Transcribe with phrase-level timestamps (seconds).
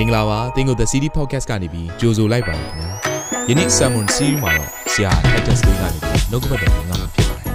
[0.02, 2.90] င်္ဂလာပါသင်ကို The City Podcast ကနေပြီးကြိုဆိုလိုက်ပါရခင်ဗျာ
[3.48, 7.54] ယနေ့ Sermon Series မှာတော့ဆရာ Titus လေးကနေပြီးနှုတ်ကပတ်တော်ငါမှာဖြစ်ပါတယ်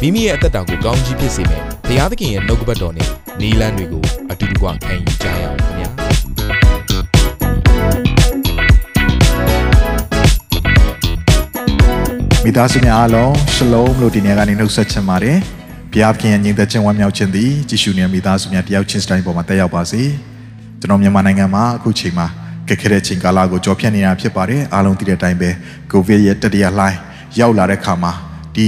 [0.00, 3.08] မိမိရဲ့အသက်တာကိုကောင်းကြီးဖြစ်စေမယ့်ဘုရားသခင်ရဲ့နှုတ်ကပတ်တော်နဲ့
[3.40, 5.90] နီလန်းတွေကိုအတူတူကခံယူကြရအောင်ခင်ဗျာ
[12.44, 15.36] မိသားစုများအားလုံးရှလုံးလို့ဒီနေ့ကနေနှုတ်ဆက်ချင်ပါတယ်။
[15.92, 20.04] ဘုရားခင်ရဲ့ညီသက်ချင်းဝမ်းမြောက်ခြင်းသည်ကြည်ရှုနေမိသားစုများတယောက်ချင်းစတိုင်းပေါ်မှာတက်ရောက်ပါစေ။
[20.80, 22.26] ကျွန်တော်မြန်မာနိုင်ငံမှာအခုချိန်မှာ
[22.68, 25.50] ခက်ခဲတဲ့ချိန်ကာလကိုကြော်ဖြတ်နေတာဖြစ်ပါတယ်။အားလုံးသိတဲ့အတိုင်းပဲ
[25.90, 26.98] ကိုဗစ်ရဲ့တတိယလှိုင်း
[27.40, 28.12] ရောက်လာတဲ့ခါမှာ
[28.56, 28.66] ဒီ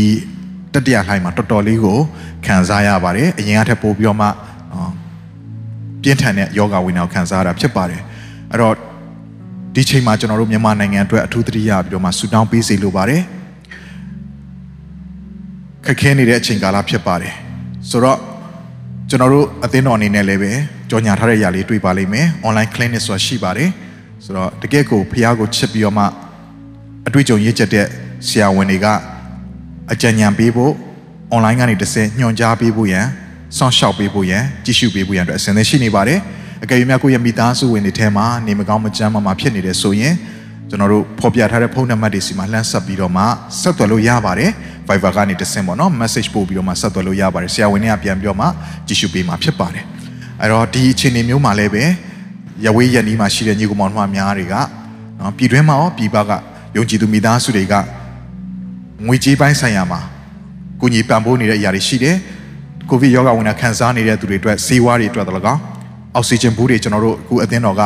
[0.74, 1.98] တတိယလှိုင်းမှာတော်တော်လေးကို
[2.46, 4.26] ခံစားရပါတယ်။အရင်ကထက်ပိုပြီးတော့မှ
[4.72, 4.92] အော်
[6.02, 8.00] ပြင်းထန်တဲ့ယောဂဝိနာကိုခံစားရတာဖြစ်ပါတယ်။
[8.52, 8.74] အဲ့တော့
[9.74, 13.22] ဒီချိန်မှာကျွန်တော်တို့မြန်မာနိုင်ငံအတွက်အထူးသတိရပြီးတော့မှဆူတောင်းပေးစီလိုပါတယ်။
[15.86, 17.34] ခက်ခဲနေတဲ့အချိန်ကာလဖြစ်ပါတယ်
[17.90, 18.18] ဆိုတော့
[19.10, 20.52] ကျွန်တော်တို့အသင်းတော်အနေနဲ့လည်းပဲ
[20.90, 23.70] ကြော်ညာထားတဲ့ຢာလေးတွေ့ပါလိမ့်မယ် online clinic ဆိုတာရှိပါတယ်
[24.24, 26.04] ဆိုတော့တကယ့်ကိုဖះကိုချစ်ပြီးတော့မှ
[27.08, 27.86] အတွေ့အကြုံရည်ချက်တဲ့
[28.28, 28.86] ဆရာဝန်တွေက
[29.92, 30.72] အကြံဉာဏ်ပေးဖို့
[31.34, 33.06] online ကနေတစ်ဆင့်ညွှန်ကြားပေးဖို့ရန်
[33.58, 36.18] စောင့်ရှောက်ပေးဖို့ရန်ကြည့်ရှုပေးဖို့ရန်အတွက်အစဉ်သင့်ရှိနေပါတယ်
[36.64, 40.14] အကယ်၍များကိုယ့်ရဲ့မိသားစုဝင်တွေထဲမှာနေမကောင်းမကျန်းမာမာဖြစ်နေတယ်ဆိုရင်
[40.68, 43.24] ကျွန်တော်တို့ဖော်ပြထားတဲ့ဖုန်းနံပါတ်တွေစီမှာလှမ်းဆက်ပြီးတော့မှ
[43.60, 44.50] ဆက်သွယ်လို့ရပါတယ်
[44.88, 48.46] Viber ကနေတဆင့်ပေါ့နော် message ပို့ပြီးတော့မှဆက်သွယ်လို့ရပါတယ်ဆရာဝန်တွေကပြန်ပြောမှ
[48.86, 49.84] ကြည့်ရှုပေးမှာဖြစ်ပါတယ်
[50.40, 51.84] အဲ့တော့ဒီအခြေအနေမျိုးမှာလည်းပဲ
[52.64, 54.54] ရဝေးရနီးမှာရှိတဲ့ညီကောင်မောင်နှမများတွေက
[55.20, 56.30] နော်ပြည်တွင်းမှာရောပြည်ပက
[56.76, 57.74] ယုံကြည်သူမိသားစုတွေက
[59.06, 60.00] ငွေကြေးပိုင်းဆိုင်ရာမှာ
[60.80, 62.16] ကိုကြီးပံ့ပိုးနေတဲ့အရာတွေရှိတယ်
[62.90, 65.60] ကိုဗစ်ရောဂါဝင်တာခံစားနေတဲ့သူတွေအတွက်ဈေးဝါးတွေအတွက်တလကောက်
[66.14, 67.82] အောက်ဆီဂျင်ဘူးတွေကျွန်တော်တို့အခုအသင်းတော်က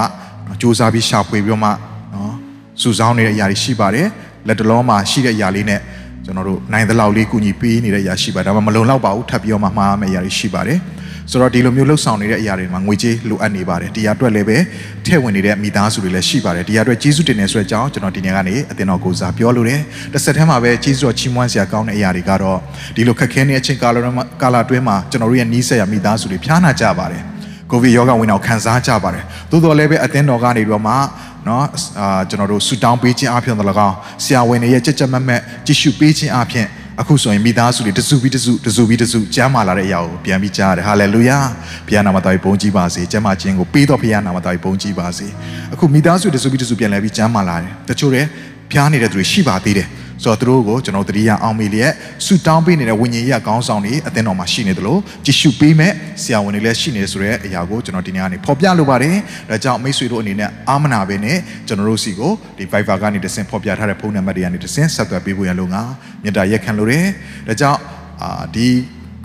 [0.61, 1.71] စူးစမ်းပြီးရှာဖွေပြီးတော့မှ
[2.15, 2.35] နော်
[2.83, 4.09] စုဆောင်းနေတဲ့အရာတွေရှိပါတယ်
[4.47, 5.81] လက်တလုံးမှာရှိတဲ့အရာလေးနဲ့
[6.25, 10.79] ကျွန်တော်တို့နိုင်သလောက်လေးကူညီပေးနေတဲ့အရာရှိပါတယ်ဒါမှမလုံလောက်ပါဘူးထပ်ပြီးတော့မှမှားမယ့်အရာတွေရှိပါတယ်
[11.31, 14.59] ဆိုတော့ဒီလိုမျိုးလှုပ်ဆောင်နေတဲ့အရာတွေမှာငွေကြေးလိုအပ်နေပါတယ်တရားအတွက်လည်းပဲ
[15.05, 19.81] ထည့်ဝင်နေတဲ့မိသားစုတွေလည်းရှိပါတယ်တရားအတွက်ကျေးဇူးတင်နေဆိုတဲ့အကြောင်းကျွန်တော်ဒီနေ့ကနေအသင်းတော်ကိုစားပြောလိုတယ်
[20.13, 22.59] တစ်ဆက်တည်းမှာပဲကျေးဇူးတော်ချီးမွမ်းစရာကောင်းတဲ့အရာတွေကတော့
[22.97, 23.97] ဒီလိုခက်ခဲနေတဲ့အချိန်ကာလ
[24.43, 27.23] ကာလအတွင်းမှာကျွန်တော်တို့ရဲ့နီးစပ်ရမိသားစုတွေဖျားနာကြပါတယ်
[27.71, 30.95] ကိုဗစ်ရောဂါဝင်အောင်ခံစားကြပါတယ်သို့တော်လည်းပဲအသင်းတော်ကနေတော့မှ
[31.46, 31.64] เนาะ
[32.00, 36.68] အာကျွန်တော်တို့ဆူတောင်းပေးခြင်းအပြင်တော့၎င်းဆရာဝန်တွေရဲ့ကြက်ကြက်မက်မက်ကြည့်ရှုပေးခြင်းအပြင်
[37.02, 41.40] အခုဆိုရင်မိသားစုတွေတစုပြီးတစုတစုပြီးတစုကျမ်းမာလာတဲ့အရာကိုပြန်ပြီးကြားရတယ်ဟာလေလုယာ
[41.88, 45.28] ဘုရားနာမတော်ဘုန်းကြီးပါစေကျမ်းမာခြင်းကိုပေးတော်ဘုရားနာမတော်ဘုန်းကြီးပါစေ
[45.74, 48.24] အခုမိသားစုတစုပြီးတစုပြန်လဲပြီးကျမ်းမာလာတယ်တချို့တွေ
[48.72, 49.88] ဖျားနေတဲ့သူတွေရှိပါသေးတယ်
[50.23, 51.93] ဆိုတော့သူတို့ကိုကျွန်တော်တတိယအောင်မေလျက်
[52.25, 59.17] ဆူတောင်းပေးနေတဲ့ဝိညာဉ်ရေးကောင်းဆောင်တွေအသင်းတော်မှာရှိနေတယ်လို့ကြည့်ရှုပေးမဲ့ဆရာဝန်တွေလည်းရှိနေဆိုတဲ့အရာကိုကျွန်တော်ဒီနေ့ကနေဖော်ပြလိုပါတယ်
[59.51, 61.39] ဒါကြောင့်မိတ်ဆွေတို့အနေနဲ့အာမနာပဲနဲ့
[61.69, 65.83] ကျွန်တော်တို့စီကိုဒီ Viber ကနေတဆင့်ဖော်ပြထားတဲ့ဖုန်းနံပါတ်တွေကနေတဆင့်ဆက်သွယ်ပေးဖို့ရလို့ငါ
[66.23, 67.07] မြတ်တာရက်ခံလို့တယ်
[67.49, 67.81] ဒါကြောင့်
[68.23, 68.69] အာဒီ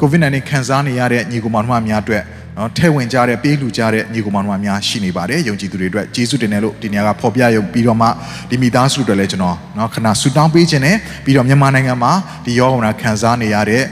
[0.02, 2.24] COVID-19 ခံစားနေရတဲ့ညီကောင်မတို့များအတွက်
[2.59, 8.09] နော်ထဲဝင်ကြတဲ့ပေးလူကြတဲ့ညီကောင်မတို့များရှိနေပါတယ်ယုံကြည်သူတွေအတွက်ယေရှုတင်တယ်လို့ဒီနေရာကဖော်ပြရုံပြီးတော့မှ
[8.51, 12.13] ဒီမိသားစုတွေလည်းကျွန်တော်နော်ခဏဆူတောင်းပေးခြင်းနဲ့ပြီးတော့မြန်မာနိုင်ငံမှာ
[12.45, 13.83] ဒီရောဂါခံစားနေရတဲ့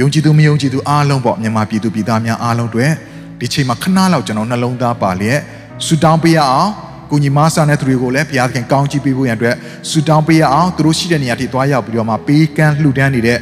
[0.00, 2.86] ယုံကြည်သူမယုံကြည်သူအားလုံးပေါ့မြန်မာပြည်သူပြည်သားများအားလုံးတွေ
[3.40, 5.40] ဒီချိန်မှာခဏလောက်ကျွန်တော်နှလုံးသားပါလျက်
[5.86, 6.70] ဆူတောင်းပေးရအောင်
[7.10, 9.56] ကိုညီမဆန်တဲ့သူတွေကိုလည်းဘုရားသခင်ကောင်းချီးပေးဖို့ရန်အတွက်
[9.90, 13.38] ဆူတောင်းပေးရအောင်သူတို့ရှိတဲ့နေရာထိသွားရောက်ပြီးတော့မှပေးကမ်းလှူဒန်းနေတဲ့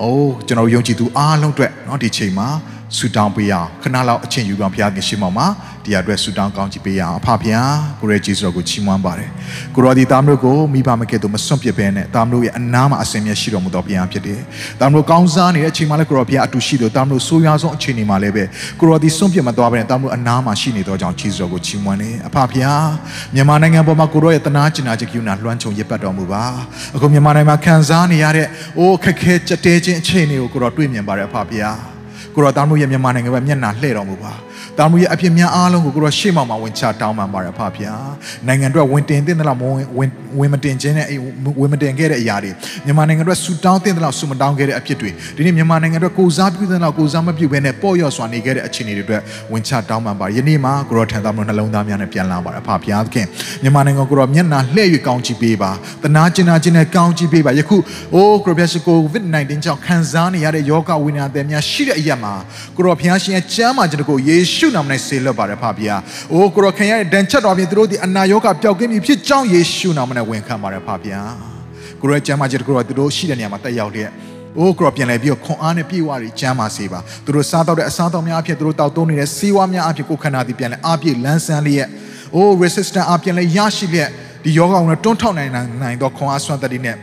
[0.00, 2.48] အိုးကျွန်တော်ယုံကြည်သူအားလုံးအတွက်เนาะဒီချိန်မှာ
[2.97, 5.47] ဆူတောင်းပေးရအောင်ခဏလောက်အချင်းယူပြီးဘုရားခင်ရှင်းမောင်မှာ
[5.85, 9.29] တရားအတွက်ဆူတောင်းကောင်းချီးပေးရအောင်အဖဖျားကိုရဲဂျေစုတော်ကိုချီးမွမ်းပါတယ်
[9.75, 14.39] ကိုရောဒီသားမျိုးကိုမိဘမကဲ့သို့မစွန့်ပစ်ဘဲနဲ့သားမျိုးရဲ့အနားမှာအစင်မြတ်ရှိတော်မူသောဘုရားဖြစ်တယ်
[14.79, 18.43] သားမျိုးကောင်းစားနေတဲ့အချိန်မှာလည်းကိုရောဘုရားအတူရှိတယ်သားမျိုးဆိုးရွားဆုံးအချိန်တွေမှာလည်းပဲ
[18.79, 22.87] ကိုရောဒီစွန့်ပစ်မသွားဘဲနဲ့သားမျိုးအနားမှာရှိနေသောကြောင့်ဂျေစုတော်ကိုချီးမွမ်းတယ်အဖဖျား
[23.33, 26.43] မြန်မာနိုင်ငံပေါ်မှာကိုရောရဲ့တနာကျင်နာခြင်းကိူနာလွှမ်းခြုံရစ်ပတ်တော်မူပါ
[26.95, 31.92] အခုမြန်မာနိုင်ငံမှာခံစားနေရတဲ့အိုးခက်ခဲကြက်တဲခြင်းအခြေအနေကိုကိုရောတွေ့မြင်ပါတယ်အဖဖျား
[32.35, 34.33] ကိုရောသားမျိုးရဲ့မြန်မာနိုင်ငံပဲမျက်နှာလှည့်တော်မူပါ
[34.79, 38.07] တာမူရဲ့အဖြစ်များအားလုံးကိုကိုရောရှေ့မှောက်မှာဝင်ချတောင်းပန်ပါရဖဖျား
[38.47, 41.07] နိုင်ငံအတွက်ဝင်တင်တဲ့လောက်မဝင်ဝင်ဝင်မတင်ခြင်းနဲ့
[41.59, 42.51] ဝင်မတင်ခဲ့တဲ့အရာတွေ
[42.85, 53.25] မြန်မာနိုင်ငံအတွက်ဆူတောင်းတဲ့လောက်ဆူမတောင်းခဲ့တဲ့အဖြစ်တွေဒီနေ့မြန်မာနိုင်ငံအတွက်ကိုစားပြုတဲ့လောက်ကိုစားမပြုဘဲနဲ့ပေါ့ရော့စွာနေခဲ့တဲ့အခြေအနေတွေအတွက်ဝင်ချတောင်းပန်ပါယနေ့မှာကိုရောထံသားမလို့နှလုံးသားများနဲ့ပြန်လာပါရဖဖျားခင်
[53.63, 55.71] မြန်မာနိုင်ငံကိုရောမျက်နှာလှည့်၍ကောင်းချီးပေးပါ
[56.03, 57.77] တနာကျင်နာခြင်းနဲ့ကောင်းချီးပေးပါယခု
[58.13, 62.33] အိုးကိုရောပြရှိကို COVID-19 ကြောင့်ခံစားနေရတဲ့ယောဂဝိညာဉ်တွေများရှိတဲ့အရာမှာ
[62.77, 65.99] ကိုရောဖျားရှင်ရဲ့ကျမ်းမာခြင်းကိုယေရှုနာမနဲ့ဆေလွတ်ပါတယ်ဖဖျား။
[66.33, 71.31] အိုးကိုရခင်ရဲ့ဒဏ်ချက်တော်ပြင်သူတို့ဒီအနာရောဂါပျောက်ကင်းပြီဖြစ်ကြောင်းယေရှုနာမနဲ့ဝန်ခံပါတယ်ဖဖျား။
[72.01, 74.09] ကိုရကျမ်းမာခြင်းကိုသူတို့ရှိတဲ့နေရာမှာတက်ရောက်တဲ့
[74.57, 81.87] အိုးကရောပြန်လဲပြီးတော့ခွန်အားနဲ့ပြေဝရီကျမ်းပါစေပါသူတို့စားတော့တဲ့အစားတောက်များအဖြစ်သူတို့တောက်သုံးနေတဲ့စီးဝါးများအဖြစ်ကိုခန္ဓာသည်ပြန်လဲအပြည့်လန်းဆန်းလျက်
[82.35, 84.09] အိုး resistant အပြန်လဲရရှိလျက်
[84.43, 85.51] ဒီယောဂအောင်နဲ့တွန်းထောက်နိုင်
[85.81, 86.97] နိုင်တော့ခွန်အားစွမ်းတတ်တဲ့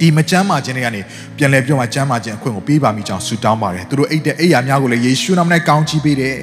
[0.00, 1.00] ဒီမချမ်းမာခြင်းတွေကနေ
[1.36, 6.36] ပြန်လဲပြောမှချမ်းမာခြင်းအခွင့်ကိုပေးပါမိကြောင်းဆုတောင်းပါတယ်သူတို့အိတ်တဲ့အိယာများကိုလည်းယေရှုနာမနဲ့ကောင်းချီးပေးတယ်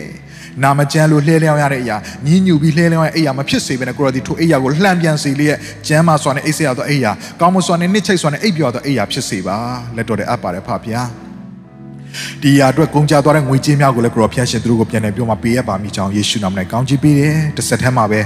[0.63, 5.57] နာမကျန်းလို့လှဲလျောင်းရတဲ့အရာညှဉ်းညူပြီးလှဲလျောင်းရတဲ့အရာမဖြစ်စေဘဲနဲ့ကိုရောဒီထိုအိယာကိုလှမ်းပြန်စေလျက်
[5.88, 9.57] ကျမ်းမာစွာနဲ့အိပ်စရသောအိယာကောင်းမွန်စွာနဲ့နှိမ့်ချိတ်စွာနဲ့အိပ်ပျော်သောအိယာဖြစ်စေပါ
[9.95, 11.07] လက်တော်တဲ့အပ်ပါတယ်ဖဖျား
[12.41, 18.21] ဒီအရာအတွက်ကုန်ကြသွားတဲ့ငွေကြေးများကိုလည်းကိုရောဖျားရှင်သူတို့ကိုပြန်လည်ပြောမှာပေးရပါမိကြောင်းယေရှုနာမနဲ့ကောင်းချီးပေးတယ်တစ်ဆက်တည်းမှာပဲ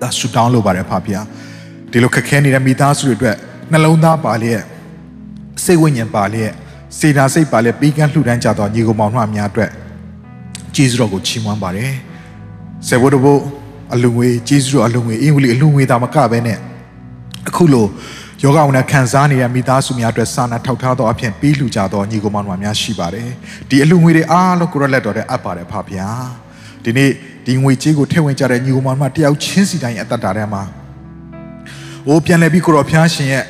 [0.00, 1.24] ဒါဆူတောင်းလုပ်ပါတယ်ဖဖျား
[1.92, 3.36] ဒီလိုခက်ခဲနေတဲ့မိသားစုတွေအတွက်
[3.72, 4.62] နှလုံးသားပါလျက်
[5.64, 6.52] စိတ်ဝိညာဉ်ပါလျက်
[6.98, 9.70] စေနာစိတ်ပါလျက်ပြီးကန်းလှူဒန်းကြသောညီကောင်မောင်နှမများအတွက်
[10.74, 11.92] ကျေးဇူးတော်ကိုချီးမွမ်းပါတယ်
[12.88, 13.42] ဆေဘိုးတဘိုး
[13.94, 16.58] အလူငွေကျေးဇူးတော်အလူငွေအင်္ဂလိပ်အလူငွေတာမကပဲနဲ့
[17.48, 17.86] အခုလို
[18.42, 23.28] ယောဂဝနာခံစားနေတဲ့မိသားစုများအတွက်စာနာထောက်ထားသောအဖြစ်ပြီးလှူကြသောညီကောင်မောင်နှမများရှိပါတယ်
[23.68, 26.08] ဒီအလူငွေတွေအားလုံးကိုရလက်တော်တဲ့အပ်ပါတယ်ဖဗျာ
[26.84, 27.10] ဒီနေ့
[27.46, 30.62] ဒီငွေကြေးကိုထည့်ဝင်ကြတဲ့ညီကောင်မောင်နှမတယောက်ချင်းစီတိုင်းအသက်တာထဲမှာ။
[32.08, 33.44] အိုးပြန်လဲပြီးကိုတော်ဖျားရှင်ရဲ့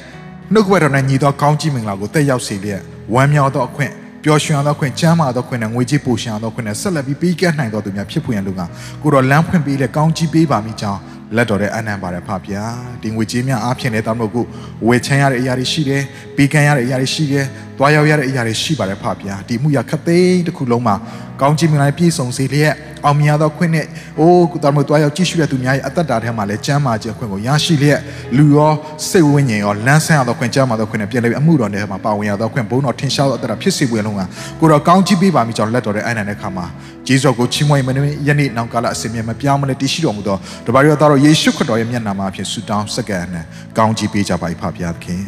[0.54, 2.81] နှုတ်ကပတော်နဲ့ညီသောကောင်းကြီးမင်္ဂလာကိုတက်ရောက်စေလျက်
[3.14, 3.93] ဝမ်းမြောက်သောအခွင့်
[4.25, 8.60] ပျော်ရွှင်သောအခွင့်ချမ်းသာသောအခွင့်နဲ့ငွေကြေးပိုရှင်သောအခွင့်နဲ့ဆက်လက်ပြီးပေးကမ်းနိုင်သောသူများဖြစ်ဖွယ်ရန်လူက
[9.02, 11.00] ကိုတော်လမ်းဖွင့်ပေးလက်ကောင်းကြီးပေးပါမိကြောင်း
[11.37, 12.64] လက်တော်တဲ့အနံပါတယ်ဖဗျာ
[13.02, 14.44] ဒီငွေကြေးများအားဖြင့်လည်းတောင်းလို့ကို
[14.88, 16.02] ဝေချမ်းရတဲ့အရာတွေရှိတယ်
[16.37, 17.46] ပေးကမ်းရတဲ့အရာတွေရှိတယ်
[17.78, 20.94] တွားရောက်ရတဲ့အရာတွေရှိပါတယ်ဖဗျာဒီမှုရခသိန်းတစ်ခုလုံးမှာ
[21.40, 22.74] ကောင်းကြီးမင်္ဂလာပြည့်စုံစေလျက်
[23.04, 23.86] အောင်မြင်သောခွင့်နဲ့
[24.19, 28.00] အိုးကိုတော်မတွားရောက်ကြည့်ရှုတဲ့သူများရဲ့အသက်တာထဲမှာလည်းကျမ်းမာခြင်းခွင့်ကိုရရှိလျက်
[28.36, 28.72] လူရော
[29.08, 34.22] စိတ်ဝိညာဉ်ရောလမ်းဆန်းရသောခွင့်ကျမ်းမာသောခွင့်နဲ့ပြန်လည်ပြီးအမှုတော်ထဲမှာပါဝင်ရသောခွင့်ဘုန်းတော်ထင်ရှားသောအသက်တာဖြစ်စေပွင့်လုံးက
[34.60, 36.66] ကိုတော်ကောင်းကြီးပေးပါမိကြောင်းလက်တော်တဲ့အိုင်နန်တဲ့ခါမှာ
[37.06, 40.36] ဂျေဇောကိုချီးမွမ်းမနေယနေ့နောက်ကာလအစဉ်မြဲမပြောင်းမလဲတည်ရှိတော်မူသော
[40.66, 43.44] တပါးရောသားတော်ယေရှုခရစ်တော်ရဲ့မျက်နှာမှာအဖြစ်ဆုတောင်းစက္ကန့်နဲ့
[43.78, 45.22] ကောင်းကြီးပေးကြပါ၏ဖပါသခင်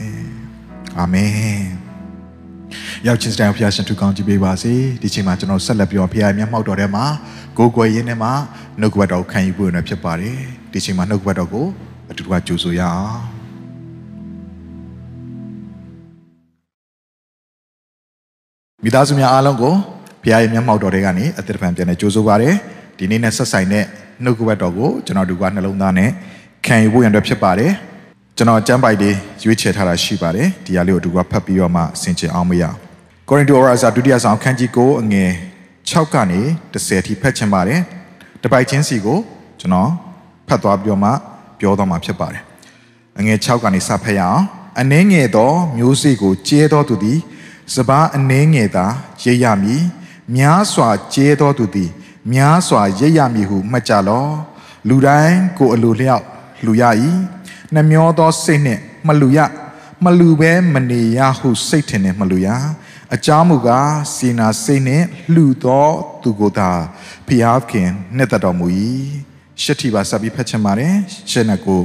[0.98, 1.83] အာမင်
[3.08, 4.72] ရောက်ချင်းစတိုင်ဖျားရှင်သူကောင်းကြည့်ပေးပါစေ
[5.02, 7.04] ဒီချိန်မှာကျွန်တော်ဆက်လက်ပြောဖျားရဲ့မျက်မှောက်တော်ထဲမှာ
[7.58, 8.32] ကိုယ်ွယ်ရင်းထဲမှာ
[8.80, 10.36] နှုတ်ကပတ်တော်ခံယူဖို့ရဖြစ်ပါတယ်
[10.72, 11.66] ဒီချိန်မှာနှုတ်ကပတ်တော်ကို
[12.10, 13.20] အတူတူကကြိုဆိုရအောင်
[18.82, 19.74] မိသားစုများအားလုံးကို
[20.24, 22.54] ဖျားရဲ့မျက်မှောက်တော်တွေကနေအသက်တပံပြန်နေကြိုဆိုပါရယ်
[22.98, 23.84] ဒီနေ့နဲ့ဆက်ဆိုင်တဲ့
[24.24, 26.10] နှုတ်ကပတ်တော်ကိုကျွန်တော်တို့ကနှလုံးသားနဲ့
[26.66, 27.72] ခံယူဖို့ရန်အတွက်ဖြစ်ပါတယ်
[28.36, 32.83] ကျွန်တော်ကျမ်းပိုက်လေးရွေးချယ်ထားတာရှိပါတယ်ဒီဟာလေးကိုအတူကဖတ်ပြီးတော့မှဆင်ခြင်အောင်မရအောင်
[33.28, 35.30] ကိုရိန္သုဩဝါစာဒုတိယဆောင်အခန်းကြီး9အငယ်
[35.90, 36.40] 6ကနေ
[36.72, 37.80] 10ထိဖတ်ချင်ပါတယ်
[38.42, 39.18] တပိုက်ချင်းစီကို
[39.60, 39.90] ကျွန်တော်
[40.48, 41.10] ဖတ်သွားပြီးတော့မှ
[41.58, 42.42] ပြောသွားမှာဖြစ်ပါတယ်
[43.18, 44.42] အငယ်6ကနေစဖတ်ရအောင်
[44.80, 47.18] အနှင်းငယ်သောမျိုးစေ့ကိုကျဲသောသူသည်
[47.74, 48.86] စပားအနှင်းငယ်သာ
[49.22, 49.82] ရိပ်ရမည်
[50.36, 51.90] များစွာကျဲသောသူသည်
[52.32, 54.26] များစွာရိပ်ရမည်ဟုမှတ်ကြလော
[54.88, 56.24] လူတိုင်းကိုအလိုလျောက်
[56.64, 56.82] လူရ၏
[57.74, 59.38] နှမျောသောစိတ်နှင့်မလူရ
[60.04, 62.48] မလူဘဲမနေရဟုစိတ်ထင်နှင့်မလူရ
[63.14, 65.88] အကြောင်းမူကားစေနာစိတ်နှင့်လှူသော
[66.22, 66.70] သူကိုသာ
[67.26, 68.66] ဖျားခင်နှစ်သက်တော်မူ၏
[69.62, 70.94] ရှစ်ထိပါစပ်ပြီးဖတ်ချင်ပါတယ်
[71.30, 71.82] ရှစ်နဲ့ကို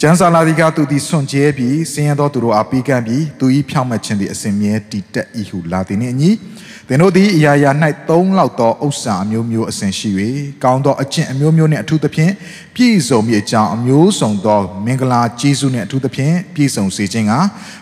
[0.00, 6.30] ကျမ်းစာလာဒီကသူသည်ဆွန်ကျဲပြီးစင်ရသောသူတို့အားပေးကမ်းပြီးသူ၏ဖြောင့်မတ်ခြင်းသည်အစဉ်မြဲတည်တက်၏ဟုလာသည်နှင့်အညီ
[6.88, 7.70] သင်တို့သည်အရာရာ၌
[8.08, 10.08] သုံးလောက်သောဥစ္စာအမျိုးမျိုးအစဉ်ရှိ၍
[10.64, 12.32] ကောင်းသောအကျင့်အမျိုးမျိုးနှင့်အထူးသဖြင့်
[12.74, 17.32] ပြည့်စုံမည်အကြောင်းအမျိုးစုံသောမင်္ဂလာကျေးဇူးနှင့်အထူးသဖြင့်ပြည့်စုံစေခြင်းက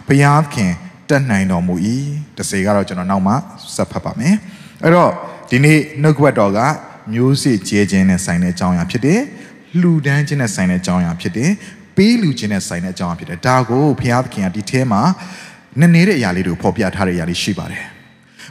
[0.06, 0.72] ဘုရားခင်
[1.08, 1.74] တက်နိုင်တော်မူ၏
[2.38, 3.34] တစေကတော့ကျွန်တော်နောက်မှ
[3.74, 4.34] ဆက်ဖတ်ပါမယ်
[4.82, 5.10] အဲ့တော့
[5.50, 6.60] ဒီနေ့နှုတ်ကပတ်တော်က
[7.12, 9.20] မျိုးစေ့ကျဲခြင်းနဲ့ဆိုင်တဲ့အကြောင်းအရာဖြစ်တယ်
[9.80, 11.50] လှူဒန်းခြင်းနဲ့ဆိုင်တဲ့အကြောင်းအရာဖြစ်တယ်
[11.96, 15.02] ပေးလူခြင်းနဲ့ဆိုင်တဲ့အကြောင်းအရာဖြစ်တယ်ဒါကိုဘုရားသခင်ကဒီထဲမှာ
[15.80, 17.84] နည်းနည်းတဲ့အရာလေးတွေကိုဖော်ပြထားတဲ့အရာလေးရှိပါတယ်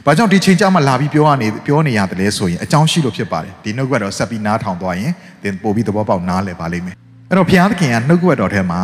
[0.04, 5.12] ဘာကြောင့်ဒီချိန်ကြမှာလာပြီးပြောရနေပြောနေရတယ်လဲဆိုရင်အကြောင်းရှိလို့ဖြစ်ပါတယ်ဒီနှုတ်ကပတ်တော်ဆက်ပြီးနားထောင်သွားရင်
[5.42, 6.94] သင်ပို့ပြီးသဘောပေါက်နားလည်ပါလိမ့်မယ်
[7.30, 8.82] အဲ့တော့ဘုရားသခင်ကနှုတ်ကပတ်တော်ထဲမှာ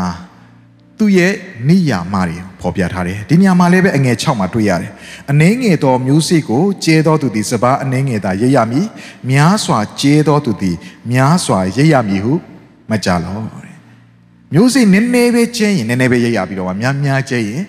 [0.99, 1.33] သူ့ရဲ့
[1.69, 4.93] နိယာမတွေဖော်ပြထားတယ်ဒီနေရာမှာလည်းပဲအငယ်6မှာတွေ့ရတယ်
[5.31, 8.87] အနှင်းငယ်သောမျိုးစေ့ကိုကျဲသောသူသည်စပါးအနှင်းငယ်သာရိပ်ရမည်
[9.31, 10.77] များစွာကျဲသောသူသည်
[11.13, 12.33] များစွာရိပ်ရမည်ဟု
[12.91, 13.77] မကြလောတဲ့
[14.53, 17.63] မျိုးစေ့နည်းနည်းပဲကျဲရင်နည်းနည်းပဲရိပ်ရပြီးတော့များများကျဲရင်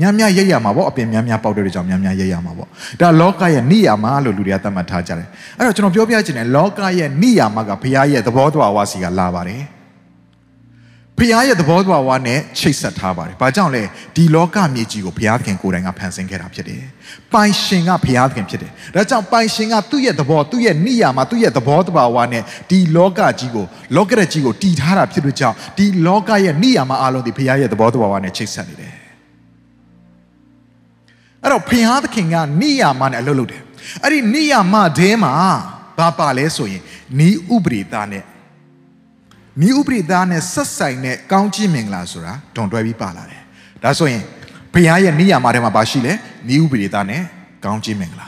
[0.00, 2.68] များများရိပ်ရမှာပေါ့အပင်များများပေါက်တဲ့ကြောင့်များများရိပ်ရမှာပေါ့
[3.00, 5.28] ဒါလောကရဲ့နိယာမလို့လူတွေကသတ်မှတ်ထားကြတယ်
[5.58, 9.62] အဲ့တော့ကျွန်တော်ပြောပြချင်တယ်လောကရဲ့နိယာမကဘုရားရဲ့သဘောတရားဝါစီကလာပါတယ်
[11.18, 13.82] ဖခင်ရဲ့သဘောတရားဝါနဲ့ချိတ်ဆက်ထားပါတယ်။ဘာကြောင့်လဲ
[14.16, 16.82] ဒီလောကမြေကြီးကိုဘုရားသခင်ကိုယ်တိုင်ကဖန်ဆင်းခဲ့တာဖြစ်တယ်။
[17.32, 23.64] ပိုင်ရှင်ကဘုရားသခင်ဖြစ်တယ်။ဒါကြောင့်ပိုင်ရှင်ကသူ့ရဲ့သဘောသူ့ရဲ့နိယာမှာသူ့ရဲ့သဘောတရားဝါနဲ့ဒီလောကကြီးကို
[23.96, 28.94] လောကရက်ကြီးကိုတည်ထားတာဖြစ်လို့ကြောင့်ဒီလောကရဲ့နိယာမှာအလုံးဒီဘုရားရဲ့သဘောတရားဝါနဲ့ချိတ်ဆက်နေတယ်။
[31.42, 33.62] အဲ့တော့ဘုရားသခင်ကနိယာမနဲ့အလုပ်လုပ်တယ်။
[34.04, 35.32] အဲ့ဒီနိယာမတဲမှာ
[35.98, 36.82] ဘာပါလဲဆိုရင်
[37.18, 38.24] နီးဥပရိသနဲ့
[39.60, 43.42] မိဥပရိသားနဲ့ဆက်ဆိုင်တဲ့ကောင်းကြီးမင်္ဂလာဆိုတာတွန်တွဲပြီးပါလာတယ်။
[43.84, 44.22] ဒါဆိုရင်
[44.72, 46.12] ဘုရားရဲ့နိယာမထဲမှာဘာရှိလဲ။
[46.48, 47.22] မိဥပရိသားနဲ့
[47.64, 48.26] ကောင်းကြီးမင်္ဂလာ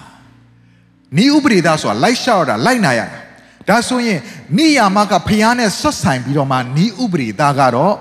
[1.16, 3.18] ။နိဥပရိသားဆိုတာလိုက်လျှောက်တာလိုက်နာရတာ။
[3.68, 4.18] ဒါဆိုရင်
[4.58, 7.94] နိယာမကဘုရားနဲ့ဆက်ဆိုင်ပြီးတော့မှနိဥပရိသားကတော့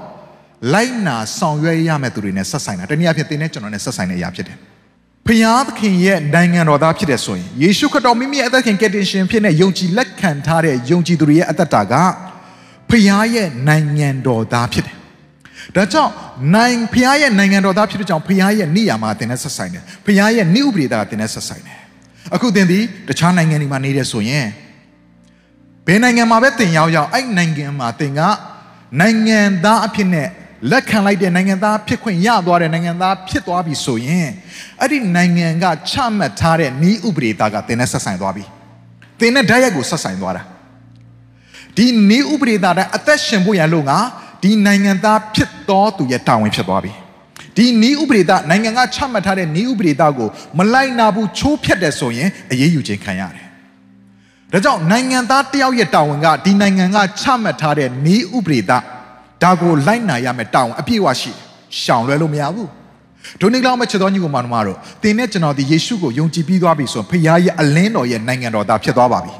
[0.73, 4.57] လိုက်နာဆောင်ရွက်ရမယ့်သူတွေနဲ့ဆက်ဆိုင်တာ။တနည်းအားဖြင့်သင်နဲ့ကျွန်တော်နဲ့ဆက်ဆိုင်တဲ့အရာဖြစ်တယ်။
[5.27, 11.93] ဘဖျားသခင်ရဲ့နိုင်ငံတော်သားဖြစ်တဲ့ဆိုရင်ယေရှုခရစ်တော်မိမိရဲ့အသက်ခင်ကယ်တင်ရှင်ဖြစ်တဲ့ယုံကြည်လက်ခံထားတဲ့ယုံကြည်သူတွေရဲ့အသက်တာက
[12.91, 14.95] ဖျားရဲ့နိုင်ငံတော်သားဖြစ်တယ်။
[15.75, 16.11] ဒါကြောင့်
[16.55, 21.79] နိုင်ဖျားရဲ့နိုင်ငံတော်သားဖြစ်တဲ့ကြောင့်ဖျားရဲ့နိယာမအတင်နဲ့ဆက်ဆိုင်တယ်။ဖျားရဲ့နိဥပဒေသားအတင်နဲ့ဆက်ဆိုင်တယ်။
[22.35, 24.47] အခုသင်ဒီတခြားနိုင်ငံတွေမှာနေတယ်ဆိုရင်
[25.87, 28.21] ဘယ်နိုင်ငံမှာပဲသင်ရောက်ရောက်အဲ့နိုင်ငံမှာသင်က
[28.99, 30.27] နိုင်ငံသားအဖြစ်နဲ့
[30.71, 34.27] လက်ခံလိုက်တဲ့နိုင်ငံသားဖြစ်ခွင့်ရသွားတဲ့နိုင်ငံသားဖြစ်သွားပြီဆိုရင်
[34.81, 38.43] အဲ့ဒီနိုင်ငံကချမှတ်ထားတဲ့ဤဥပဒေသားကသင်နဲ့ဆက်ဆိုင်သွားပြီ
[39.19, 40.43] သင်နဲ့ဓာတ်ရိုက်ကိုဆက်ဆိုင်သွားတာ
[41.77, 43.97] ဒီဤဥပဒေသားတဲ့အသက်ရှင်ဖို့ရလို့ငါ
[44.43, 46.93] ဒီနိုင်ငံသားဖြစ်တော်သူရဲ့တာဝန်ဖြစ်သွားပြီ
[47.57, 53.45] ဒီဤဥပဒေသားနိုင်ငံကချမှတ်ထားတဲ့ဤဥပဒေသားကိုမလိုက်နာဘူးချိုးဖျက်တယ်ဆိုရင်အရေးယူခြင်းခံရတယ်
[54.51, 58.83] ဒါကြောင့်နိုင်ငံသားတယောက်ရဲ့တာဝန်ကဒီနိုင်ငံကချမှတ်ထားတဲ့ဤဥပဒေသား
[59.43, 61.31] ဒါကိုလိုက်နာရမယ်တောင်းအပြည့်အဝရှိ
[61.81, 62.69] ရှောင်လွဲလို့မရဘူး
[63.41, 69.33] ဒုနေကလောက်မဲ့ချက်တော်ညီကိုမောင်နှမတို့သင်နဲ့ကျွန်တော်ဒီယေရှုကိုယုံကြည်ပြီးသွားပြီဆိုရင်ဖခင်ရဲ့အလင်းတော်ရဲ့နိုင်ငံတော်သားဖြစ်သွားပါပြီ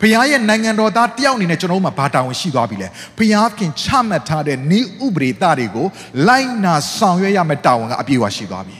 [0.00, 2.88] ဖခင်ရဲ့နိုင်ငံတော်သားတယောက်အနေနဲ့ကျွန်တော်တို့မှာဘာတာဝန်ရှိသွားပြီလဲ
[3.18, 3.20] ဖ
[3.58, 5.86] ခင်ချမှတ်ထားတဲ့ဤဥပဒေသားတွေကို
[6.28, 8.78] လိုက်နာဆောင်ရွက်ရမယ့်တာဝန်ကအပြည့်အဝရှိသွားပြီ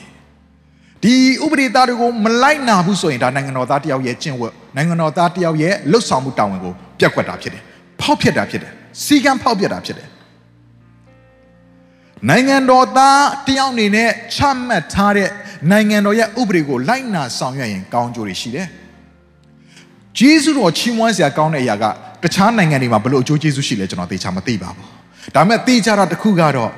[1.02, 7.62] ဒီဥပဒေသားတွေကိုမလိုက်နာဘူးဆိုရင်ဒါနိုင်ငံတော်သားတယောက်ရဲ့ကျင့်ဝတ်နိုင်ငံတော်သားတယောက်ရဲ့လှုပ်ဆောင်မှုတာဝန်ကိုပြက်ကွက်တာဖြစ်တယ်
[8.00, 8.72] ဖောက်ဖျက်တာဖြစ်တယ်
[9.04, 10.08] စီကံဖောက်ဖျက်တာဖြစ်တယ်
[12.28, 15.30] နိုင်ငံတော်သားတယောက်အနေနဲ့ချမှတ်ထားတဲ့
[15.70, 18.68] နိုင်ငံတော်ရဲ့ဥပဒေကိုလိုက်နာဆောင်ရွက်ရင်ကောင်းကျိုးတွေရှိတယ်။
[20.18, 21.84] ဂျေဇုတော်ချီးမွမ်းစရာကောင်းတဲ့အရာက
[22.22, 24.86] တခြားနိုင်ငံတွေမှာဘလို့အကျိုးကျေးဇူးရှိလဲကျွန်တော်သိချာမသိပါဘူး။
[25.34, 26.70] ဒါပေမဲ့သိချတာတစ်ခုကတော့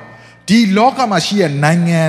[0.47, 2.01] ဒီလောကမှာရှိတဲ့နိုင်ငံ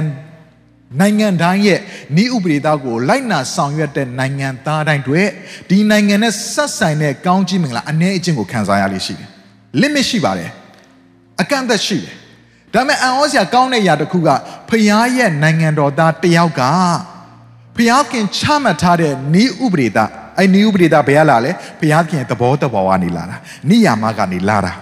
[1.01, 1.79] နိုင်ငံတိုင်းရဲ့
[2.23, 5.23] ဤဥပဒေသားကိုလိုက်နာဆောင်ရွက်တဲ့နိုင်ငံသားတိုင်းတွေ
[5.69, 9.29] ဒီနိုင်ငံနဲ့ဆက်ဆိုင်တဲ့ကောင်းကြီးမင်္ဂလာအ ਨੇ အချင်းကိုခံစားရလိမ့်ရှိတယ်။
[9.81, 10.51] limit ရှိပါတယ်။
[11.41, 12.15] အကန့်အသတ်ရှိတယ်
[12.75, 14.29] ဒါပေမဲ့အံ့ဩစရာကောင်းတဲ့ຢာတစ်ခုက
[14.69, 16.63] ဖျားရဲ့နိုင်ငံတော်သားတယောက်က
[17.77, 23.37] ဖျားခင်ချမှတ်ထားတဲ့ဤဥပဒေသား အဲ့ဤဥပဒေသားဘယ်ကလာလဲဖျားခင်သဘောတဘောကနေလာတာ
[23.71, 24.73] နိယာမကနေလာတာ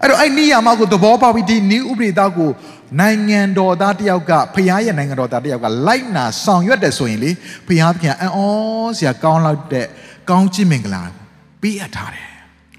[0.00, 2.50] အဲ့တော့အဲ့နိယာမကိုသဘောပေါက်ပြီးဒီဤဥပဒေသားကို
[3.00, 7.30] နိုင်ငံတော်သားတယောက်ကဖျားရဲ့နိုင်ငံတော်သားတယောက်ကလိုက်နာဆောင်ရွက်တယ်ဆိုရင်လေ
[7.68, 8.40] ဖျားခင်အံ့ဩ
[8.96, 9.86] စရာကောင်းလောက်တဲ့
[10.30, 11.02] ကောင်းချီးမင်္ဂလာ
[11.60, 12.26] ပေးအပ်ထားတယ်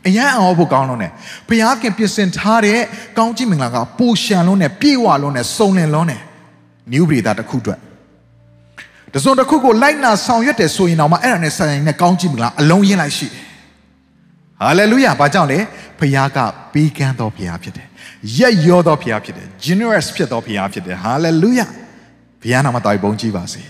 [0.07, 1.11] အရန်အောင်ဖို့ကောင်းလုံးနဲ့
[1.47, 2.79] ဘုရားခင်ပြင်ဆင်ထားတဲ့
[3.17, 6.21] ကောင်းကြီးမင်္ဂလာကပူရှံလုံးနဲ့ပြေဝလုံးနဲ့စုံလင်လုံးနဲ့
[6.91, 7.79] နယူးပရိသတ်တစ်ခုအတွက်
[9.15, 13.43] တစုံတစ်ခုကိုလိုက်နာဆောင်ရွက်တယ်ဆိုရင်တော့မှအဲ့ဒါနဲ့ဆိုင်နဲ့ကောင်းကြီးမင်္ဂလာအလုံးရင်းလိုက်ရှိတယ်
[14.61, 15.59] ဟာလေလုယာဘာကြောင့်လဲ
[15.99, 16.37] ဘုရားက
[16.73, 17.87] ပေးကမ်းတော်ဘုရားဖြစ်တယ်
[18.37, 21.65] ရက်ရောတော်ဘုရားဖြစ်တယ် generous ဖြစ်တော်ဘုရားဖြစ်တယ်ဟာလေလုယာ
[22.41, 23.61] ဘုရားနာမတော်ဘုန်းကြီးပါစေ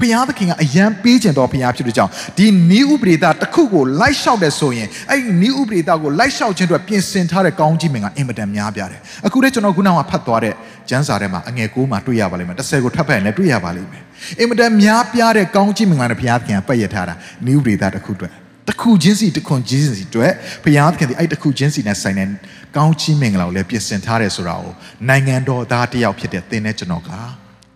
[0.00, 10.54] ဖျားသခင်ကအယံပေးကျင်တော်ဖျားဖြစ်တဲ့ကြောင့်ဒီနီးဥပဒေသားတစ်ခုကိုလိုက်လျှောက်တယ်ဆိုရင်အဲ့ဒီနီးဥပဒေသားကိုလိုက်လျှောက်ခြင်းအတွက်ပြင်ဆင်ထားတဲ့ကောင်းကြီးမင်ကအင်မတန်များပြားတယ်အခုတည်းကျွန်တော်ခုနကဖတ်သွားတဲ့
[10.88, 14.02] ကျမ်းစာထဲမှာအငယ်9မှာတွေ့ရပါလိမ့်မယ်30ကိုထပ်ဖတ်ရင်လည်းတွေ့ရပါလိမ့်မယ်
[14.40, 17.14] အင်မတန်များပြားတဲ့ကောင်းကြီးမင်္ဂလာနဲ့ဘုရားသခင်ကပတ်ရထားတာ
[17.46, 18.32] နီးဥပဒေသားတစ်ခုအတွက်
[18.68, 20.32] တစ်ခုချင်းစီတစ်ခွန်ချင်းစီအတွက်
[20.64, 22.28] ဘုရားသခင်ဒီအဲ့တစ်ခုချင်းစီနဲ့ဆိုင်တဲ့
[22.76, 24.72] ကောင်းချီးမင်္ဂလာကိုလည်းပြင်ဆင်ထားတယ်ဆိုတာကို
[25.08, 27.10] နိုင်ငံတော်သားတစ်ယောက်ဖြစ်တဲ့သင်နဲ့ကျွန်တော်က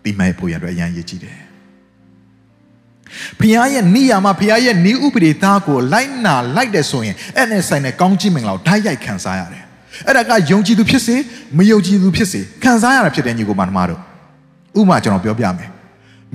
[0.03, 1.50] သိမှတ်ဖို့ရတဲ့အရန်ရည်ကြည့်တယ်
[3.39, 9.63] ဖခင်ရဲ့နိယာမဖခင်ရဲ့နိဥပဒေသားကိုလိုက်နာလိုက်တယ်ဆိုရင်အဲ့နဲ့ဆိုင်တဲ့ကောင်းကြီးမင်္ဂလာကိုဓာတ်ရိုက်ခံစားရတယ်
[10.07, 11.15] အဲ့ဒါကယုံကြည်သူဖြစ်စေ
[11.57, 13.99] မယုံကြည်သူဖြစ်စေခံစားရတာဖြစ်တဲ့ညီကိုမနှမတို့
[14.79, 15.69] ဥပမာကျွန်တော်ပြောပြမယ်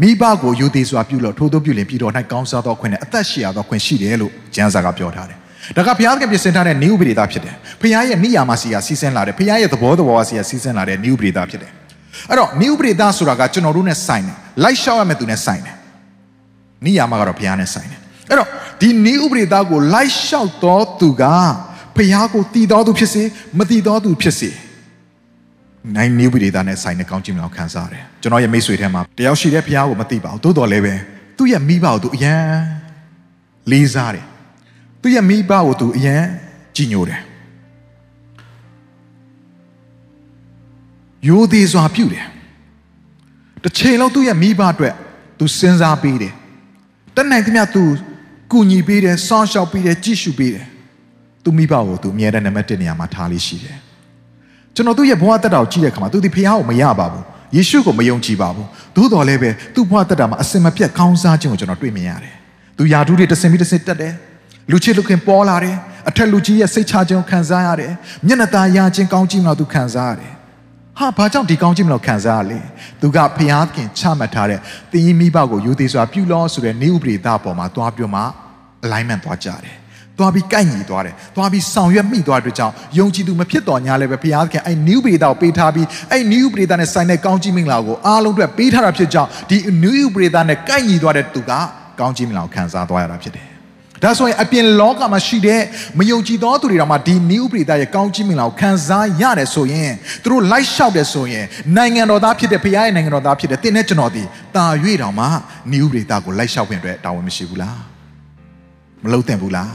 [0.01, 5.39] မိဘကိုယူသေးစွာပြုလို့ထိုးထိုးပြုလင်ပြည်တော်၌ကောင်းစားသောခွင့်နဲ့အသက်ရှိရသောခွင့်ရှိတယ်လို့ကျမ်းစာကပြောထားတယ်
[5.77, 11.71] ဒါကဘုရားသခင်ပြင်ဆင်ထားတဲ့နိဥပဒေသားဖြစ်တယ်။ဘုရားရဲ့နိယာမစီယာစီစဉ်လာတယ်။ဘုရားရဲ့သဘောတော်စီယာစီစဉ်လာတဲ့နိဥပဒေသားဖြစ်တယ်။
[12.31, 15.76] အဲ့တော့နိဥပဒေသားဆိုတာကကျွန်တော်တို့နဲ့ဆိုင်တယ်။လိုက်လျှောက်ရမယ့်သူနဲ့ဆိုင်တယ်
[16.85, 18.49] နိယာမကတော့ဘုရားနဲ့ဆိုင်တယ်အဲ့တော့
[18.81, 21.25] ဒီနိဥပဒေသားကိုလိုက်လျှောက်တော်သူက
[21.97, 23.23] ဘုရားကိုတည်တော်သူဖြစ်စေ
[23.59, 24.51] မတည်တော်သူဖြစ်စေ
[25.95, 30.95] နိုင်နိဥပဒေသားနဲ့ဆိုင်တဲ့ကောင်းချီးမင်္ဂလာခံစားရတယ်ကျွန်တော်ရဲ့မိတ်ဆွေထဲမှာတယောက်ရှိတဲ့ဘုရားကိုမသိပါဘူးသို့တော်လည်းပဲ
[31.37, 32.37] သူ့ရဲ့မိဘကိုသူအယံ
[33.71, 34.27] လေးစားတယ်
[35.03, 36.17] သူ့ရဲ့မိဘကိုသူအယံ
[36.77, 37.21] ကြည်ညိုတယ်
[41.29, 42.27] ယိုသေးစွာပြုတယ်
[43.65, 44.95] တစ်ချိန်လုံးသူ့ရဲ့မိဘအတွက်
[45.39, 46.35] သူစဉ်းစားပေးတယ်
[47.17, 47.85] တတ်နိုင်သမျှသူ
[48.53, 50.67] ကူညီပေးတယ်စောင့်ရှောက်ပေးတယ်ကြည့်ရှုပေးတယ်
[51.45, 53.77] သူမိဘကိုသူအမြဲတမ်းနံပါတ်1နေရာမှာထားလေးရှိတယ်
[54.75, 57.25] ကျွန်တော်သူ့ရဲ့ဘဝတက်တာကိုကြည့်တဲ့အခါမှာသူဒီဖခင်ကိုမရပါဘူး
[57.57, 62.35] ယေရှုကိုမယုံကြည်ပါဘူးသို့တော်လည်းပဲသူ့ဘဝတက်တာမှာအစင်မပြတ်ခေါင်းစားခြင်းကိုကျွန်တော်တွေ့မြင်ရတယ်
[62.79, 64.15] သူယာဒူးတွေတစင်ပြီးတစင်တက်တယ်
[64.71, 65.77] လူချစ်လူခင်ပေါ်လာတယ်
[66.09, 67.93] အထက်လူကြီးရဲ့စိတ်ချခြင်းကိုခံစားရတယ်
[68.27, 70.33] မျက်နှာตาရခြင်းကောင်းကြည့်မှသူခံစားရတယ်
[70.99, 72.61] ဟာဘာကြောင့်ဒီကောင်းခြင်းမလို့ခံစားရလဲ
[73.01, 74.61] သူကဖျားခင်ချမှတ်ထားတဲ့
[74.93, 78.23] တင်းကြီးမိဘကိုယူသေးစွာပြုလို့ဆိုတဲ့နေဥပဒေသားပေါ်မှာသွားပြောမှ
[78.85, 79.77] alignment သွားကြတယ်
[80.19, 91.53] သွားပြီးကိုက်ညီသွားတယ်သွားပြီးဆောင်ရွက်မိသွားတဲ့အတွက်ကြောင့်ယုံကြည်သူမဖြစ်တော်ညာလည်းပဲဘုရားသခင်အဲ့ new ပရိသတ်ကိုပေးထားပြီးအဲ့ new ပရိသတ်နဲ့ဆိုင်တဲ့ကောင်းကြီးမင်္ဂလာကိုအားလုံးအတွက်ပေးထားတာဖြစ်ကြောင်းဒီ new ပရိသတ်နဲ့ကိုက်ညီသွားတဲ့သူက
[92.01, 93.56] ကောင်းကြီးမင်္ဂလာကိုခံစားသွားရတာဖြစ်တယ်
[94.03, 95.63] ဒါဆိုရင်အပြင်လောကမှာရှိတဲ့
[95.99, 101.45] မယုံကြည်သောသူတွေတောင်မှဒီနိဥပရိသရဲ့ကောင်းကြီးမင်္ဂလာကိုခံစားရတယ်ဆိုရင်သူတို့လိုက်လျှောက်တယ်ဆိုရင်
[101.77, 104.23] နိုင်ငံတော်သားဖြစ်တဲ့ဘုရားရဲ့နိုင်ငံတော်သားဖြစ်တဲ့တင်းနဲ့ကျွန်တော်ဒီ
[104.57, 104.65] တာ၍
[105.03, 105.27] တောင်မှ
[105.73, 107.81] နိဥပရိသကိုလိုက်လျှောက်ခွင့်အတွက်တာဝန်မရှိဘူးလား
[109.05, 109.75] မလုပ်သင့်ဘူးလား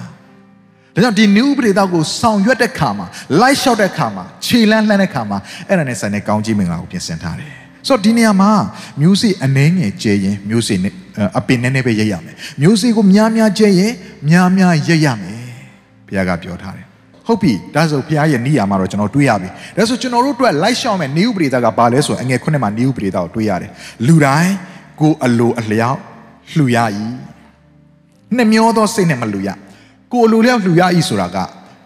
[0.95, 3.05] ဒါကြောင့်ဒီနိဥပရိသကိုဆောင်ရွက်တဲ့ခါမှာ
[3.41, 5.37] လိုက်လျှောက်တဲ့ခါမှာခြေလန်းလှမ်းတဲ့ခါမှာ
[5.67, 7.51] အဲ့ဒါနဲ့ဆိုင်တဲ့ကောင်းကြီးမင်္ဂလာကိုပြင်ဆင်ထားတယ်
[7.87, 8.51] ဆိုတော့ဒီနေရာမှာ
[9.01, 10.79] မျိုးစေ့အနှဲငယ်ကျဲရင်မျိုးစေ့
[11.37, 13.93] အပင်နည်းနည်းပဲရိတ်ရမယ်မျိုးစေ့ကိုများများကျဲရင်
[14.29, 15.39] များများရိတ်ရမယ်
[16.07, 16.85] ဘုရားကပြောထားတယ်
[17.27, 23.71] ဟုတ်ပြီဒါဆိုဘုရားရဲ့နိယာမှာတော့ကျွန်တော်တွေးရပြီဒါဆိုကျွန်တော်တို့အတွက်လိုက်ရှောင်မဲ့နိဥပရိသကဘာလဲဆိုအငယ်ခုနှစ်မှာနိဥပရိသကိုတွေးရတယ်
[24.07, 24.53] လူတိုင်း
[25.01, 25.99] ကိုအလိုအလျောက်
[26.55, 26.77] လှူရ၏
[28.37, 29.49] နှမျောသောစိတ်နဲ့မလှူရ
[30.11, 31.37] ကိုအလိုလျောက်လှူရ၏ဆိုတာက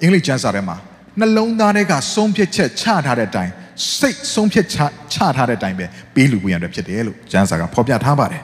[0.02, 0.76] အင်္ဂလိပ်ကျမ်းစာထဲမှာ
[1.20, 3.52] နှလုံးသားထဲကဆုံးဖြတ်ချက်ချထားတဲ့အတိုင်း
[3.98, 4.78] စိတ်ဆုံးဖြတ်ချ
[5.14, 8.42] ချထားတဲ့အတိုင်းပဲပေးလူပွင့်ရတဲ့ဖြစ်တယ်လို့ကျမ်းစာကဖော်ပြထားပါတယ်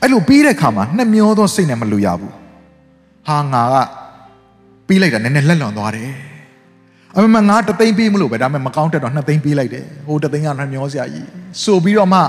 [0.00, 2.34] အဲ့လိုပြီးတဲ့အခါမှာနှမျောသောစိတ်နဲ့မလူရဘူး
[3.28, 3.76] ဟာငါက
[4.86, 6.10] ပြီးလိုက်တာနည်းနည်းလက်လွန်သွားတယ်
[7.16, 11.28] အမေမငါတသိန်းပေးမလို့ပဲဒါပေမဲ့မကောင်းတက်တော့နှစ်သိန်းပေးလိုက်တယ်ဟိုတသိန်းကနှမျောစရာကြီး
[11.64, 12.20] ဆိုပြီးတော့မှ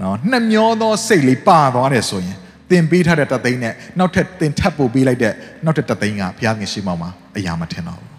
[0.00, 2.36] နော်နှမျောသောစိတ်လေးပါသွားတယ်ဆိုရင်
[2.70, 5.32] တင်ပေးထားတဲ့တသိန်းနဲ့နောက်ထပ်တင်ထပ်ပို့ပေးလိုက်တဲ့
[5.64, 8.10] နောက်ထပ်တသိန်းကဘုရားခင်ရှိမောင်မှာအရာမထင်တော့ဘူး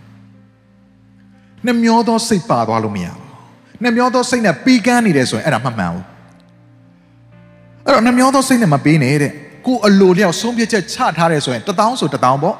[1.65, 3.24] နှမျောသောစိတ်ပါသွားလို့မရဘူး
[3.83, 6.03] နှမျောသောစိတ်နဲ့ပြီးကန်းနေတယ်ဆိုရင်အဲ့ဒါမှမှန်ဘူး
[7.85, 9.31] အဲ့တော့နှမျောသောစိတ်နဲ့မပေးနဲ့တဲ့
[9.67, 12.55] ကိုအလိုလျောက်ဆုံးဖြတ်ချက်ချထားတယ်ဆိုရင်တထောင်ဆိုတထောင်ပေါ့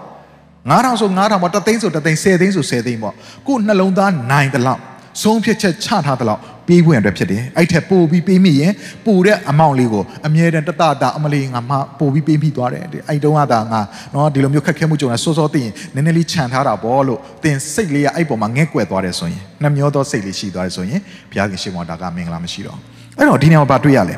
[0.72, 3.14] 9000ဆို9000ပေါ့တသိန်းဆိုတသိန်း10သိန်းဆို10သိန်းပေါ့
[3.48, 4.82] ကိုနှလုံးသားနိုင်တလောက်
[5.24, 8.74] ဆုံးဖြတ်ချက်ချထားတလောက် ပေးဖို့ရတဲ့ဖြစ်တယ်အဲ့ထက်ပိုပြီးပေးမိရင်
[9.06, 13.82] ပိုတဲ့အမောင့်လေးကိုအမြဲတမ်းတတတာအမလေးငါမှပိုပြီးပေးမိသွားတယ်အဲ့တုန်းကသာငါ
[14.14, 21.00] နော်ဒီလိုမျိုးခက်ခဲမှုကြုံနေစောစောသိရင်နည်းနည်းလေးခြံထားတာပေါ့လို့သင်စိတ်လေးကအဲ့ပေါ်မှာငဲ့ကွက်သွားတယ်ဆိုရင်နှမျောသောစိတ်လေးရှိသွားတယ်ဆိုရင်
[21.32, 22.78] ဘုရားခင်ရှိမောတာကမင်္ဂလာမရှိတော့
[23.18, 24.16] အဲ့တော့ဒီနေရာမှာဘာတွေ့ရလဲ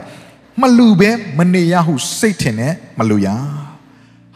[0.61, 3.27] မလူပဲမနေရဟုစိတ်ထင်နဲ့မလူရ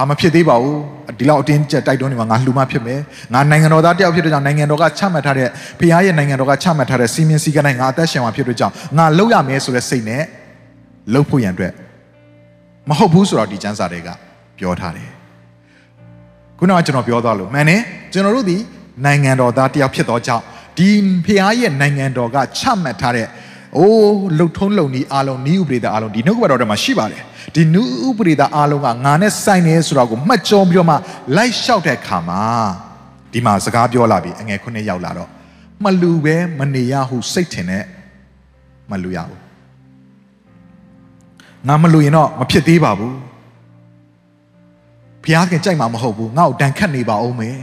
[0.01, 0.77] ဟာမဖြစ်သေးပါဘူး
[1.19, 2.99] ဒီလောက်အတင်းကျပ်တိုက်တွန်းနေမှာငါလှူမဖြစ်မယ်
[3.33, 5.47] ငါနိုင်ငံတော်သားတယောက်ဖြစ်တဲ့ကြောင့်နိုင်ငံတော်ကချမှတ်ထားတဲ့
[5.79, 10.23] ဖခင်ရဲ့နိုင်ငံတော်ကချမှတ်ထားတဲ့စီမင်းစည်းကမ်းတိုင်းငါအသက်ရှင်မှာဖြစ်တဲ့ကြောင့်ငါလှုပ်ရမယ်ဆိုတဲ့စိတ်နဲ့
[11.13, 11.73] လှုပ်ဖို့ရန်အတွက်
[12.89, 14.09] မဟုတ်ဘူးဆိုတော့ဒီကျမ်းစာတွေက
[14.57, 15.09] ပြောထားတယ်
[16.57, 17.81] ခုနကကျွန်တော်ပြောသွားလို့မှန်တယ်
[18.13, 18.57] ကျွန်တော်တို့ဒီ
[19.05, 20.43] နိုင်ငံတော်သားတယောက်ဖြစ်တော့ကြောင့်
[20.77, 20.89] ဒီ
[21.25, 23.27] ဖခင်ရဲ့နိုင်ငံတော်ကချမှတ်ထားတဲ့
[23.77, 27.21] အိုးလှုပ်ထုံးလုံနီးအားလုံးနီးဥပဒေသားအားလုံးဒီနှုတ်ကပတ်တော်ထဲမှာရှိပါတယ်
[27.55, 30.95] ဒီနုဥပရိသအားလုံးကငါနဲ့ဆိုင်နေဆိုတော့ကိုမှတ်ကြောပြီးတော့မှ
[31.35, 32.41] လိုက်လျှောက်တဲ့ခါမှာ
[33.33, 35.29] ဒီမှာစကားပြောလာပြီအငယ်ခုနှစ်ရောက်လာတော့
[35.83, 37.83] မလူပဲမနေရဟုစိတ်ထင်နဲ့
[38.91, 39.39] မလူရဘူး
[41.67, 43.15] ငါမလူရင်တော့မဖြစ်သေးပါဘူး
[45.23, 47.57] ဘုရားခင်ကြိုက်မှာမဟုတ်ဘူးငါ့ကိုတန်ခတ်နေပါအောင်မယ်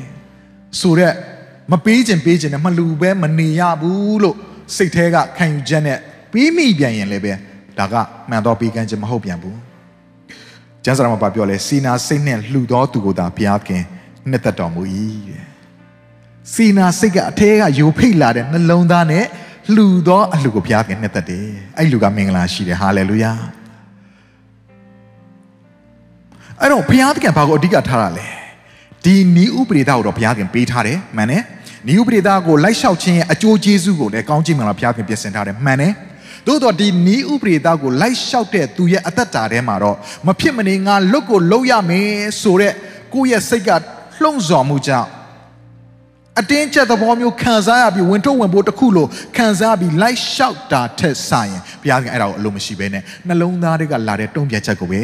[0.81, 1.15] ဆိုတော့
[1.73, 4.37] မပေးခြင်းပေးခြင်းနဲ့မလူပဲမနေရဘူးလို့
[4.77, 5.99] စိတ်แท้ကခံယူချက်နဲ့
[6.33, 7.33] ပြီးမိပြန်ရင်လည်းပဲ
[7.79, 7.95] ဒါက
[8.31, 9.59] မှန်တော့ပေးကမ်းခြင်းမဟုတ်ပြန်ဘူး
[10.85, 13.83] ကျမ်းစာမှာပြောလဲစီနာစိတ်နဲ့လှူသောသူကိုသာဘုရားခင်
[14.31, 14.83] နှစ်သက်တော်မူ၏
[15.29, 15.45] တဲ့
[16.53, 19.25] စီနာစိတ်ကအထဲကယိုဖိတ်လာတဲ့နှလုံးသားနဲ့
[19.75, 23.33] လှူသောအလှူကိုဘုရားခင်နှစ်သက်တယ်အဲ့လူကမင်္ဂလာရှိတယ်ဟာလေလုယာ
[26.61, 28.27] အဲ့တော့ဘုရားသခင်ဘာကိုအဓိကထားတာလဲ
[29.05, 31.43] ဒီနီးဥပဒေသားကိုတော့ဘုရားခင်ပေးထားတယ်မှန်တယ်
[31.89, 35.93] နီးဥပဒေသားကိုလိုက်လျှောက်ခြင်းရဲ့အကျိုးကျေးဇူးကိုလည်းကောင်းချီးမင်္ဂလာဘုရားခင်ပြင်ဆင်ထားတယ်မှန်တယ်
[36.47, 39.97] သို့တော့ဒီနီးဥပဒေသားကိုလိုက်လျှောက်တဲ့သူရဲ့အသက်တာထဲမှာတော့
[40.27, 42.11] မဖြစ်မနေငါလွတ်ကိုလုံရမယ်
[42.43, 42.73] ဆိုတဲ့
[43.15, 43.71] ကိုယ့်ရဲ့စိတ်က
[44.23, 45.09] လှုံ့ဆော်မှုကြောင့်
[46.41, 55.01] အတင်းကျပ်သဘောမျိုးခံစားရပြီးဝင်ထုတ်ဝင်ဖို့တခုလိုခံစားပြီးလိုက်လျှောက်တာထက်ဆိုင်ရင်ဘုရားခင်အဲ့ဒါကိုအလိုမရှိဘဲနဲ့နှလုံးသားတွေကလာတဲ့တုံ့ပြန်ချက်ကိုပဲ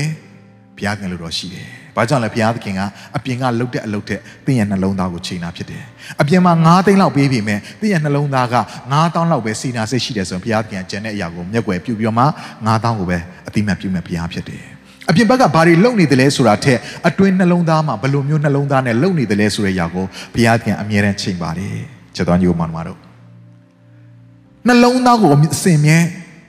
[0.76, 2.80] ဘုရားခင်လို့တော့ရှိတယ်။ ဘာကြောင့်လဲဘုရားသခင်က
[3.16, 5.82] အပြင်ကလှုပ်တဲ့အလုပ်တဲ့သင်ရဲ့နှလုံးသားကိုချိန်တာဖြစ်တယ်။
[6.20, 8.56] အပြင်မှာ9သိန်းလောက်ပေးပြီမဲ့သင်ရဲ့နှလုံးသားက
[8.92, 12.24] 9000လောက်ပဲစီနာစိတ်ရှိတယ်ဆိုရင်ဘုရားသခင်ကကျန်တဲ့အရာကိုမျက်ွယ်ပြုပြီးတော့မှ
[12.66, 14.62] 9000ကိုပဲအတိမတ်ပြုမဲ့ဘုရားဖြစ်တယ်။
[15.10, 16.78] အပြင်ဘက်ကဘာတွေလုပ်နေတယ်လဲဆိုတာထက်
[17.08, 20.04] အတွင်းနှလုံးသားမှာဘယ်လိုမျိုးနှလုံးသားနဲ့လုပ်နေတယ်လဲဆိုတဲ့အရာကို
[20.34, 21.76] ဘုရားသခင်အမြဲတမ်းချိန်ပါတယ်။
[22.16, 22.98] ချက်တော်ညီကိုမောင်တို့
[24.68, 25.98] နှလုံးသားကိုအစင်မြဲ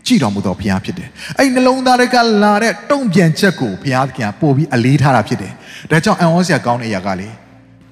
[0.07, 5.53] ကြည်တော်မူသောဘုရားဖြစ်တယ်။အဲ့နှလုံးသားတွေကလာတဲ့တုံ့ပြန်ချက်ကိုဘုရားသခင်ပို့ပြီးအလေးထားတာဖြစ်တယ်။
[5.90, 7.29] ဒါကြောင့်အံ့ဩစရာကောင်းတဲ့အရာကလေ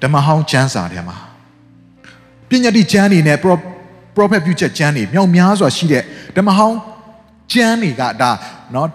[0.01, 1.17] ဓမ္မဟောင်းကျမ်းစာထဲမှာ
[2.49, 3.37] ပညာတိကျမ်းတွေနဲ့
[4.15, 6.03] prophet ပြုချက်ကျမ်းတွေမြောက်များစွာရှိတဲ့
[6.35, 6.77] ဓမ္မဟောင်း
[7.53, 8.31] ကျမ်းတွေကဒါ
[8.71, 8.87] เนาะ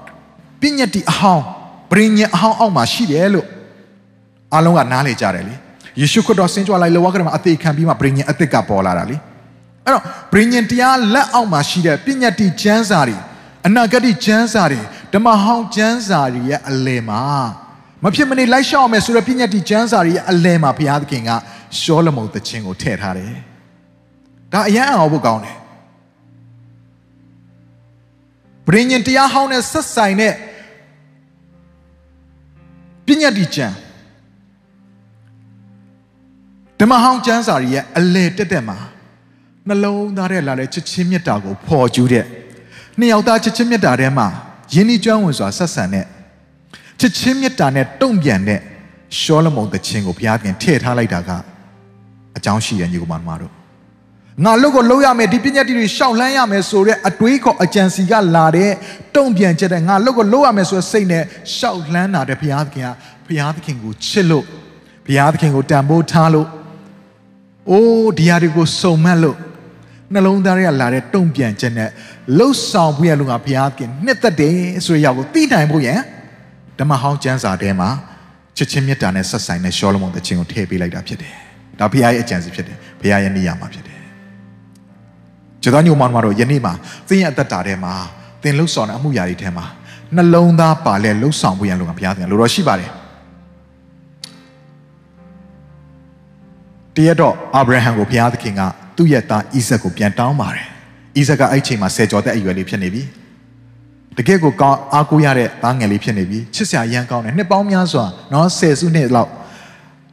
[0.60, 1.44] ပညာတိအဟောင်း
[1.90, 3.46] ပရိညာအဟောင်းအောက်မှာရှိတယ်လို့
[4.52, 5.54] အားလုံးကနားလေကြတယ်လေ
[6.00, 9.16] ယေရှုခရစ်တော်ဆင်းကြွလာလေဝါကရမှာအသေးခံပြီးမှပရိညာအသစ်ကပေါ်လာတာလေ
[9.89, 13.17] အဲ့တော့ဘြိညင်တရားလက်အောက်မှာရှိတဲ့ပညာတိကျမ်းစာတွေ
[13.67, 14.81] အနာဂတ်ကျမ်းစာတွေ
[15.13, 17.21] ဓမ္မဟောင်းကျမ်းစာတွေရဲ့အလယ်မှာ
[18.03, 21.29] မဖြစ်မနေလိုက်ရှောက်အောင်မယ်ဆိုတော့ပြည့်ညတ်တီကျမ်းစာရဲ့အလယ်မှာဘုရားသခင်က
[21.79, 23.33] ရှောလမုန်သခြင်းကိုထည့်ထားတယ်
[24.53, 25.57] ဒါအရန်အောင်ဖို့ကောင်းတယ်
[28.67, 30.33] ပရိညင်တရားဟောင်းနဲ့ဆက်ဆိုင်တဲ့
[33.05, 33.75] ပြည့်ညတ်တီကျမ်း
[36.79, 38.79] ဓမ္မဟောင်းကျမ်းစာရဲ့အလယ်တက်တက်မှာ
[39.69, 42.25] နှလုံးသားထဲလာတဲ့ချစ်ချင်းမြတ်တာကိုဖော်ကျူးတဲ့
[42.99, 44.27] နှစ်ယောက်သားချစ်ချင်းမြတ်တာထဲမှာ
[44.73, 46.05] ယဉ်ဤကျွမ်းဝင်စွာဆက်ဆံတဲ့
[46.99, 48.59] ချစ်ချင်းမြတ်တာနဲ့တုံ့ပြန်တဲ့
[49.19, 51.29] ရှောလမုန်သခြင်းကိုဘုရားခင်ထည့်ထားလိုက်တာက
[52.37, 53.51] အကြောင်းရှိရဲ့ညီကောင်မတို့
[54.45, 58.71] ငါလုတ်ကိုလှုပ်ရမယ်ဒီပညာတိတွေရှောက်လှမ်းရမယ်ဆိုတဲ့အတွေးခေါ်အကြံစီကလာတဲ့
[59.15, 61.23] တုံ့ပြန်ချက်တဲ့ငါလုတ်ကိုလှုပ်ရမယ်ဆိုတဲ့စိတ်နဲ့
[61.55, 62.89] ရှောက်လှမ်းတာတဲ့ဘုရားသခင်က
[63.27, 64.45] ဘုရားသခင်ကိုချစ်လို့
[65.05, 66.47] ဘုရားသခင်ကိုတန်ဖိုးထားလို့
[67.69, 69.37] အိုးဒီဟာတွေကိုစုံမက်လို့
[70.13, 71.89] နှလုံးသားတွေကလာတဲ့တုံ့ပြန်ချက်နဲ့
[72.37, 75.99] လှုပ်ဆောင်ဖို့ရလို့ငါဘုရားသခင်နှစ်သက်တယ်ဆိုရရောက်ကိုသိနိုင်ဖို့ရန်
[76.79, 77.89] ဓမ္မဟောင်းကျမ်းစာထဲမှာ
[78.57, 81.33] ချစ်ချင်းမေတ္တာနဲ့ဆက်ဆိုင်တဲ့ရှောလမုန်တခြင်းကိုထည့်ပေးလိုက်တာဖြစ်တယ်။
[81.79, 83.99] ဒါဘုရားရဲ့အကြံစီဖြစ်တယ်။ဘုရားရဲ့နေရာမှာဖြစ်တယ်။
[85.63, 86.73] ကျွန်တော်ညိုမောင်မတို့ယနေ့မှာ
[87.07, 87.93] သင်ရဲ့အသက်တာထဲမှာ
[88.41, 89.65] သင်လှုပ်ဆောင်တဲ့အမှုရာတွေထဲမှာ
[90.15, 92.91] နှလုံးသားပါလဲလှုပ်ဆောင်ဖို့ရလို့ငါဘုရားသခင်လိုတော်ရှိပါတယ်။
[96.95, 98.61] တရက်တော့အာဗြဟံကိုဘုရားသခင်က
[98.99, 100.65] သူ့ရဲ့သားဣဇက်ကိုပြန်တောင်းပါတယ်။
[101.17, 103.03] ဣဇက်ကအဲ့ချိန်မှာဆယ်ကျော်တဲ့အရွယ်လေးဖြစ်နေပြီ။
[104.17, 109.31] တကယ့်ကိုကောင်းအားကိုးရတဲ့သားငယ်လေးဖြစ်နေပြီ။ချစ်စရာရမ်းကောင်းတယ်။နှစ်ပေါင်းများစွာနော်ဆယ်စုနှစ်လောက်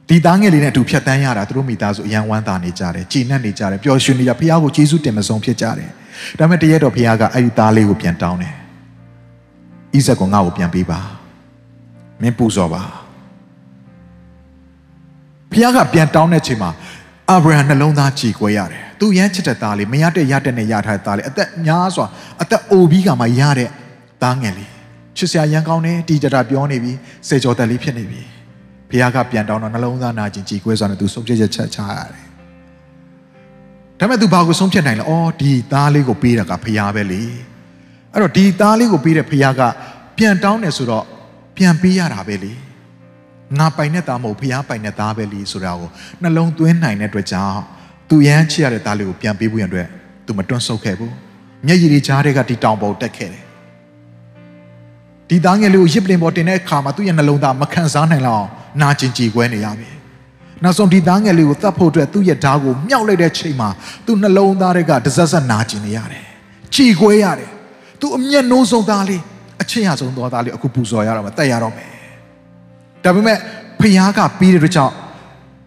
[0.09, 5.90] ဒီသားငယ်လေးနဲ့အတူဖြတ်တန်းရတာသူတို့မိသားစုအရန်ဝမ်းသာနေကြတယ်။ကြည်နပ်နေကြတယ်။ပျော်ရွှင်နေကြဘုရားကိုကျေးဇူးတင်မဆုံးဖြစ်ကြတယ်။
[6.38, 8.55] ဒါပေမဲ့တရက်တော့ဘုရားကအဲ့ဒီသားလေးကိုပြန်တောင်းတယ်။
[9.96, 11.01] ဣဇက်ကငါ့ကိုပြန်ပေးပါ။
[12.22, 12.83] မင်းပူဇော်ပါ။
[15.53, 16.70] ဘုရားကပြန်တောင်းတဲ့ချိန်မှာ
[17.30, 22.06] အာဗြဟံနှလုံးသားကြည်ကွဲရတယ်။သူရမ်းချစ်တဲ့သားလေးမရတဲ့ရတဲ့နဲ့ရထားတဲ့သားလေးအသက်များစွာ
[22.42, 23.70] အသက်အိုပြီးကမှရတဲ့
[24.22, 24.70] သားငယ်လေး
[25.16, 26.92] ချစ်စရာရန်ကောင်းတယ်တီတတာပြောနေပြီ
[27.28, 28.20] စေကျော်တက်လေးဖြစ်နေပြီ။
[28.90, 32.24] ဘုရားကပြန်တောင်းတော့နှလုံးသားနာကျင်ကြည်ကွဲစွာနဲ့သူဆုံးဖြတ်ချက်ချက်ချရတယ်။
[33.98, 37.22] ဒါပေမဲ့သူဘာကိုဆုံးဖြတ်နိုင်လဲ။အော်ဒီသားလေးကိုပေးတာကဘုရားပဲလေ။
[38.12, 39.62] အဲ့တော့ဒီသားလေးကိုပေးတဲ့ဘုရားက
[40.18, 41.04] ပြန်တောင်းတယ်ဆိုတော့
[41.56, 42.52] ပြန်ပေးရတာပဲလေ။
[43.59, 45.90] ငါပိုင်တဲ့သားမဟုတ်ဖျားပိုင်တဲ့သားပဲလीဆိုတာကို
[46.22, 47.59] နှလုံးသွင်းနိုင်တဲ့အတွက်ကြောင့်
[48.09, 49.88] သူရမ်းချစ်ရတဲ့သားလေးကိုပြန်ပေးဖို့ရန်အတွက်
[50.26, 51.14] သူမတွန့်ဆုတ်ခဲ့ဘူး
[51.66, 53.44] မျက်ရည်တွေကြားတွေကဒီတောင်ပေါ်တက်ခဲ့တယ်
[55.28, 58.46] ဒီသားငယ်လေးကိုရစ်ပလင်ပေါ်တင်တဲ့အခါမှာသူ့ရဲ့နှလုံးသားမခံစားနိုင်လောက်
[58.82, 59.90] နာကျင်ကြည်ကွဲနေရပြီ
[60.62, 63.68] နောက်ဆုံးဒီသားငယ်လေးကိုသတ်ဖို့အတွက်သူ့ရဲ့ဓာတ်ကိုမြောက်လိုက်တဲ့ချိန်မှာ
[64.06, 66.24] သူ့နှလုံးသားတွေကတစက်စက်နာကျင်နေရတယ်
[66.74, 67.50] ကြည်ကွဲရတယ်
[68.00, 69.22] သူအမျက်နှိုးဆုံးသားလေး
[69.62, 71.95] အချစ်ရဆုံးသောသားလေးအခုပူဇော်ရတော့မယ်တက်ရတော့မယ်
[73.04, 73.37] ဒါပေမဲ့
[73.80, 74.94] ဖခင်ကပြီးတဲ့အတွက်ကြောင့်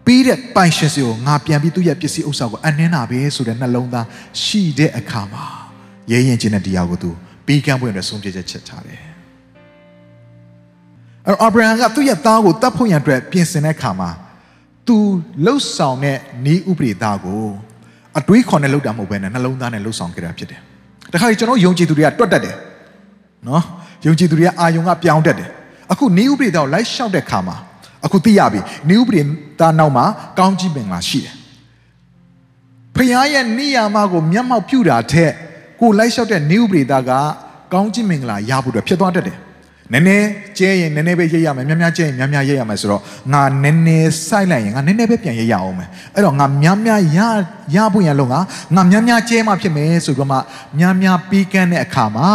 [0.06, 4.06] ပြီးတဲ့ပိုင်ရှင်စီကိုငါပြန်ပြီးသူ့ရဲ့ပစ္စည်းဥစ္စာကိုအနှင်းတာပဲဆိုတဲ့နှလုံးသား
[4.42, 5.44] ရှိတဲ့အခါမှာ
[6.10, 7.10] ရဲရင်ချင်းတဲ့တရားကိုသူ
[7.46, 9.00] ပြီးကမ်းပွင့်အတွက်ဆုံးဖြတ်ချက်ချက်ထားတယ်
[11.26, 14.10] အဲ့တော့အာဗြဟံကသူ့ရဲ့သားကိုတတ်ဖို့ရန်အတွက်ပြင်ဆင်တဲ့အခါမှာ
[14.86, 14.96] သူ
[15.44, 16.16] လှုပ်ဆောင်တဲ့
[16.52, 17.44] ဤဥပဒေသားကို
[18.18, 20.60] အတွေးခေါ်နဲ့လှုပ်တာမဟုတ်ဘဲနဲ့နှလုံးသားနဲ့လှုပ်ဆောင်ကြတာဖြစ်တယ်
[21.12, 22.56] တခါကျွန်တော်ယုံကြည်သူတွေကတွတ်တတ်တယ်
[23.48, 23.62] နော်
[24.06, 25.50] ယုံကြည်သူတွေကအာယုံကပြောင်းတတ်တယ်
[25.92, 27.56] အခုနေဥပဒေသားကိုလိုက်လျှောက်တဲ့ခါမှာ
[28.04, 29.20] အခုသိရပြီနေဥပဒေ
[29.60, 30.04] သားနောက်မှာ
[30.38, 31.34] ကောင်းကြီးပင်လာရှိတယ်
[32.94, 35.32] ဖခင်ရဲ့နေရာမကိုမျက်မှောက်ပြုတာထက်
[35.80, 37.12] ကိုလိုက်လျှောက်တဲ့နေဥပဒေသားက
[37.72, 39.38] ကောင်းကြီးမင်္ဂလာရဖို့အတွက်ဖြစ်သွားတတ်တယ်
[39.92, 47.18] နည်းနည်းကျဲရင်နည်းနည်းပဲရိပ်ရမယ်များများကျဲရင်များများရိပ်ရမယ်ဆိုတော့ငါနည်းနည်းစိုက်လိုက်ရင်ငါနည်းနည်းပဲပြန်ရိပ်ရအောင်မယ်အဲ့တော့ငါများများရ
[47.74, 48.34] ရဖို့ရန်လုံးက
[48.76, 50.36] ငါများများကျဲမှဖြစ်မယ်ဆိုတော့မှ
[50.78, 52.30] များများပြီးကန်းတဲ့အခါမှာ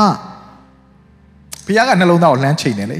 [1.65, 2.99] ဘုရားကနှလုံးသားကိုလှမ်းချိန်တယ်လေ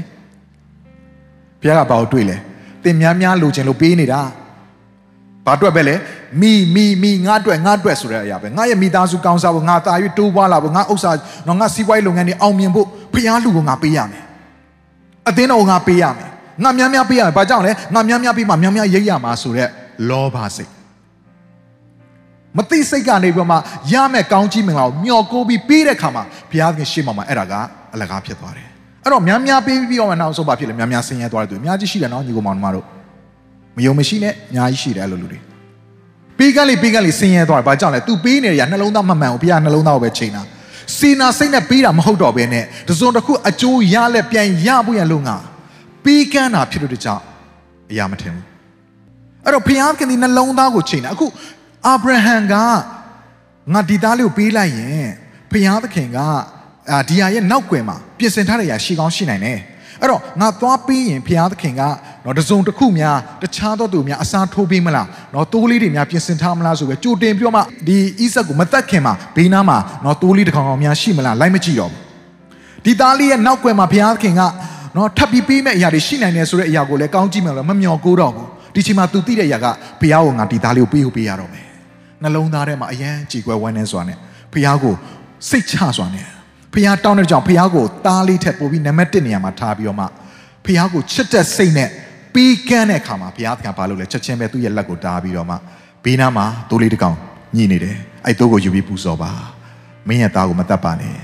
[1.66, 2.36] ဘုရားကဘာကိုတွေ့လဲ
[2.84, 4.20] တင်များများလိုချင်လို့ပေးနေတာ
[5.46, 5.94] ဘာအတွက်ပဲလဲ
[6.40, 11.10] မိမိမိငါအတွက်ငါအတွက်ဆိုတဲ့အရာပဲငါရဲ့မိသားစုကောင်းစားဖို့ငါတာ၍တိုးပွားလာဖို့ငါဥစ္စာ
[11.48, 14.24] တော့ငါစီးပွားရေးလုပ်ငန်းတွေအောင်မြင်ဖို့ဘုရားလူကိုငါပေးရမယ်
[15.28, 16.28] အသင်းတော်ကိုငါပေးရမယ်
[16.62, 19.68] ငါများများပေးရမယ်ဘာကြောင့်လဲငါများများပေးမှများများရိပ်ရမှာဆိုတဲ့
[20.08, 20.70] လောဘစိတ်
[22.56, 23.56] မသိစိတ်ကနေပြီးမှ
[23.92, 27.54] ရမယ်ကောင်းကြီးမင်္ဂလာကိုမျှော်ကိုးပြီးပေးတဲ့ခါမှာဘုရားသခင်ရှေ့မှာမှာအဲ့ဒါက
[27.94, 28.75] အလကားဖြစ်သွားတယ်
[29.06, 32.86] အဲ့တော့များများပေးပြီးတော့မှနောက်ဆုံးဘာဖြစ်လဲများများဆင်းရဲသွားတယ်သူအများကြီးရှိတယ်နော်ညီကောင်မောင်တို့
[33.76, 35.38] မယုံမရှိနဲ့အများကြီးရှိတယ်အဲ့လိုလူတွေ
[36.38, 40.42] ပေးကန်းလေးပေးကန်းလေးဆင်းရဲသွားတယ်ဘာကြောင့်လဲ तू ပေးနေရနှလုံးသားမမှန်ဘူးဘုရားနှလုံးသားကိုပဲချိန်တာ
[40.96, 45.36] စီနာစိတ်နဲ့ပေးတာမဟုတ်တော့ဘဲနဲ့တစုံတစ်ခုအကျိုးရလက်ပြန်ရဖို့ရလို့ငါ
[46.04, 47.22] ပေးကန်းတာဖြစ်လို့တကြောင်
[47.90, 48.44] အရာမထင်ဘူး
[49.44, 51.26] အဲ့တော့ဘုရားခင်ဒီနှလုံးသားကိုချိန်တာအခု
[51.86, 52.54] အာဗြဟံက
[53.72, 55.08] ငါဒီသားလေးကိုပေးလိုက်ရင်
[55.50, 56.18] ဘုရားသခင်က
[56.90, 59.58] အာဒီဟာရဲ့နောက်ွယ်မှာပြင်ဆင်ထားတဲ့အရာရှိကောင်းရှိနိုင်တယ်
[60.00, 61.82] အဲ့တော့ငါသွားပေးရင်ဘုရားသခင်က
[62.24, 72.02] နော်တစုံတစ်ခုများတခြားသောသူများအစားထိုးပေးမလားနော်တိုးလေးတွေများပြင်ဆင်ထားမလားဆိုပဲကြိုတင်ပြောမှဒီဣဆက်ကိုမတက်ခင်မှာဘေးနားမှာနော်တိုးလေးတစ်ကောင်ကောင်များရှိမလားလိုက်မကြည့်တော့ဘူး
[72.84, 74.42] ဒီသားလေးရဲ့နောက်ွယ်မှာဘုရားသခင်က
[74.96, 79.66] နော်ထပ်ပြီးပေးမဲ့အရာတွေရှိနိုင်တယ်ဆိုတဲ့အရာကိုလည်းကောင်းကြည့်မှလည်းမမျောကိုးတော့ဘူးဒီချိန်မှာ तू သိတဲ့အရာက
[80.00, 81.66] ဖះကိုငါဒီသားလေးကိုပေးဖို့ပေးရတော့မယ်
[82.22, 84.16] နှလုံးသားထဲမှာအယံကြည်ကွယ်ဝမ်းနေစွာနဲ့
[84.52, 84.94] ဖះကို
[85.48, 86.35] စိတ်ချစွာနဲ့
[86.76, 90.06] ဖះတောင်းတဲ့ကြောင့်ဖះကိုသားလေးထက်ပိုပြီးနံပါတ်1နေရာမှာထားပြီးတော့မှ
[90.64, 91.88] ဖះကိုချစ်တဲ့စိတ်နဲ့
[92.34, 95.56] ပြီးကန်းတဲ့အခါမှာဘုရားသခင်ဘာလုပ်လဲချက်ချင်းပဲသူ့ရဲ့လက်ကိုတားပြီးတော့မှ
[96.04, 97.16] ဘေးနားမှာတိုးလေးတစ်ကောင်
[97.56, 99.30] ညှိနေတယ်အဲ့တိုးကိုယူပြီးပူဇော်ပါ
[100.08, 101.16] မင်းရဲ့သားကိုမတတ်ပါနဲ့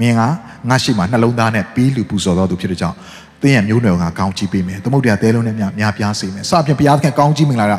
[0.00, 0.20] မင်းက
[0.68, 2.96] ငါရှိမှနှလုံးသားနဲ့ပြီးလူပူဇော်တော်သူဖြစ်တဲ့ကြောင့်
[3.42, 7.74] သင်ရဲ့မျိုးနွယ်ကကောင်းချီးပေးမယ်သမုဒ္ဒရာသဲလုံးနဲ့များများပြားစေမယ်စပြင်ဘုရားသခင်ကောင်းချီးမင်္ဂလာက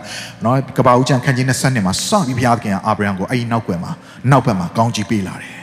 [0.45, 3.91] နော်ကပ္ပဦးချံခန်းကြီး20နှစ်မှာစပြီးဘုရားသခင်ကအာဗြဟံကိုအဲ့ဒီနောက်ွယ်မှာ
[4.31, 5.60] နောက်ဘက်မှာကောင်းချီးပေးလာတယ်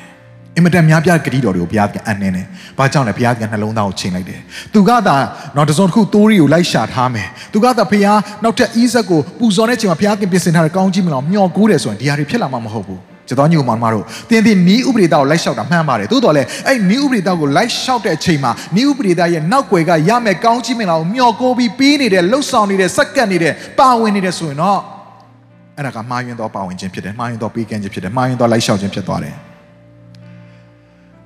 [0.58, 2.46] အင်မတန်များပြားဂတိတော်တွေကိုဘုရားသခင်အနှင်းတယ်။
[2.78, 4.40] ဘာကြောင့်လဲဘုရားသခင်နှလုံးသားကိုချိန်လိုက်တယ်။
[4.74, 5.16] သူကသာ
[5.56, 24.80] တော့တစုံတစ်ခုသိုးရီကိုလိုက်ရှာထားမယ်။သူကသာဘုရားနောက်ထပ်ဣဇက်ကိုပူဇော်တဲ့ချိန်မှာဘုရားသခင်ပြင်ဆင်ထားတဲ့ကောင်းကြီးမလို့မျှော်ကိုးတယ်ဆိုရင်ဒီဟာတွေဖြစ်လာမှာမဟုတ်ဘူး။ကျွန်တော်ညို့မောင်မတို့တင်းတင်းနီးဥပဒေသားကိုလိုက်လျှောက်တာမှန်ပါတယ်။သို့တော်လည်းအဲ့နီးဥပဒေသားကိုလိုက်လျှောက်တဲ့အချိန်မှာနီးဥပဒေသားရဲ့နောက်ွယ်ကရမယ်ကောင်းကြီးမင်္ဂလာကိုမျှော်ကိုးပြီးပြီးနေတဲ့လှုပ်ဆောင်နေတဲ့စက္ကန့်နေတဲ့ပါဝင်နေတဲ့ဆိုရင်တော့
[25.76, 29.36] အဲ့ဒါကမှားယွင်းသောပါဝင်ခြင်းဖြစ်တယ်။မှားယွင်းသောပေးကမ်းခြင်းဖြစ်တယ်။မှားယွင်းသောလိုက်လျှောက်ခြင်းဖြစ်သွားတယ်။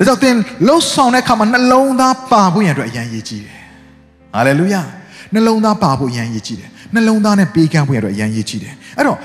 [0.09, 0.37] ဒါကြောင့်သင်
[0.67, 3.59] လှုပ်ဆောင်တဲ့အခါမှာနှလုံးသားပါဖို့ရန်အတွက်အရန်ရည်ကြီးတယ်။
[4.35, 4.81] ဟာလေလုယာ။
[5.35, 9.19] နှလုံးသားပါဖို့အရန်ရည်ကြီးတယ်။နှလုံးသားနဲ့ပေးကမ်းဖို့ရန်အတွက်အရန်ရည်ကြီးတယ်။အဲ့တော့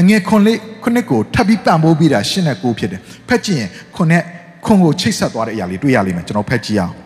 [0.00, 4.22] အငယ်ခွန်လေးခုနှစ်ကိုထပ်ပြီးပံ့ပိုးပြီးတာရှင်းတဲ့ကိုဖြစ်တယ်။ဖက်ကြည့်ရင်ခုနှစ်
[4.64, 6.94] ခွန်ကိုချိတ်ဆက်သွားတဲ့အရာလေးတွေ့ရလိမ့်မယ်ကျွန်တော်ဖက်ကြည့်အောင်။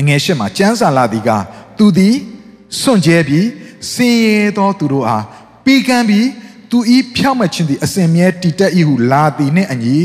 [0.00, 1.30] အငယ်ရှင်းမှာကျမ်းစာလာသည်က
[1.78, 2.14] သူသည်
[2.80, 3.46] စွန့်ကြဲပြီး
[3.92, 5.24] စင်ရဲသောသူတို့အား
[5.64, 6.28] ပေးကမ်းပြီး
[6.70, 9.96] သူဤဖြောက်မှတ်ခြင်းသည်အစဉ်မြဲတည်တတ်၏ဟုလာသည်နှင့်အညီ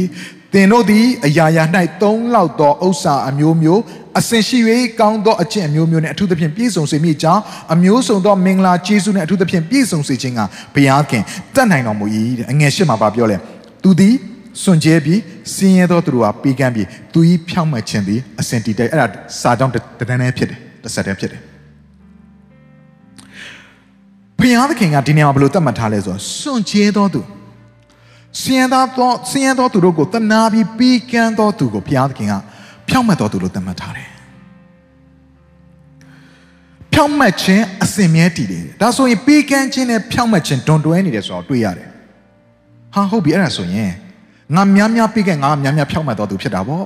[0.56, 1.64] သင်တို့သည်အရာရာ၌
[2.02, 3.82] သုံးလောက်သောဥစ္စာအမျိုးမျိုး
[4.20, 4.58] အစဉ်ရှိ၍
[5.00, 7.42] ကောင်းသောအကျင့်အမျိုးမျိုးနှင့်အထူးသဖြင့်ပြည့်စုံစေမိကြောင်း
[7.74, 10.40] အမျိုးစုံသောမင်္ဂလာကျေးဇူးနှင့်အထူးသဖြင့်ပြည့်စုံစေခြင်းက
[10.76, 11.24] ဘုရားခင်
[11.56, 12.06] တတ်နိုင်တော်မူ၏
[12.38, 13.38] တဲ့အငယ်ရှစ်မှာပါပြောလဲ
[13.84, 14.16] သူသည်
[14.64, 15.22] စွန့်ကြဲပြီး
[15.56, 19.08] စင်းရဲသောသူတို့ဟာပေးကမ်းပြီးသူဤဖြောင့်မတ်ခြင်းသည်အစဉ်တည်တဲ့အဲ့ဒါ
[19.42, 21.42] စာကြောင်းတတန်းတည်းဖြစ်တယ်တစ်ဆက်တည်းဖြစ်တယ်
[24.40, 27.22] ဘုရားသခင်ကဒီနေရာမှာဘယ်လိုသတ်မှတ်ထားလဲဆိုတော့စွန့်ကြဲသောသူ
[28.42, 32.34] စင်ရသောစင်ရသောသူတို့ကိုတနာပြီးပြီးကမ်းသောသူကိုဘုရားသခင်က
[32.90, 34.10] ဖြောင့်မတ်သောသူလို့သတ်မှတ်ထားတယ်
[36.94, 41.90] ဖြောင့်မတ်ခြင်းအစင်မြဲတည်တယ်ဒါဆိုရင်ပြီးကမ်းခြင်းနဲ့ဖြောင့်မတ်ခြင်းတွန်တွဲနေတယ်ဆိုတော့တွေ့ရတယ်
[42.94, 43.92] ဟာဟုတ်ပြီအဲ့ဒါဆိုရင်
[44.56, 46.86] ငါများများပြီးကမ်းငါများများဖြောင့်မတ်သောသူဖြစ်တာပေါ့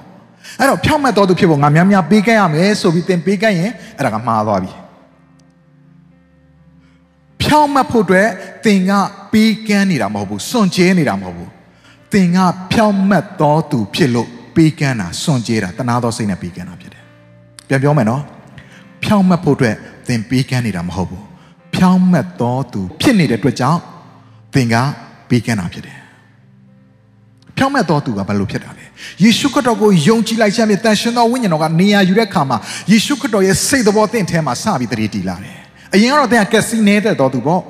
[0.59, 4.71] အဲ့တော့ဖြောင့်မတ်သောသူဖြစ်ဖို့ငါများများပြီးကမ်းရမယ်ဆိုပြီးသင်ပြီးကမ်းရင်အဲ့ဒါကမှားသွားပြီ
[7.43, 8.30] ဖြောင့်မတ်ဖို့အတွက်
[8.65, 8.91] သင်က
[9.32, 11.52] ပေးကမ်းနေတာမဟုတ်ဘူးစွန့်ကြဲနေတာမဟုတ်ဘူး
[12.13, 12.38] သင်က
[12.71, 17.04] ဖြောင့်မတ်တော်သူဖြစ်လို့ပေးကမ်းတာစွန့်ကြဲတာတနာသောစိတ်နဲ့ပေးကမ်းတာဖြစ်တယ်
[17.67, 18.23] ပြန်ပြောမယ်နော်
[19.04, 19.75] ဖြောင့်မတ်ဖို့အတွက်
[20.08, 21.23] သင်ပေးကမ်းနေတာမဟုတ်ဘူး
[21.75, 23.80] ဖြောင့်မတ်တော်သူဖြစ်နေတဲ့အတွက်ကြောင့်
[24.54, 24.75] သင်က
[25.30, 25.97] ပေးကမ်းတာဖြစ်တယ်
[27.58, 28.86] ဖြောင့်မတ်တော်သူကဘယ်လိုဖြစ်တာလဲ
[29.23, 32.58] ယေရှုခရစ်တော်ကိုယုံကြည်လိုက်ခြင်းဖြင့်တန်ရှင်သောဝိညာဉ်တော်ကနေရာယူတဲ့အခါမှာ
[32.91, 35.59] ယေရှုခရစ်တော်ရဲ့စိတ်တော်သင်ထဲမှာစပြီးတည်တည်လာတယ်
[35.93, 37.62] အရင်ကတော့သင်ကကက်စီနေတဲ့တော်သူပေါ့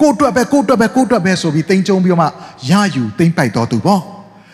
[0.00, 2.26] ကိုအတွက်ပဲကိုအတွက်ပဲကိုအတွက်ပဲဆိုပြီးတင်ကြုံပြီးတော့မှ
[2.70, 4.06] ရယူသိမ့်ပိုက်တော်သူပေါ့ဒါ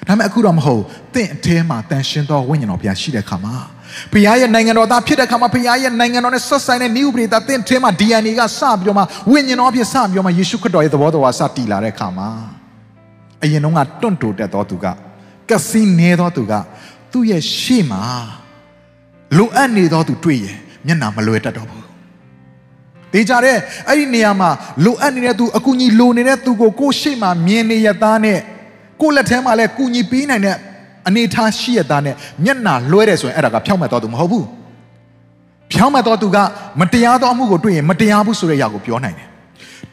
[0.08, 0.82] ပေမဲ့အခုတော့မဟုတ်
[1.14, 3.54] တင့်အထဲမှာတန်ရှင်းသောဝိညာဉ်တော်ဘုရားရှိတဲ့ခါမှာ
[4.12, 12.28] ဘုရားရဲ့နိုင်ငံတော်သားဖြစ်တဲ့ခါမှာဘုရားရဲ့နိုင်ငံတော်နဲ့ဆက်ဆိုင်တဲ့နိဥပဒေသားတင့်အထဲမှာ DNA ကစပြီးတော့မှဝိညာဉ်တော်ဖြစ်စပြီးတော့မှယေရှုခရစ်တော်ရဲ့သဘောတော်ဟာစတည်လာတဲ့ခါမှာ
[13.42, 14.86] အရင်တုန်းကတွန့်တိုတက်တော်သူက
[15.50, 16.52] ကစီနေတော်သူက
[17.12, 18.02] သူ့ရဲ့ရှေ့မှာ
[19.36, 21.85] လိုအပ်နေတော်သူတွေ့ရင်မျက်နှာမလွယ်တတ်တော့ဘူး
[23.12, 23.56] တေးကြတဲ့
[23.88, 24.50] အဲ့ဒီနေရာမှာ
[24.84, 28.38] လိုအပ်နေတဲ့သူအကူကြီးလိုနေတဲ့သူကိုကိုရှေ့မှာမြင်နေရသားနဲ့
[29.00, 30.56] ကိုလက်ထဲမှာလည်းကူညီပေးနိုင်တဲ့
[31.08, 32.14] အနေထားရှိရသားနဲ့
[32.44, 34.46] မျက်နှာလွှဲတယ်ဆိုရင်အဲ့ဒါကဖြောင့်မတ်တော်သူမဟုတ်ဘူး
[35.72, 36.38] ဖြောင့်မတ်တော်သူက
[36.80, 39.28] မတရားသောအမှုကိုတွေ့ရင်မတရားဘူးဆိုတဲ့အရာကိုပြောနိုင်တယ်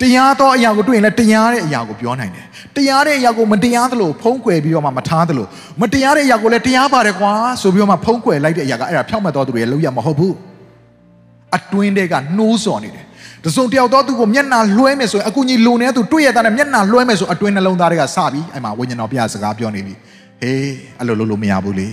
[0.02, 2.46] တရားသောအရာကိုတွေ့ရင်လည်းတရားတဲ့အရာကိုပြောနိုင်တယ်
[2.76, 5.48] တရားတဲ့အရာကိုမတရားသလိုဖုံးကွယ်ပြီးတော့မှမထားသလို
[5.82, 10.34] မတရားတဲ့အရာကိုလည်းတရားပါတယ်ကွာဆိုပြီးတော့မှဖုံးကွယ်လိုက်တဲ့အရာကအဲ့ဒါဖြောင့်မတ်တော်သူတွေရဲ့လောက်ရမဟုတ်ဘူး
[11.58, 13.06] အတွင်းတွေကနှိုးစော်နေတယ်
[13.46, 19.94] တစုံတယောက်တော့သူကိုမျက်နှာလွှဲမယ်ဆိုရင်အကူကြီးလုံနေတဲ့သူတွေ့ရတဲ့မျက်နှာလွှဲမယ်ဆိုအတွင်းနှလုံးသားတွေကစပြီးအဲ့မှာဝိညာဉ်တော်ဘုရားစကားပြောနေပြီ
[20.42, 21.90] ဟေးအဲ့လိုလုပ်လို့မရဘူးလေ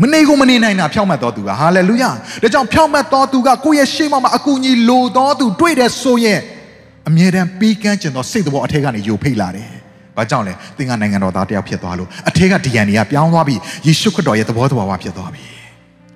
[0.00, 2.10] မနေကိုမနေနိုင်တာဖြောင့်မတ်တော်သူကဟာလေလုယာ
[2.42, 6.40] ဒါကြောင့်ဖြောင့်မတ်တော်သူကကိုယ့်ရဲ့ရှေ့မှာအကူကြီးလိုတော်သူတွေ့တယ်ဆိုရင်
[7.08, 9.68] အမြဲတမ်းပြီးကန်းကျင်သောစိတ်တော်အထက်ကနေယိုဖိတ်လာတယ်
[10.16, 15.51] ဘာကြောင့်လဲသင်ကနိုင်ငံတော်သားတယောက်ဖြစ်သွားလို့အထက်က DNA ကပြောင်းသွားပြီးယေရှုခရစ်တော်ရဲ့သဘောတော်ဝါဖြစ်သွားပြီ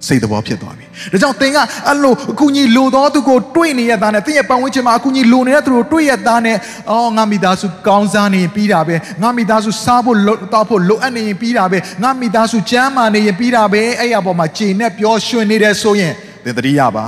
[0.07, 1.57] စိတ်တော်ဖြစ်သွားပြီ။ဒါကြောင့်သင်က
[1.87, 6.57] အဲ့လိုအကူကြီးလိုသောသူကိုတွေ့နေရတာနဲ့သင်ရဲ့ပတ်ဝန်းကျင်မှာအကူကြီးလိုနေတဲ့သူကိုတွေ့ရတာနဲ့
[6.91, 10.17] အော်ငါမိသားစုကောင်းစားနေရင်ပြီးတာပဲ။ငါမိသားစုစားဖို့
[10.53, 16.13] တောက်ဖို့လိုအပ်နေရင်ပြီးတာပဲ။ငါမိသားစုကျန်းမာနေရင်ပြီးတာပဲ။အဲ့ရပေါ်မှာခြေနဲ့ပြောရွှင်နေတယ်ဆိုရင်
[16.45, 17.07] သင်တတိယပါ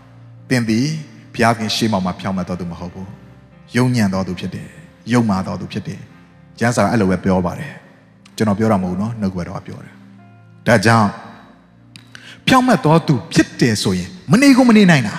[0.50, 0.86] ။သင်သည်
[1.34, 3.08] ဘုရားခင်ရှေ့မှာမှာဖြောင်းမတော်သူမဟုတ်ဘူး။
[3.76, 4.68] ယုံညံ့တော်သူဖြစ်တယ်။
[5.12, 6.00] ယုံမာတော်သူဖြစ်တယ်။
[6.58, 7.72] ကျမ်းစာအဲ့လိုပဲပြောပါတယ်။
[8.36, 9.94] ကျွန်တော်ပြောတာမဟုတ်ဘူးနော်နှုတ်ကတော်ပြောတယ်။
[10.66, 11.08] ဒါကြောင့်
[12.48, 15.14] ဖြောင့်မတ်တော်သူဖြစ်တယ်ဆိုရင်မနေကိုမနေနိုင်တာ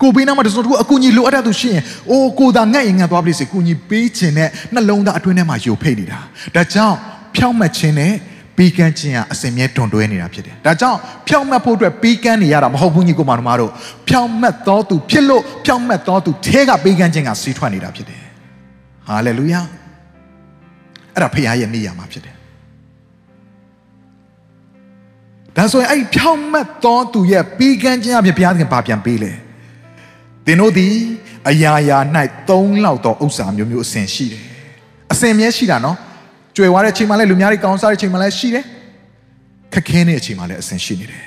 [0.00, 6.18] ကိုဘေးနားမှာတစုံတစ်ခုအကူကြီးလိုအပ်တဲ့သူရှိရင်အိုးကိုသာငတ်ရင်ငတ်သွားပြီစေကူကြီးပေးခြင်းနဲ့နှလုံးသားအတွင်းထဲမှာယိုဖိတ်နေတာ
[6.54, 6.96] ဒါကြောင့်
[7.36, 8.12] ဖြောင့်မတ်ခြင်းနဲ့
[8.56, 10.98] ပြီးကန်းခြင်းကအစင်မြဲတွန်တွဲနေတာဖြစ်တယ်ဒါကြောင့်
[11.28, 13.70] ဖြောင့်မတ်ဖို့အတွက်ပြီးကန်းနေရတာမဟုတ်ဘူးညီကိုမတို့
[14.08, 18.22] ဖြောင့်မတ်တော်သူဖြစ်လို့ဖြောင့်မတ်တော်သူထဲကပြီးကန်းခြင်းကစီးထွက်နေတာဖြစ်တယ်
[19.08, 19.60] ဟာလေလုယာ
[21.14, 22.33] အဲ့ဒါဖခင်ရဲ့နေရာမှာဖြစ်တယ်
[25.56, 29.32] ဒါဆိုရင်အဲ့ဖြောင့်မတ်တော်သူရဲ့ပြီးကန်းခြင်းအဖြစ်ဘုရားသခင်ဗာပြန်ပေးလေ
[30.46, 30.94] သင်တို့သည်
[31.50, 31.98] အရာရာ၌
[32.48, 34.42] သုံးလောက်သောဥစ္စာမျိုးမျိုးအစဉ်ရှိတယ်
[35.12, 35.96] အစဉ်မြဲရှိတာနော်
[36.56, 38.64] ကြွယ်ဝတဲ့ချိန်မှာလည်းလူများတွေကောင်းစားတဲ့ချိန်မှာလည်းရှိတယ်
[39.72, 41.24] ခက်ခဲတဲ့အချိန်မှာလည်းအစဉ်ရှိနေတယ်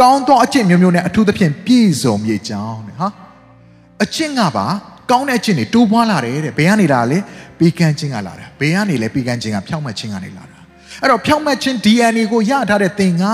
[0.00, 3.08] ကောင်းသောအကျင့်မျိုးမျိုးနဲ့အထူးသဖြင့်ပြည့်စုံမြေကြောင်းတဲ့ဟာ
[4.04, 4.66] အကျင့်ကပါ
[5.10, 7.18] ကောင်းတဲ့အကျင့်တွေတိုးပွားလာတယ်တဲ့ဘယ်ကနေလာလဲ
[7.58, 10.47] ပြီးကန်းခြင်းကလာတာဘယ်ကနေလဲပြီးကန်းခြင်းကဖြောင့်မတ်ခြင်းကနေလာတာ
[11.02, 13.24] အဲ့တော့ဖြောင့်မတ်ခြင်း DNA ကိုရထားတဲ့သင်က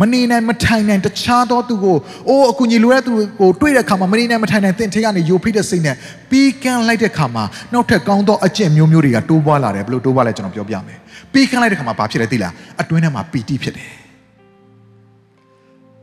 [0.00, 1.96] မနေနိုင်မထိုင်နိုင်တခြားသောသူကို
[2.28, 5.96] အိုးအကူကြီးလိုတဲ့သူကိုတွေ့တဲ့ခါမှာမနေနိုင်မထိုင်နိုင်သင်ထဲကနေယိုဖိတဲ့စိတ်နဲ့
[6.30, 10.98] ပြီးကန်းလိုက်တဲ့ခါမှာနောက်ထပ်ကောင်းသောအကျင့်မျိုးမျိုးတွေကတိုးပွားလာတယ်ဘယ်လိုတိုးပွားလဲကျွန်တော်ပြောပြမယ်
[11.32, 14.07] ပြီးကန်းလိုက်တဲ့ခါမှာဘာဖြစ်လဲသိလားအတွင်းထဲမှာပီတိဖြစ်တယ်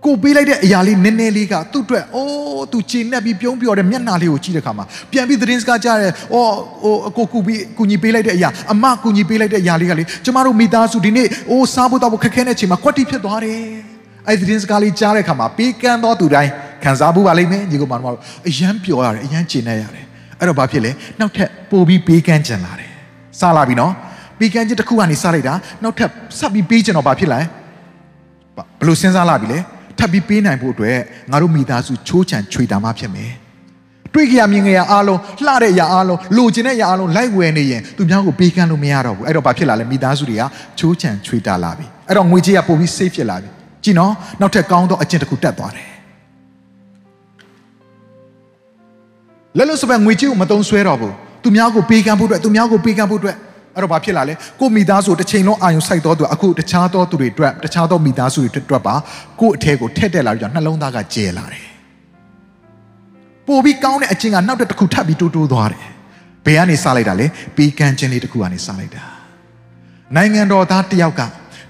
[0.05, 13.61] ကိုပေးလိုက်တဲ့အရာလေးနည်းနည်းလေးကသူ့အတွက်အိုးသူချိန်နဲ့ပြီးပြုံးပြောတဲ့မျက်နှာလေးကိုကြည့်တဲ့ခါမှာပြန်ပြီးသတင်းစကားကြားတယ်။အော်ဟိုအကိုကူပြီးကူညီပေးလိုက်တဲ့အရာအမကူညီပေးလိုက်တဲ့အရာလေးကလေကျမတို့မိသားစုဒီနေ့အိုးစားဖို့တော့ခက်ခဲတဲ့ချိန်မှာကွက်တီဖြစ်သွားတယ်။
[14.27, 16.51] အဲ့ဒီသတင်းစကားလေးကြားတဲ့ခါမှာပေးကမ်းသောသူတိုင်း
[16.83, 20.05] ခံစားဖို့ပါလိမ့်မယ်ညီကောင်မတို့အယမ်းပျော်ရတယ်အယမ်းကျဉ်နေရတယ်။
[20.39, 22.91] အဲ့တော့ဘာဖြစ်လဲနောက်ထပ်ပို့ပြီးပေးကမ်းကြံလာတယ်။
[23.39, 23.93] စားလာပြီနော်။
[24.39, 27.39] ပေးကမ်းခြင်းတစ်ခုကနေစားလိုက်တာနောက်ထပ်ဆက်ပြီးပေးကြတော့ဘာဖြစ်လဲ။
[28.57, 29.59] ဘလို့စဉ်းစားလာပြီလဲ။
[29.99, 30.99] ထပ်ပြီးပေးနိုင်ဖို့အတွက်
[31.31, 33.31] ငါတို့မိသားစုချိုးချံချွေတာမှဖြစ်မယ်
[34.13, 40.43] တွေ့ကြရမြင်ကြရအားလုံးလှတဲ့အရာအားလုံးလိုချင်တဲ့အရာအားလုံးလိုက်ဝယ်နေရင်သူများကိုပေးကမ်းလို့မရတော့ဘူးအဲ့တော့ဘာဖြစ်လာလဲမိသားစုတွေက
[40.79, 43.49] ချိုးချံချွေတာလာပြီအဲ့တော့ငွေကြေးကပို့ပြီး safe ဖြစ်လာပြီ
[43.83, 45.89] ကြည့်နော်နောက်ထပ်ကောင်းသောအကျင့်တစ်ခုတက်သွားတယ်
[49.57, 53.35] လက်လို့စပယ်ငွေကြေးကိုမတုံးဆွဲတော့ဘူးသူများကိုပေးကမ်းဖို့အတွက်သူများကိုပေးကမ်းဖို့အတွက်
[53.75, 58.95] အဲ့တော့ဘာဖြစ်လာလဲကိုမိသားစုတစ်ချိန်လုံးအာယုံစိုက်တော်သူအခုတခြားသောသူတွေအတွက်တခြားသောမိသားစုတွေအတွက်ပါ
[59.39, 61.65] ကို့အထဲကိုထက်တက်လာပြီးတော့နှလုံးသားကကျဲလာတယ်
[63.47, 65.83] ပို့ပြီးကောင်းတဲ့အချင်းကနောက်တစ်ခုထပ်ပြီးတိုးတိုးသွားတယ်
[66.45, 69.03] ဘယ်ကနေစားလိုက်တာလဲပြီးကန်းချင်းလေးတစ်ခုကနေစားလိုက်တာ
[70.15, 71.21] နိုင်ငံတော်သားတယောက်က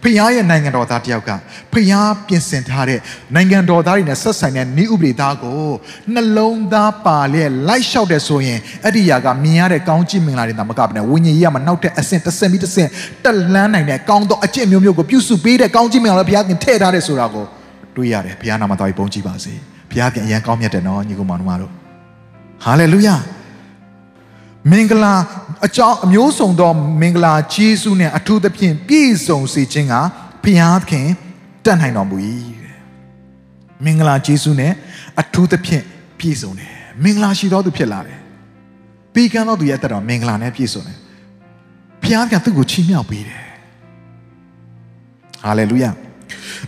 [0.06, 1.32] ဖခင်ရဲ့နိုင်ငံတော်သားတယောက်က
[1.74, 3.00] ဖခင်ပြင်ဆင်ထားတဲ့
[3.36, 5.70] နိုင်ငံတော်သားတွေနဲ့ဆက်ဆိုင်တဲ့ဤဥပဒေသားကို
[6.14, 12.90] နှလုံးသားပါလျက်လိုက်လျှောက်တယ်ဆိုရင်အဲ့ဒီຢာကမြင်ရတဲ့ကောင်းချီးမင်္ဂလာတွေသာမကဘဲနဲ့ဝိညာဉ်ရေးကမှနောက်တဲ့အဆင့်တစ်ဆင့်ပြီးတစ်ဆင့်
[13.24, 17.46] တက်လန်းနိုင်တဲ့ကောင်းသောအကျင့်မျိုးမျိုးကိုပြုစုပေးတဲ့ကောင်းချီးမင်္ဂလာဘုရားခင်ထည့်ထားတယ်ဆိုတာကို
[17.96, 19.54] တွေးရတယ်ဘုရားနာမတော်ကြီးပုံကြည့်ပါစေ
[19.92, 21.72] ဘုရားခင်အရန်ကောင်းမြတ်တယ်နော်ညီကောင်မောင်တို့
[22.64, 23.16] ဟာလေလုယာ
[24.72, 25.14] မင်္ဂလာ
[25.66, 29.96] အကြောင်းအမျိုးစုံသောမင်္ဂလာဂျေစုနဲ့အထူးသဖြင့်ပြည့်စုံစေခြင်းက
[30.44, 31.08] ဘုရားခင်
[31.66, 32.18] တတ်နိုင်တော်မူ၏
[32.64, 32.78] တဲ့
[33.86, 34.72] မင်္ဂလာဂျေစုနဲ့
[35.22, 35.84] အထူးသဖြင့်
[36.20, 36.72] ပြည့်စုံတယ်
[37.04, 38.20] မင်္ဂလာရှိသောသူဖြစ်လာတယ်
[39.14, 40.98] ပြီးကမ်းသောသူရဲ့အသက်တော်မင်္ဂလာနဲ့ပြည့်စုံတယ်
[42.02, 43.44] ဘုရားကသူ့ကိုချီးမြှောက်ပေးတယ်
[45.44, 45.90] ဟာလေလုယာ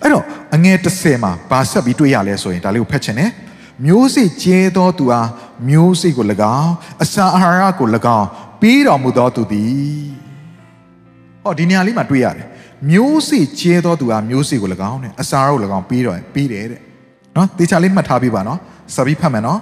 [0.01, 0.23] အဲ့တော့
[0.55, 3.31] အငယ်30မှာဗာဆက်ပြီးတွေ့ရလဲဆိုရင်ဒါလေးကိုဖတ်ချင်တယ်
[3.85, 5.29] မျိုးစေ့ကျဲသောသူအား
[5.69, 6.25] မျိုးစေ့ကို၎
[6.59, 7.87] င်းအစာအာဟာရကို၎
[8.17, 8.27] င်း
[8.61, 10.07] ပေးတော်မူသောသူသည်
[11.43, 12.47] ဟောဒီနေရာလေးမှာတွေ့ရတယ်
[12.89, 16.81] မျိုးစေ့ကျဲသောသူအားမျိုးစေ့ကို၎င်းတဲ့အစာအာဟာရကို၎င်းပေးတော်ပေးတယ်တဲ့
[17.35, 18.59] နော်တေချာလေးမှတ်ထားပေးပါနော်
[18.95, 19.59] စပြီးဖတ်မယ်နော်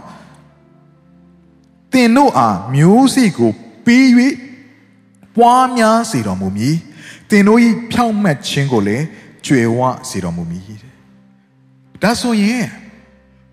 [1.94, 3.52] သင်တို့အားမျိုးစေ့ကို
[3.86, 4.06] ပေး၍
[5.36, 6.76] ပွားများစေတော်မူမည်
[7.30, 7.60] သင်တို့၏
[7.92, 9.06] ဖြောင့်မတ်ခြင်းကိုလည်း
[9.46, 10.94] ကြွယ်ဝစေတော်မူမည်တဲ့
[12.02, 12.66] ဒါဆိုရင်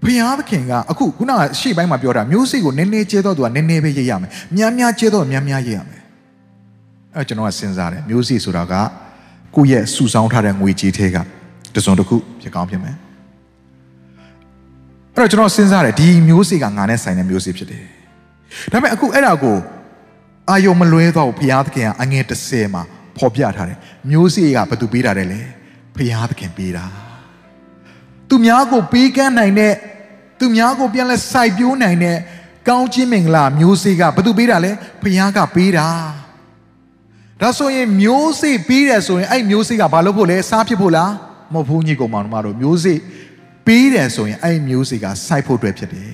[0.04, 6.00] ဖျားသခင်ကအခုခုနကရှေ့ပိုင်းမှာပြောတာမျိုးစိတ်ကိုနည်းနည်းကျဲတော့သူကနည်းနည်းပဲရိပ်ရမယ်များများကျဲတော့များများရိပ်ရမယ်
[7.14, 8.74] အဲကျွန်တော်ကစဉ်းစားတယ်မျိုးစိတ်ဆိုတာက
[9.56, 11.16] ကိုယ့်ရဲ့စုဆောင်းထားတဲ့ငွေကြေးထဲက
[11.74, 12.96] တစုံတစ်ခုဖြစ်ကောင်းဖြစ်မယ်
[15.16, 17.84] အဲ့တော့ကျွန်တော်စဉ်းစားတယ်ဒီမျိုးစိတ်ကငါနဲ့ဆိုင်တဲ့မျိုးစိတ်ဖြစ်တယ်
[18.72, 19.56] ဒါပေမဲ့အခုအဲ့ဒါကို
[20.50, 22.82] အာယုံမလွဲတော့ဘုရားသခင်ကအငယ်30မှာ
[23.18, 23.78] ဖော်ပြထားတယ်
[24.10, 25.40] မျိုးစိတ်ကဘယ်သူပေးတာလဲလဲ
[25.96, 26.86] ဘုရားသခင်ပေးတာ
[28.32, 29.73] သူများကိုပေးကမ်းနိုင်တဲ့
[30.39, 32.17] သူများကိုပြန်လဲစိုက်ပျိုးနိုင်တဲ့
[32.67, 35.88] ကောင်းခြင်းမင်္ဂလာမျိုးစေ့ကဘယ်သူပေးတာလဲဖခင်ကပေးတာ
[37.41, 41.11] ဒါဆိုရင်မျိုးစေ့ပေးတယ်ဆိုရင်အဲ့မျိုးစေ့ကဘာလို့ဖို့လဲစားဖြစ်ဖို့လား
[41.53, 42.99] မဟုတ်ဘူးညီကောင်မောင်တို့မျိုးစေ့
[43.68, 46.11] ပေးတယ်ဆိုရင်အဲ့မျိုးစေ့ကစိုက်ဖို့အတွက်ဖြစ်တယ်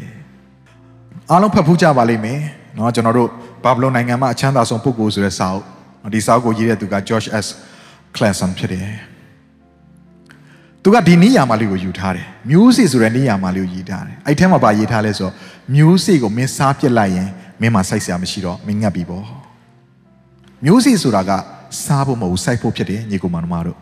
[1.32, 2.42] အားလုံးဖတ်ဖူးကြပါလိမ့်မယ်
[2.76, 3.30] เนาะကျွန်တော်တို့
[3.64, 7.46] ဘာဘလုန်နိုင်ငံမှာအချမ်းသာဆုံးပုဂ္ဂိုလ်ဆိုတဲ့စာအုပ်ဒီစာအုပ်ကိုရေးတဲ့သူက George S.
[8.16, 8.88] Clason ဖြစ်တယ်
[10.89, 15.33] သူကဒီနိယာမလေးကိုယူထားတယ်မျိုးစေ့ဆိုတဲ့နိယာမလေးကိုယူထားတယ်အဲ့ထဲမှာပါရေးထားလဲဆိုတော့
[15.75, 17.29] မျိုးစေ့ကိုမင်းစားပြစ်လိုက်ရင်
[17.61, 19.25] မင်းမှာစိုက်စရာမရှိတော့မင်းငတ်ပြီပေါ့
[20.65, 21.31] မျိုးစေ့ဆိုတာက
[21.85, 23.79] စားဖို့မဟုတ်စိုက်ဖို့ဖြစ်တယ်ညီကောင်မတို့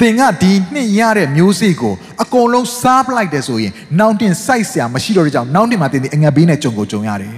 [0.00, 7.34] သင်ကဒီနှစ်ရတဲ့မျိုးစေ့ကိုအကုန်လုံးစားပလိုက်တယ်ဆိုရင်နောက်တင်စိုက်ဆရာမရှိတော့တဲ့ကြောင့်နောက်တင်မှာသင်ဒီအငတ်ဘေးနဲ့ကြုံကိုကြုံရတယ်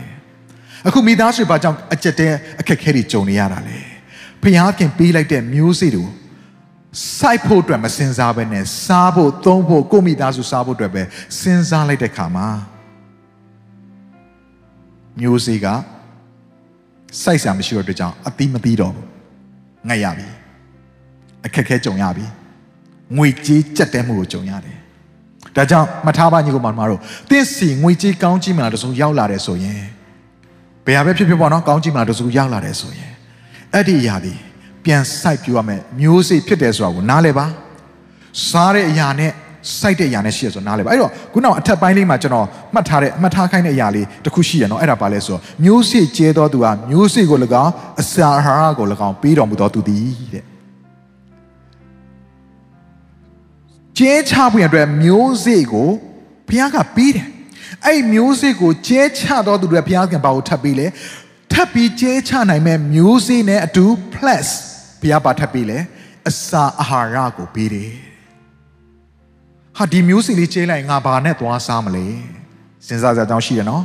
[0.87, 2.29] အခုမိသားစုဘာကြောင့်အကြက်တဲ
[2.61, 3.79] အခက်ခဲတွေကြုံနေရတာလဲ
[4.43, 6.24] ဖျားခင်ပေးလိုက်တဲ့မျိုးစေ့တွေကို
[7.19, 11.03] စိုက်ဖို့အတွက်မစင်စားဘဲနဲ့စားဖို့သုံးဖို့ကိုမိသားစုစားဖို့အတွက်ပဲ
[11.41, 12.49] စဉ်းစားလိုက်တဲ့ခါမှာ
[15.21, 15.67] မျိုးစေ့က
[17.23, 19.09] စိုက်ဆရာမရှိတော့တဲ့ကြောင့်အတိမတိတော့ဘူး
[19.89, 20.29] ငတ်ရပြီ
[21.47, 22.27] အခက်ခဲကြုံရပြီ
[23.17, 24.77] ငွေကြေးကြက်တဲမှုကိုကြုံရတယ်
[25.57, 29.83] ဒါကြောင့်မထားပါညီကောင်မတို့တင်းစီငွေကြေးကောင်းကြီးမှလာတစုံရောက်လာတယ်ဆိုရင်
[30.87, 33.13] ဘယ်ဟာပဲဖြစ်ဖြစ်ပေါ့နော်ကောင်းကြီးမှလာတစုံရောက်လာတယ်ဆိုရင်
[33.73, 34.35] အဲ့ဒီအရာဒီ
[34.85, 37.47] ပြန်စိုက်ပြရမယ်မျိုးစေ့ဖြစ်တယ်ဆိုတာကိုနားလဲပါ
[38.49, 39.33] စားတဲ့အရာနဲ့
[39.79, 50.45] စိုက်တဲ့အရာနဲ့ရှိရဆိုနားလဲပါအဲ့တော့ခုနောက်အထက်ပိုင်းလေးမှာကျွန်တော်မှတ်ထားတဲ့မှတ်ထားခိုင်းတဲ့အရာလေးတစ်ခုရှိရနော်အဲ့ဒါပါလဲဆိုတော့မျိုးစေ့ကျဲတော်သူဟာမျိုးစေ့ကို၎င်းအစာအာဟာရကို၎င်းပေးတော်မူတော်သူသည်တဲ့
[53.99, 55.91] ကျဲချဖို့ရတဲ့မျိုးစေ့ကို
[56.49, 57.27] ဘုရားကပေးတယ်
[57.87, 60.87] အဲ့မျိုးစေ့ကိုကျဲချတော်သူတွေဘုရားကဘာကိုထပ်ပေးလဲ
[61.53, 64.49] ထပ်ပြီးကျဲချနိုင်မဲ့မျိုးစေ့နဲ့အတူ plus
[65.05, 65.79] ဘုရားပါထပ်ပေးလဲ
[66.29, 67.91] အစာအာဟာရကိုပေးတယ်
[69.79, 72.07] ဟာဒီမျိုးစေ့လေးကျဲလိုက်ငါဘာနဲ့သွားစားမလဲ
[72.87, 73.83] စဉ်းစားစရာအကြောင်းရှိတယ်နော်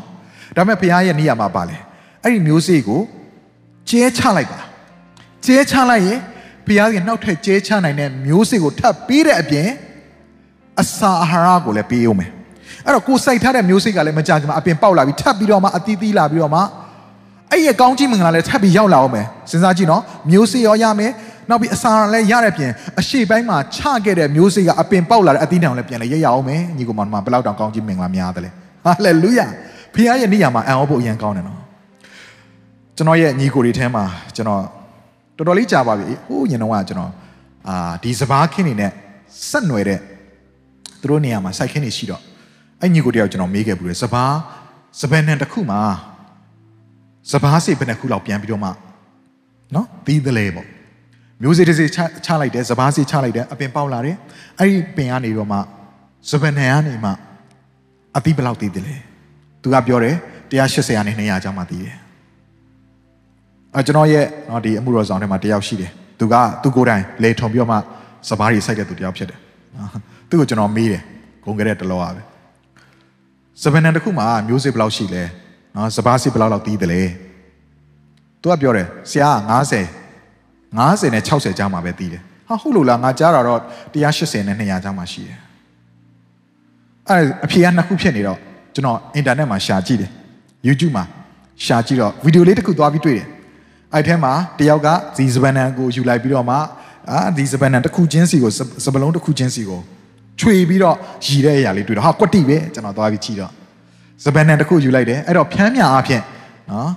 [0.55, 1.77] ဒါပေမဲ့ဘုရားရဲ့နေရာမှာပါလဲ
[2.23, 3.01] အဲ့ဒီမျိုးစေ့ကို
[3.89, 4.59] ကျဲချလိုက်ပါ
[5.45, 6.19] ကျဲချလိုက်ရင်
[6.67, 9.69] ဘုရားကနောက်ထပ်ကျဲချနိုင်တဲ့မျိုးစေ့ကိုထပ်ပေးတဲ့အပြင်
[10.81, 12.31] အစာအာဟာရကိုလည်းပေးအောင်မယ်
[12.85, 16.61] အဲ့တော့ကိုစိုက်ထားတဲ့မျိုးစိတ်ကလည်းမကြခင်မှာအပင်ပေါက်လာပြီးထပ်ပြီးတော့မှအသီးသီးလာပြီးတော့မှ
[17.51, 21.11] အဲ့ရကောင်းကြီးမင်္ဂလာလည်းထပ်ပြီးရောက်လာအောင်မယ်စဉ်းစားကြည့်နော်မျိုးစိတ်ရောရမယ်
[21.49, 28.51] နောက်ပြီးအစာလည်းရတဲ့ပြင်အရှိပိုင်းမှာချခဲ့တဲ့မျိုးစိတ်ကအပင်ပေါက်လာတဲ့အသီးတောင်လည်းပြန်လည်းရရအောင်မယ်ညီကောင်မဘယ်လောက်တောင်ကောင်းကြီးမင်္ဂလာများတယ်လဲ
[28.85, 29.45] ဟာလေလုယာ
[29.93, 31.59] ဖခင်ရဲ့နေရာမှာအံ့ဩဖို့အရင်ကောင်းတယ်နော်
[32.97, 34.03] ကျွန်တော်ရဲ့ညီကိုတွေထဲမှာ
[34.35, 34.61] ကျွန်တော်
[35.37, 37.11] တော်တော်လေးကြာပါပြီဟိုးညတော့ကကျွန်တော်
[37.67, 38.91] အာဒီစပားခင်းနေနဲ့
[39.49, 39.99] ဆက်နွယ်တဲ့
[41.01, 42.21] သူတို့နေရာမှာစိုက်ခင်းနေရှိတော့
[42.81, 44.33] အဲ့ညီကိုတယောက်ကျွန်တော်မေးခဲ့ဘူးလေစပား
[45.01, 45.81] စပယ်နံတစ်ခုမှာ
[47.31, 48.69] စပားစိဘယ်နှခုလောက်ပြန်ပြီးတော့မှ
[49.75, 50.67] နော်ပြီးသလဲပေါ့
[51.41, 54.15] မျိုးစေ့တစ်စေ့ချချလိုက်တယ်စပားစိချလိုက်တယ်အပင်ပေါက်လာတယ်
[54.59, 55.57] အဲ့ဒီပင်ကနေတော့မှ
[56.29, 57.11] စပယ်နံကနေမှ
[58.17, 58.95] အသီးဘယ်လောက်သေးတယ်လဲ
[59.61, 60.15] သူကပြောတယ်
[60.51, 61.97] 180ရာနဲ့200ကျောင်းမှသေးတယ်
[63.75, 67.77] အဲကျွန်တော်ရဲ့နော်ဒီအမှုတော်ဆောင်ထဲမှာတယောက်ရှိတယ်သူကသူကိုယ်တိုင်လေထုံပြီးတော့မှ
[68.29, 69.39] စပားကြီးစိုက်တဲ့သူတယောက်ဖြစ်တယ်
[70.29, 71.03] သူ့ကိုကျွန်တော်မေးတယ်
[71.43, 72.21] ဂုံကြတဲ့တလောပါပဲ
[73.63, 75.23] စပန်နန်တစ်ခုမှာမျိုးစစ်ဘယ်လောက်ရှိလဲ
[75.79, 77.01] နော်စပားစစ်ဘယ်လောက်လောက်တီးတယ်လဲ
[78.41, 79.83] သူကပြောတယ်ဆရာ90
[80.77, 83.59] 90နဲ့60ကြားမှာပဲတီးတယ်ဟာဟုတ်လို့လားငါကြားတာတော့
[83.93, 85.37] 180နဲ့200ကြားမှာရှိတယ်
[87.07, 88.37] အဲ့အဖြေကနှစ်ခုဖြစ်နေတော့
[88.73, 90.11] ကျွန်တော်အင်တာနက်မှာရှာကြည့်တယ်
[90.67, 91.05] YouTube မှာ
[91.65, 93.27] ရှာကြည့်တော့ဗီဒီယိုလေးတစ်ခုသွားပြီးတွေ့တယ်
[93.93, 96.55] အဲ့ထဲမှာတယောက်ကဇီစပန်နန်ကိုယူလိုက်ပြီးတော့မှ
[97.11, 98.51] အာဒီစပန်နန်တစ်ခုချင်းစီကို
[98.85, 99.81] စပလုံးတစ်ခုချင်းစီကို
[100.39, 103.51] ချွေပြီးတော့ရည်တဲ့အရာလေးတွေ့တော့ဟာကွက်တိပဲကျွန်တော်သွားပြီးကြည့်တော့
[104.25, 106.23] စပန်နံတစ်ခုယူလိုက်တယ်အဲ့တော့ဖြန်းမြအားဖြင့်
[106.71, 106.89] နော်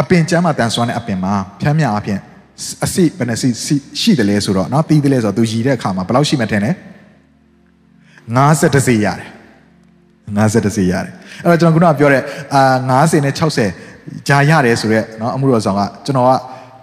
[0.00, 2.20] အပင်ကျမ်းမှာတန်ဆွမ်းတဲ့အပင်မှာဖြန်းမြအားဖြင့်
[2.84, 3.48] အစိဘယ်နှစိ
[4.00, 6.70] ရှိတယ်လဲဆိုတော့နော်တီးတယ်လဲဆိုတော့သူရည်တဲ့အခါမှာဘယ်လောက်ရှိမှထင်လဲ
[8.36, 9.28] 50တစီရတယ်
[10.38, 12.22] 50တစီရတယ်အဲ့တော့ကျွန်တော်ခုနကပြောတဲ့
[12.54, 12.62] အာ
[13.02, 13.34] 90နဲ့
[13.80, 16.32] 60ဂျာရတယ်ဆိုတော့နော်အမှုတော်ဆောင်ကကျွန်တော်က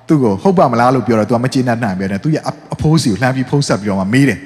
[0.08, 2.44] သူ့ကိုဟုတ်ပါမလားလို့ပြောတော့ तू ကမကျေနပ်နိုင်ပဲနဲ့သူ့ရဲ့
[2.74, 4.40] အဖိုးစီကိုလှမ်းပြီးဖုံးဆက်ပြီးတော့မှမေးတယ်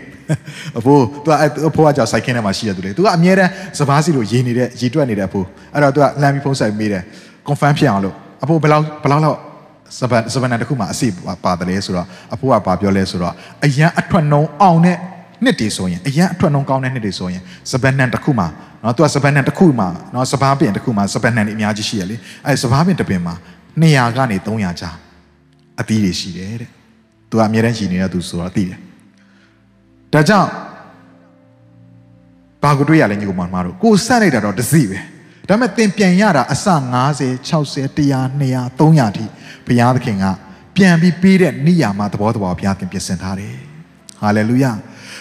[0.79, 1.29] အဖိုး तू
[1.69, 7.03] အဖိုးကကြောက်စိုက်ခင်းထဲမှာရှိရသူလေ तू ကအမြဲတမ်းစပားစီလိုရေနေတဲ့ရေတွက်နေတဲ့အဖိုးအဲ့တော့ तू ကလမ်းပြီးဖုံးဆိုင်မိတယ်
[7.47, 9.39] confirm ဖြစ်အောင်လို့အဖိုးဘယ်လောက်ဘယ်လောက်လောက်
[9.99, 11.07] စပန်စပန်တခုမှအစီ
[11.43, 13.33] ပါတယ်လဲဆိုတော့အဖိုးကပါပြောလဲဆိုတော့
[13.65, 14.97] အရန်အထွက်နှုံအောင်တဲ့
[15.43, 18.45] နှစ်တွေဆိုရင်အရန်အထွက်နှုံကောင်းတဲ့နှစ်တွေဆိုရင်စပန်နံတခုမှ
[18.83, 22.15] နော်သူကစပန်နံတခုမှနော်စပားပင်တခုမှစပန်နံတွေအများကြီးရှိရလေ
[22.45, 23.35] အဲစပားပင်တစ်ပင်မှာ
[23.81, 24.95] 200ကနေ300ကြား
[25.81, 26.69] အသီးတွေရှိတယ်တဲ့
[27.29, 28.79] သူကအမြဲတမ်းရှိနေတဲ့သူဆိုတော့သိတယ်
[30.15, 30.49] ဒါကြောင့်
[32.63, 34.99] ဘာကိုတွေ့ရလဲညီကောင်မတို့ကိုဆက်လိုက်တာတော့တစီပဲ
[35.49, 36.67] ဒါပေမဲ့သင်ပြန်ရတာအစ
[37.09, 37.99] 90 60 100
[38.41, 39.25] 200 300ထိ
[39.67, 40.25] ဘုရားသခင်က
[40.75, 43.55] ပြန်ပြီးပေးတဲ့နိယာမသဘောတဘာဘုရားသခင်ပြင်ဆင်ထားတယ်
[44.21, 44.71] ဟာလေလုယာ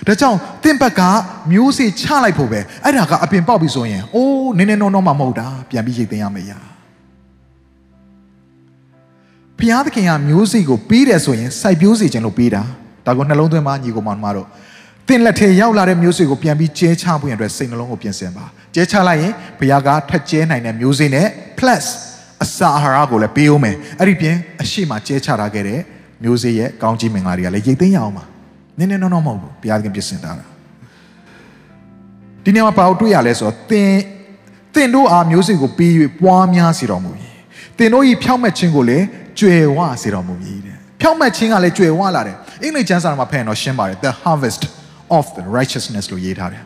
[0.07, 1.01] ဒါကြောင့်တင့်ဘက်က
[1.53, 6.59] မျိုးစေ့ချလိုက်ဖို့ပဲအဲ့ဒါကအပင်ပေါက်ပြီဆိုရင်အိုးနင်းနေနောနောမှမဟုတ်တာပြန်ပြီးရိတ်သိမ်းရမယ်ရာ
[9.59, 12.62] ဘုရားသခင်ကမျိုးစေ့ကိုပေးတယ်ဆိုရင်စိုက်ပျိုးစေခြင်းလို့ပေးတာ
[13.07, 14.49] ဒါကိုနှလုံးသွင်းပါညီကောင်မတို့
[15.09, 18.44] သင်လက်ထဲရောက်လာတဲ့မျိုးစေ့ကိုပြန်ပြီးကျဲချဖို့ရတဲ့စိတ်နှလုံးကိုပြင်ဆင်ပါ
[18.74, 21.26] ကျဲချလိုက်ရင်ဘုရားကထက်ကျဲနိုင်တဲ့မျိုးစေ့နဲ့
[21.59, 21.84] plus
[22.44, 25.80] အစာအာဟာရကိုလည်းပေးအောင်မယ်အဲ့ဒီပြင်အရှိမကျဲချထားခဲ့တဲ့
[26.22, 28.24] မျိုးစေ့ရဲ့ကောင်းကြီးမင်္ဂလာတွေကလည်းရိတ်သိမ်းရအောင်ပါ
[28.78, 30.46] နည်းနည်းတော့တော့မဟုတ်ဘူးဘုရားသခင်ပြင်ဆင်ထားတာ
[32.44, 33.92] ဒီနေ့မှာဘာလို့တွေ့ရလဲဆိုတော့သင်
[34.74, 35.90] သင်တို့အားမျိုးစေ့ကိုပေး၍
[36.20, 37.11] ပွားများစေတော်မူ၏
[37.78, 39.05] သင်တို့၏ဖြောင့်မတ်ခြင်းကိုလည်း
[39.40, 40.34] ကြွယ်ဝစေတော်မူ၏
[40.66, 44.62] တဲ့ဖြောင့်မတ်ခြင်းကလည်းကြွယ်ဝလာတယ်အင်္ဂလိပ်ကျမ်းစာမှာဖတ်ရင်တော့ရှင်းပါတယ် the harvest
[45.18, 46.64] of the righteousness လို့ရေးထားတယ်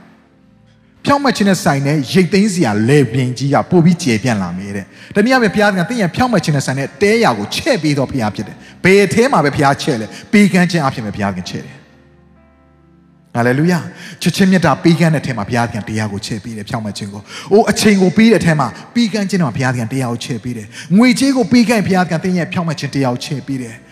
[1.06, 4.84] ဖြောင့်မတ်ခြင်းနဲ့ဆိုင်တဲ့ရိတ်သိမ်းစရာလေပင်ကြီးကပို့ပြီးကျေပြန့်လာမယ်တဲ့။
[5.14, 11.76] တနည်းအားဖြင့်ဘုရားကတင်းရဖြောင့်မတ်ခြင်းနဲ့ဆိုင်တဲ့တဲရာကိုချဲ့ပြီးတော့ဘုရားဖြစ်တယ်။ဘယ်အထဲမှာပဲဘုရားချဲ့လဲပေးကမ်းခြင်းအဖြစ်ပဲဘုရားကချဲ့တယ်။
[13.34, 13.78] ဟာလေလုယာ
[14.22, 17.22] ချစ်ချင်းမြတ်တာပေးကမ်းတဲ့ထဲမှာဘုရားကတရားကိုချဲ့ပေးတယ်ဖြောင့်မတ်ခြင်းကို။
[17.52, 20.66] အိုးအချိန်ကိုပေးတဲ့ထဲမှာပေးကမ်းခြင်းတော့ဘုရားကတရားကိုချဲ့ပေးတယ်။
[20.96, 23.74] ငွေကြေးကိုပေးကမ်းဘုရားကတင်းရဖြောင့်မတ်ခြင်းတရားကိုချဲ့ပေးတယ်။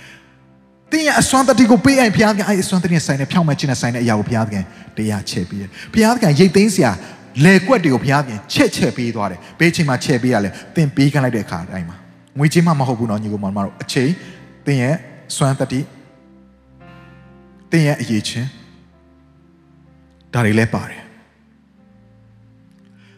[0.93, 4.65] သင်ရဲ့အစွမ်းတတိကိုပေးအိမ်ဘုရားသခင်အဲ့အစွမ်းတတိနဲ့ဆိုင်တဲ့ဖြောင့်မခြင်းနဲ့ဆိုင်တဲ့အရာကိုဘုရားသခင်
[4.97, 6.91] တရားချဲ့ပေးတယ်ဘုရားသခင်ရိတ်သိမ်းစရာ
[7.45, 11.97] လေကွက်တွေကိုဘုရားသခင်ချက်ချက်ပေးသွားတယ်ဘယ်ချိန်မှာချက်ပေးရလဲသင်ပေးခံလိုက်တဲ့အခါတိုင်းမှာ
[12.39, 14.11] ငွေကြေးမှမဟုတ်ဘူးနော်ညီကောင်မတို့အချိန်
[14.67, 14.97] သင်ရဲ့
[15.37, 15.81] စွမ်းတတိ
[17.71, 18.49] သင်ရဲ့အရေးချင်း
[20.33, 21.03] ဒါတွေလည်းပါတယ်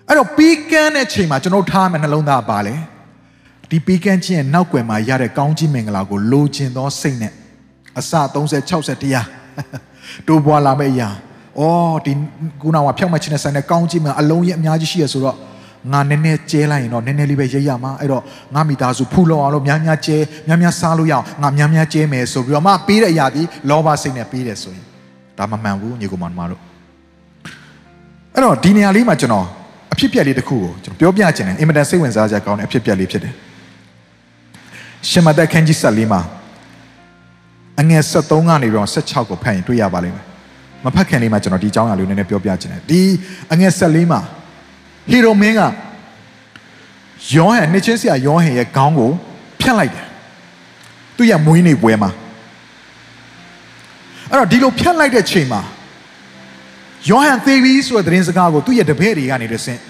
[0.06, 2.74] အဲ့တော့ပီးကန်းတဲ့ချိန်မှာကျွန်တော်ထားမယ်နှလုံးသားပါလေ
[3.70, 7.32] ဒီပီးကန်းခြင်းရဲ့နောက်ွယ်မှာရတဲ့ကောင်းကြီးမင်္ဂလာကိုလိုချင်သောစိတ်နဲ့
[7.97, 9.26] အစ30 60တရား
[10.26, 11.11] တိုးပွားလာမယ့်အရာ။
[11.59, 12.12] အော်ဒီ
[12.62, 15.36] ခုနကဖြောက်မှတ်ခြင်းနဲ့ဆိုင်တဲ့ကောင်းကြီးမှအလုံးကြီးအများကြီးရှိရဆိုတော့
[15.93, 18.22] ငါနည်းနည်းကျဲလိုက်ရင်တော့နည်းနည်းလေးပဲရိပ်ရမှာအဲ့တော့
[18.55, 20.16] ငါမိသားစုဖူလုံအောင်လို့များများကျဲ
[20.47, 24.84] များများစားလို့ရအောင်ငါများများကျဲမယ်ဆိုပြီးတော့မှပေးတဲ့အရာဒီလောဘစိတ်နဲ့ပေးတယ်ဆိုရင်
[25.39, 26.61] ဒါမမှန်ဘူးညီကောင်မတို့
[28.34, 29.47] အဲ့တော့ဒီနေရာလေးမှာကျွန်တော်
[29.93, 33.34] အဖြစ်ပြက်လေးတစ်ခုကိုကျွန်တော်ပြောပြချင်တယ်အင်မတန်စိတ်ဝင်စားစရာကောင်းတဲ့အဖြစ်ပြက်လေးဖြစ်တယ်
[35.11, 36.20] ရှင်မသက်ခန်းကြီးဆက်လေးမှာ
[37.80, 40.26] အငယ်73ကနေတော့16ကိုဖတ်ရင်တွေ့ရပါလိမ့်မယ်
[40.84, 43.00] မဖတ်ခင်လေးမှာကျွန်တော်ဒီအကြောင်းအရာလေးနည်းနည်းပြောပြချင်တယ်ဒီ
[43.52, 44.20] အငယ်ဆက်လေးမှာ
[45.10, 45.60] ဟီရိုမင်းက
[47.34, 49.10] ယောဟန်နှစ်ချင်းဆရာယောဟန်ရဲ့ခေါင်းကို
[49.60, 50.06] ဖြတ်လိုက်တယ်
[51.16, 52.10] သူ့ရဲ့မွေးနေ့ပွဲမှာ
[54.30, 55.60] အဲ့တော့ဒီလိုဖြတ်လိုက်တဲ့ချိန်မှာ
[57.08, 59.80] ယောဟန်သေပြီဆိုတဲ့သတင်းစကားကိုသူ့ရဲ့တပည့်တွေကနေတဆင့်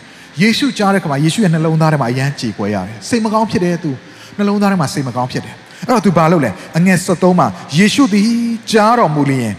[0.40, 3.90] ယေရှုကြားတဲ့ခါမှာယေရှုရဲ့နှလုံးသားထဲမှာအယမ်းကြေကွဲရတယ်စိတ်မကောင်းဖြစ်တယ်သူ
[4.38, 5.56] နှလုံးသားထဲမှာစိတ်မကောင်းဖြစ်တယ်
[5.86, 7.48] အဲ့တော့သူဘာလုပ်လဲအငယ်73မှာ
[7.78, 8.30] ယေရှုသည်
[8.70, 9.54] ကြားတော်မူလျင်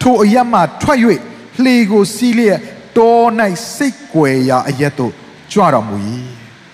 [0.00, 0.98] ထိုအရက်မှထွက်၍
[1.62, 2.58] လှေကိုစီးလျက်
[2.96, 3.18] တော၌
[3.76, 5.12] စိတ်ကွယ်ရာအရက်တို့
[5.52, 5.96] ကြွတော်မူ၏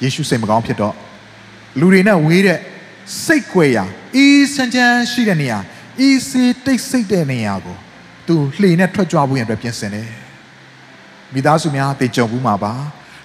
[0.02, 0.94] ယေရှုစိတ်မကောင်းဖြစ်တော့
[1.78, 2.58] လူတွေနဲ့ဝေးတဲ့
[3.24, 3.84] စိတ်ကွယ်ရာ
[4.24, 5.58] ဤစံချမ်းရှိတဲ့နေရာ
[6.06, 7.76] ဤစီတိတ်ဆိတ်တဲ့နေရာကို
[8.26, 10.08] သူလှေနဲ့ထွက်ကြွဖို့ရန်အတွက်ပြင်ဆင်တယ်
[11.34, 12.72] မိသားစုများတေကြုံဘူးမှာပါ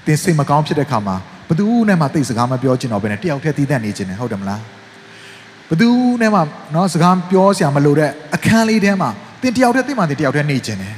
[0.06, 1.16] တင်စိတ်မကောင်းဖြစ်တဲ့ခါမှာ
[1.50, 4.77] ဘသူနဲ့မှတိတ်စကားမပြောချင်တော့ဘဲနဲ့တယောက်တည်းတည်တတ်နေခြင်းနဲ့ဟုတ်တယ်မလား
[5.71, 5.89] ဘသူ
[6.23, 6.41] နဲ့မှ
[6.73, 9.11] เนาะစကားပြောစရာမလိုတဲ့အခန်းလေးထဲမှာ
[9.43, 10.95] တင်တယောက်တည်းတင်မှတင်တယောက်တည်းနေခြင်းနဲ့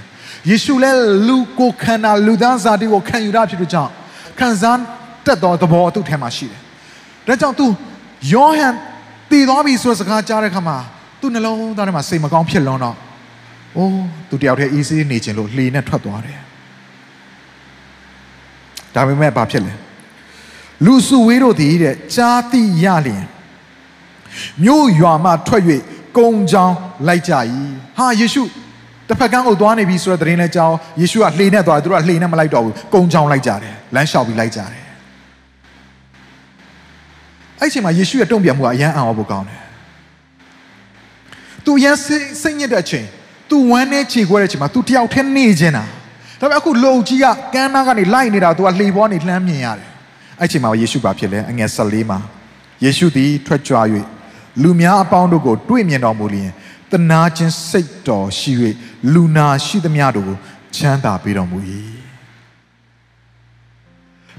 [0.48, 3.90] ယေရှုလည်းလူကိုခန္ဓာလူသားဇာတိကိုခံယူရဖြစ်လို့ကြောင့်
[4.38, 4.80] ခံစား
[5.26, 6.58] တက်တော်သဘောသူ့ထဲမှာရှိတယ်
[7.26, 7.66] ဒါကြောင့် तू
[8.32, 8.74] ယောဟန်
[9.30, 10.76] တည်သွားပြီဆိုစကားကြားတဲ့ခါမှာ
[11.20, 12.96] သူ့နှလုံးသားထဲမှာစိတ်မကောင်းဖြစ်လွန်းတော့
[13.76, 16.38] အိုးသူတယောက်တည်း easy နေခြင်းလို့လှေနဲ့ထွက်သွားတယ်
[18.94, 19.74] ဒါပေမဲ့ဘာဖြစ်လဲ
[20.84, 23.24] လူစုဝေးတို့သည်တဲ့ကြားသိရလျင်
[24.63, 25.63] မြို့ရွာမှထွက်၍
[26.17, 26.75] ကုံချောင်း
[27.07, 27.33] လိုက်ကြ၏
[27.97, 28.43] ဟာယေရှု
[29.07, 34.83] တစ်ဖက်ကန်းကိုသွားနေပြီဆိုတဲ့သတင်းလဲကြောင်းယေရှုကလှေနဲ့သွားတယ်သူတို့ကလှေနဲ့မလိုက်တော့ဘူးကုံချောင်းလိုက်ကြတယ်လမ်းလျှောက်ပြီးလိုက်ကြတယ်
[37.59, 39.61] အဲ့ချိန်မှာယေရှုရဲ့တုံ့ပြန်မှုကအယံအံ့ဩဖို့ကောင်းတယ်
[41.65, 41.95] သူရန်
[42.41, 43.05] စိတ်ညစ်တဲ့အချိန်
[43.49, 45.85] သူဝမ်းနဲ့ခြေခွဲတဲ့အချိန်မှာသူတယောက်တည်းနေခြင်းတာ
[46.39, 49.87] ဒါပေမဲ့အခုလုံကြီးကကမ်းနားကနေလိုက်နေတာသူကလှေပေါ်နေလှမ်းမြင်ရတယ်
[50.39, 52.19] အဲ့ချိန်မှာယေရှုဘာဖြစ်လဲအငယ်14မှာ
[52.83, 53.77] ယေရှုသည်ထွက်ကြွ၍
[54.63, 56.51] လူများအပေါင်းတို့ကိုတွေ့မြင်တော်မူလျင်
[56.91, 58.51] တနာခြင်းစိတ်တော်ရှိ၍
[59.13, 60.37] လူနာရှိသမျှတို့ကို
[60.75, 61.57] ချမ်းသာပေးတော်မူ၏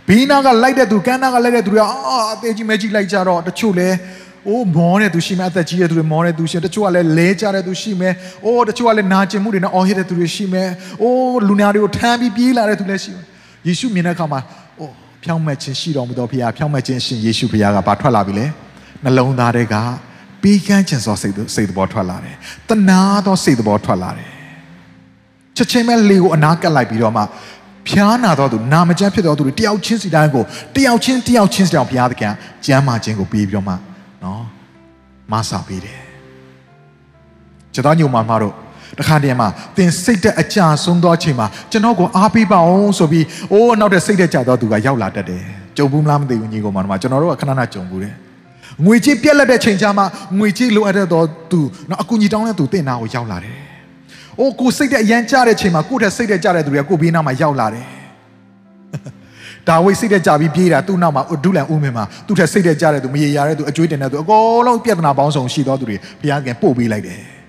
[0.06, 3.88] ဘီနာကလိုက်တဲ့သူကန်းနာကလိုက်တဲ့သူတွေကအာအသေးကြီးမဲကြီးလိုက်ကြတော့တချို့လဲ
[4.48, 8.14] အိုးမောတဲ့သူရှိမယ်အသက်ကြီးတဲ့သူတွေမောတဲ့သူရှိတယ်တချို့ကလည်းလဲကြတဲ့သူရှိမယ်
[8.44, 10.68] အိုးတချို့ကလည်းနာကျင်မှုတွေနဲ့အော်ဟစ်တဲ့သူတွေရှိမယ်
[11.02, 13.24] အိုးလူနာတွေကိုထမ်းပြီးပြေးလာတဲ့သူလည်းရှိမယ်
[13.66, 14.40] ယေရှုမြင်တဲ့အခါမှာ
[14.78, 14.92] အိုး
[15.24, 18.46] ဖြောင်းမဲ့ခြင်းရှိတော်မူသောဖခင်ဖြောင်းမဲ့ခြင်းရှင်ယေရှုဖခင်ကဘာထွက်လာပြီလဲ
[19.04, 19.76] နှလုံးသားတွေက
[20.42, 22.36] ပေးကမ်းခြင်းသောစိတ်စိတ်သဘောထွက်လာတယ်
[22.68, 24.30] တနာသောစိတ်သဘောထွက်လာတယ်
[25.56, 27.22] ချက်ချင်းပဲလေကိုအနာကပ်လိုက်ပြီးတော့မှ
[27.88, 30.44] ဖျားနာတော့သူနာမကျန်းဖြစ်တော့သူတွေတယောက်ချင်းစီတိုင်းကို
[30.76, 32.32] တယောက်ချင်းတယောက်ချင်းစီတောင်ဘုရားသခင်
[32.66, 33.74] ကျမ်းမာခြင်းကိုပေးပြီးတော့မှ
[34.24, 34.42] နော်
[35.32, 36.00] မဆာပေးတယ်
[37.74, 38.54] ကျွန်တော်ညုံမှာမှာတော့
[38.98, 45.42] တခါတည်းမှာသင်စိတ်တဲ့အကြဆုံးသောအချိန်မှာကျွန်တော်ကိုအားပေးပါအောင်ဆိုပြီးအိုးနောက်တဲ့စိတ်တဲ့ကြတော့သူကရောက်လာတတ်တယ်
[45.76, 48.14] ကြုံဘူးမလားမသိဘူးညီကောင်မတို့ကျွန်တော်တို့ကခဏခဏကြုံဘူးတယ်
[48.86, 50.06] ငွေကြေးပြက်လက်တဲ့ချိန်ချာမှာ
[50.38, 51.60] ငွေကြေးလိုအပ်တဲ့တော့သူ
[51.90, 53.58] နော်အကူကြီးတောင်းတဲ့သူတင့်နာကိုရောက်လာတယ်။
[54.38, 57.86] အိုးကိုစိတ်တဲ့အရန်ကြတဲ့ချိန်မှာကိုယ့်ထက်စိတ်တဲ့ကြတဲ့သူတွေကကိုဘေးနားမှာရောက်လာတယ်။
[59.68, 67.20] ဒါဝိစိတ်တဲ့ကြပြီးပြေးတာသူ့နောက်မှာဒုလန်ဦးမင်းမှာသူ့ထက်စိတ်တဲ့ကြတဲ့သူမရေရတဲ့သူအကျွေးတင်တဲ့သူအကုန်လုံးပြဿနာပေါင်းစုံရှိသောသူတွေဘုရားကပို့ပေးလိုက်တယ်။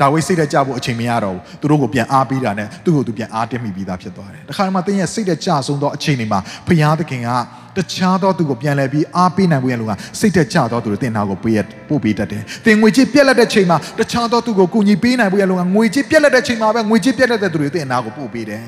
[0.00, 7.30] ဒါဝိစိတ်တက်ကြဖို့အချိန်မရတော့ဘူးသူတို့ကိုပြန်အားပေးတာနဲ့သူ့ကိုသူပြန်အားတက်မိပြီးသားဖြစ်သွားတယ်တခါမှသင်ရဲ့စိတ်တက်ကြဆုံးသောအချိန်တွေမှာဖျားသခင်က
[7.76, 18.64] တခြားသောသူကိုပြန်လဲပြီးအားပေးနိုင်ဖို့ရလို့ကစိတ်တက်ကြသောသူတွေတင်နာကိုပေးရပို့ပေးတတ်တယ်သင်ငွေကြေးပြက်လက်တဲ့ချိန်မှာတခြားသောသူကိုကူညီပေးနိုင်ဖို့ရလို့ကငွေကြေးပြက်လက်တဲ့ချိန်မှာပဲငွေကြေးပြက်လက်တဲ့သူတွေတင်နာကိုပို့ပေးတယ်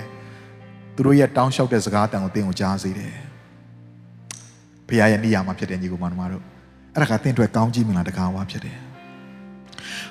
[0.97, 3.15] သူတို့ရဲ့တောင်းလျှောက်တဲ့စကားတန်ကိုသင်ကိုကြားစေတယ်
[4.89, 6.43] ဖခင်ရဲ့နေရာမှာဖြစ်တဲ့ညီကိုမောင်နှမတို့
[6.95, 8.77] အဲ့ဒါကသင်အတွက်ကောင်းကြီးမင်္ဂလာတကားဝါဖြစ်တယ်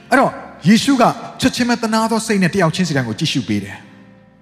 [0.10, 0.32] အဲ့တော့
[0.68, 1.04] ယေရှုက
[1.40, 3.78] ချက်ချင်းပဲတနာသောစိတ်နဲ့တယောက်ချင်းစီတိုင်းကိုကြည့်ရှုပေးတယ်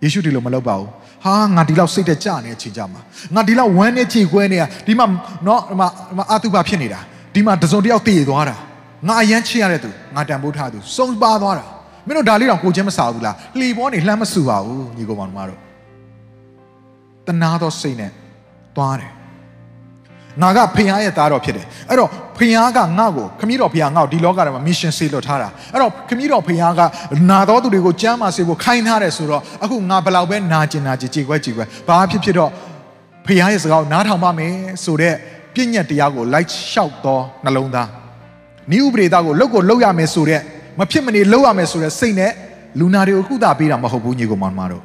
[0.03, 0.89] ယေရှုဒီလိုမလုပ်ပါဘူး
[1.23, 3.01] ဟာငါဒီလောက်စိတ်တက်ကြနေတဲ့အချိန်ကြမှာ
[3.35, 5.05] ငါဒီလောက်ဝမ်းနဲ့ခြေခွဲနေတာဒီမှာ
[5.47, 6.99] နော်ဒီမှာဒီမှာအာတုပဖြစ်နေတာ
[7.35, 8.55] ဒီမှာတစုံတယောက်တည်သွားတာ
[9.07, 11.65] ငါအယမ်းချစ်ရတဲ့သူငါတန်ဖိုးထားသူစုံပါသွားတာ
[12.07, 15.59] မင်းတို့ဒါလေးတော့ကိုချင်းမစားဘူးလားလှီပေါ်နေလှမ်းမဆူပါဘူးညီကောင်မောင်တို့
[17.27, 18.11] တနာသောစိတ်နဲ့
[18.75, 19.11] သွားတယ်
[20.41, 22.09] ငါကဖခင်ရဲ့သားတော်ဖြစ်တယ်အဲ့တော့
[22.41, 26.81] ဖခင်ကငါ့ကိုခမည်းတော်ဖခင်ငါ့ကိုဒီလောကထဲမှာ mission ဆေးလွတ်ထားတာအဲ့တော့ခမည်းတော်ဖခင်က
[27.29, 32.51] နာတော်သူတွေကိုကြမ်းမာစေဖို့ခိုင်းထားတယ်ဆိုတော့အခုငါဘယ်လောက်ပဲနာကျင်နာကျင်ကြေကွဲကြေကွဲဘာဖြစ်ဖြစ်တော့
[33.25, 35.15] ဖခင်ရဲ့စကားကိုနားထောင်ပါမယ်ဆိုတော့
[35.53, 37.87] ပြည့်ညက်တရားကိုလိုက်လျှောက်သောနှလုံးသား
[38.71, 40.41] နိဥပဒေသားကိုလုတ်ကိုလုတ်ရမယ်ဆိုတော့
[40.79, 42.31] မဖြစ်မနေလုတ်ရမယ်ဆိုတဲ့စိတ်နဲ့
[42.79, 44.83] လူနာတွေကိုကုသပေးတာမဟုတ်ဘူးညီကောင်မောင်တို့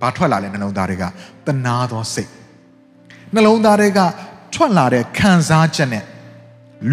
[0.00, 1.04] ဘာထွက်လာလဲနှလုံးသားတွေက
[1.46, 2.30] တနာသောစိတ်
[3.34, 4.00] နှလုံးသားတွေက
[4.54, 6.04] ထွက်လာတဲ့ခံစားချက်နဲ့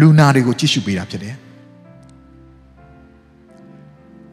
[0.00, 1.34] လူနာတွေကိုကြည့်ရှုပေးတာဖြစ်တယ်။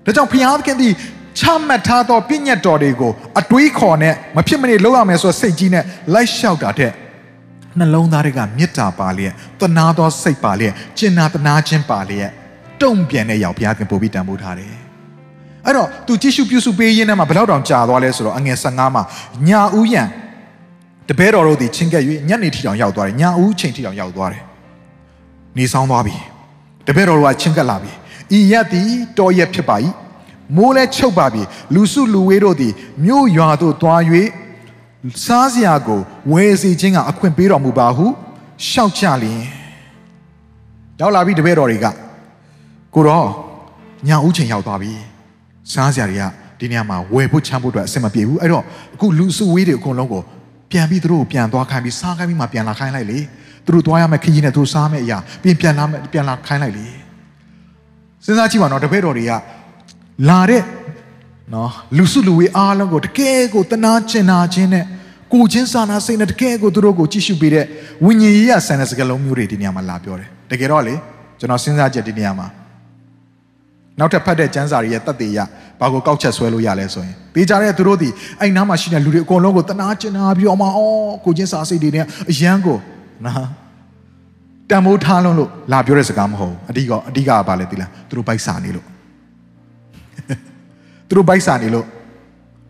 [0.05, 0.93] ဒါကြောင့်ဘုရားသခင်သည်
[1.39, 6.91] ချမှတ်ထားသောပြည့်ညတ်တော်တွေကိုအတွေးခေါ်နဲ့မဖြစ်မနေလုပ်ရမယ်ဆိုတဲ့စိတ်ကြီးနဲ့လိုက်လျှောက်တာတဲ့
[7.77, 12.29] နှလုံးသားတွေကမေတ္တာပါလျက်တနာသောစိတ်ပါလျက်ကျင်နာတနာခြင်းပါလျက်
[12.81, 14.73] တုံ့ပြန်တဲ့ရောက်ဘုရားသခင်ပို့ပြီးတန်ဖိုးထားတယ်။
[15.65, 19.03] အဲ့တော့သူကြည့်ရှုပြုစုပေးရင်းနဲ့မှဘယ်တော့တောင်ကြာသွားလဲဆိုတော့အငယ်15မှာ
[19.47, 20.03] ညာဥယံ
[21.09, 24.43] တပည့်တော်တို့သည်ချင်းကပ်၍ညနေထီတောင်ရောက်သွားတယ်ညဦးချိန်ထီတောင်ရောက်သွားတယ်
[25.57, 26.15] နေဆောင်သွားပြီ
[26.87, 27.91] တပည့်တော်တို့ကချင်းကပ်လာပြီ
[28.37, 28.89] ဤရက်သည်
[29.19, 29.75] တော်ရက်ဖြစ်ပါ၏
[30.55, 31.41] မိုးလဲချုပ်ပါပြီ
[31.73, 32.73] လူစုလူဝေးတို့သည်
[33.05, 34.01] မြို့ရွာသို့သွား၍
[35.25, 36.01] စားစရာကို
[36.31, 38.05] ဝယ်စီခြင်းကအခွင့်ပေးတော်မူပါဟု
[38.67, 39.41] ရှောက်ကြလျင်
[40.99, 41.85] ရောက်လာပြီတပည့်တော်တွေက
[42.95, 43.27] ကိုတော့
[44.07, 44.91] ညဦးချိန်ရောက်သွားပြီ
[45.71, 46.23] စားစရာတွေက
[46.59, 50.23] ဒီနေရာမှာဝယ်ဖို့ချမ်းဖို့အတွက်အဆင်မပြေဘူးအဲ့တော့အခုလူစုဝေးတွေအကုန်လုံးကို
[50.71, 53.19] ပြန်ပြီးသူတို့ကိုပြန်သွားခိုင်းပြီးစားခိုင်းပြီးမှပြန်လာခိုင်းလိုက်လေ
[53.65, 56.87] သူတို့သွားရမယ့်ခရီးနဲ့သူတို့စားမယ့်အရာပြန်ပြန်လာမယ့်ပြန်လာခိုင်းလိုက်လေ
[58.25, 59.31] စဉ်းစားကြည့်ပါတော့တပည့်တော်တွေက
[60.29, 60.63] လာတဲ့
[61.53, 64.85] နော်လူစုလူဝေးအားလုံးကိုတကယ်ကိုတနာကျင်နာခြင်းနဲ့
[65.33, 67.65] ကိုချင်းစာနာစိတ်နဲ့တကယ်ကိုသူတို့ကိုကြည့်ရှုပေးတဲ့
[68.05, 70.95] ဝိညာဉ်ရေးရဆန်တဲ့စကားလုံးမျိုးတွေဒီနေရာမှာလာပြောတယ်တကယ်တော့လေ
[71.39, 72.47] ကျွန်တော်စဉ်းစားချက်ဒီနေရာမှာ
[73.99, 75.39] နောက်ထပ်ဖတ်တဲ့ကျမ်းစာတွေရဲ့တတ်သေးရ
[75.79, 82.77] ဘာကိုကောက်ချက်ဆွဲလို့ရလဲဆိုရင်ပေးကြတဲ့သူတို့ဒီအဲ့နားမှာရှိတဲ့လူတွေအကုန်လုံးကိုတနာကျင်နာပြီးတော့မှအော်ကိုချင်းစာစိတ်တွေနဲ့အယမ်းကို
[83.25, 83.49] နော်
[84.69, 88.85] တန်မိုးထားလုံးလို့လာပြောတဲ့စကားမဟုတ်အဓိကအဓိကကဘာလဲသိလားသူတို့ဘိုက်စာနေလို့
[91.07, 91.85] သူတို့ဘိုက်စာနေလို့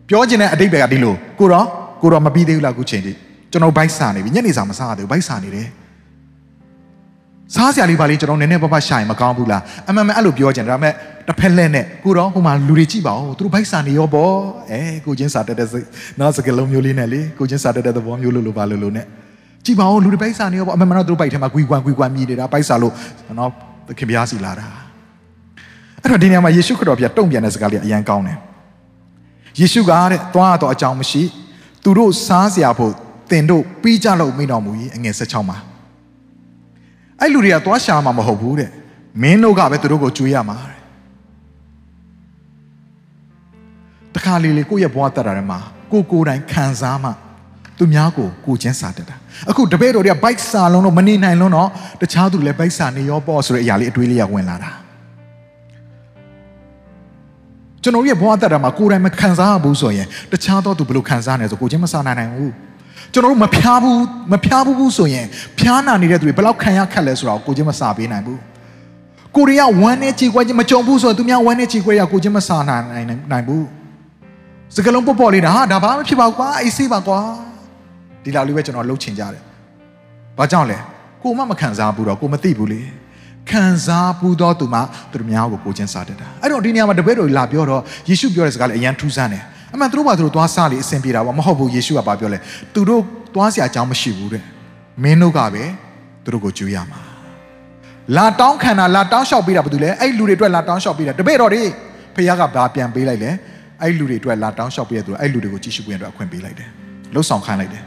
[0.08, 1.66] ပြောချင်တဲ့အတိတ်ပဲကဒီလိုကိုတော့
[2.02, 3.12] ကိုတော့မပြီးသေးဘူးလားအခုချိန်ထိ
[3.50, 5.68] ကျွန်တော်ဘိုက်စာနေပြီညနေစာမစားသေးဘူးဘိုက်စာနေတယ်
[7.54, 10.92] စားစရာလေးပါလေးကျွန်တော်နည်းနည်းပပရှာရင်မကောင်းဘူးလားအမှန်မှန်အဲ့လိုပြောကြတယ်ဒါပေမဲ့
[11.28, 14.34] တစ်ဖက်လက်နဲ့ကိုတော့ဟိုမှာလူတွေကြည့်ပါဦးသူတို့ဘိုက်စာနေရောပေါ့
[14.70, 15.68] အဲကိုချင်းစာတက်တဲ့
[16.20, 19.06] နောက်စကလုံးမျိုးလေးနဲ့လေကိုချင်းစာတက်တဲ့သဘောမျိုးလို့လို့ပါလို့လို့နဲ့
[19.64, 22.92] ကြည့်ပါဦးလူတွေဘိုက်စာနေရောပေါ့အမှန်မှန်တော့သူတို့ဘိုက်ထဲမှာကွီကွမ်ကွီကွမ်မြည်နေတာဘိုက်စာလို့
[23.38, 23.50] နော်
[23.88, 24.66] သခင်ဘုရားစီလာတာ
[26.02, 28.38] အဲ့တော့ဒီနေရာမှာယေရှုခရစ်တော်ဘုရားတုံ့ပြန်တဲ့စကားလေးအရန်ကောင်းတယ်
[29.60, 31.22] ယေရှုကတဲ့သွားတော့အကြောင်းမရှိ
[31.82, 32.92] သူတို့စားစရာဖို့
[33.30, 35.58] တင်တို့ပြီးကြလို့မိတော်မူ၏အငယ်16မှာ
[37.20, 38.70] အဲ့လူတွေကသွားရှာမှာမဟုတ်ဘူးတဲ့
[39.22, 40.78] မင်းတို့ကပဲသူတို့ကိုကြွေးရမှာတဲ့
[44.14, 45.58] တခါလေလေကိုယ့်ရဲ့ဘဝတက်တာထဲမှာ
[45.92, 47.10] ကိုကိုယ်တိုင်ခံစားမှ
[47.78, 49.16] သူများကိုကိုချင်းစာတက်တာ
[49.50, 51.68] အခုတပည့်တော်တွေကဘိုက်စာလုံးတော့မနေနိုင်လုံးတော့
[52.00, 54.70] တခြားသူလည်းဘိုက်စာနေရောပေါ့ဆိုတဲ့အရာလေးအတွေးလေးရဝင်လာတာ
[57.82, 62.52] ကျွန်တော်ရဲ့ဘဝတက်တာမှာကိုယ်တိုင်မခံစားဘူးဆိုရင်တခြားသောသူဘယ်လိုခံစားနေဆိုကိုချင်းမစားနိုင်နိုင်ဘူး
[63.12, 64.00] ကျွန်တော်တို့မဖျားဘူး
[64.32, 65.26] မဖျားဘူးဘူးဆိုရင်
[65.58, 68.40] ဖျားနာနေတဲ့သူတွေဘယ်လောက်ခံရခက်လဲဆိုတော့ကိုချင်းမစားပေးနိုင်ဘူး
[69.36, 73.66] ကိုရီးယားဝမ်းနဲ့ခြေခွဲချင်းမကြုံဘူးဆိုရင်သူများဝမ်းနဲ့ခြေခွဲရကိုချင်းမစားနိုင်နိုင်ဘူး
[74.76, 77.18] စကလုံးပေါ့ပေါ့လေးတာဟာဒါဘာမှဖြစ်ပါကွာအေးဆေးပါကွာ
[78.24, 79.42] ဒီလောက်လေးပဲကျွန်တော်လှုပ်ချင်ကြတယ်
[80.38, 80.78] ဘာကြောင့်လဲ
[81.22, 82.80] ကိုမမခံစားဘူးတော့ကိုမသိဘူးလေ
[83.50, 84.80] ခံစားဘူးတော့သူမှ
[85.12, 89.44] သူတို့များကိုကိုချင်းစားတတ်တာအဲ့တော့ဒီနေရာမှာတပည့်တော်လာပြောတော့ယေရှုပြောတဲ့စကားလေးအရန်ထူးဆန်းတယ်
[89.74, 92.38] အမှန်သူတို့ဘာသူတို့သွားစားလေအဆင်ပြေတာပေါ့မဟုတ်ဘူးယေရှုကဘာပြောလဲ
[92.74, 93.02] သူတို့
[93.34, 94.42] သွားစရာအကြောင်းမရှိဘူးတဲ့
[95.02, 95.64] မင်းတို့ကပဲ
[96.24, 97.00] သူတို့ကိုကြွေးရမှာ
[98.16, 101.62] လာတောင်းခံတာလာတောင်းလျှောက်ပေးတာဘာတူလဲအဲ့လူတွေအတွက်လာတောင်းလျှောက်ပေးတာတပည့်တော်တွေ
[102.14, 103.30] ဖခင်ကဘာပြန်ပေးလိုက်လဲ
[103.82, 106.68] အဲ့လူတွေအတွက်လာတောင်းလျှောက်ပေးတဲ့သူအဲ့လူတွေကိုကြည့်ရှုပေးရတဲ့အခွင့်ပေးလိုက်တယ်
[107.14, 107.82] လှုပ်ဆောင်ခိုင်းလိုက်တယ်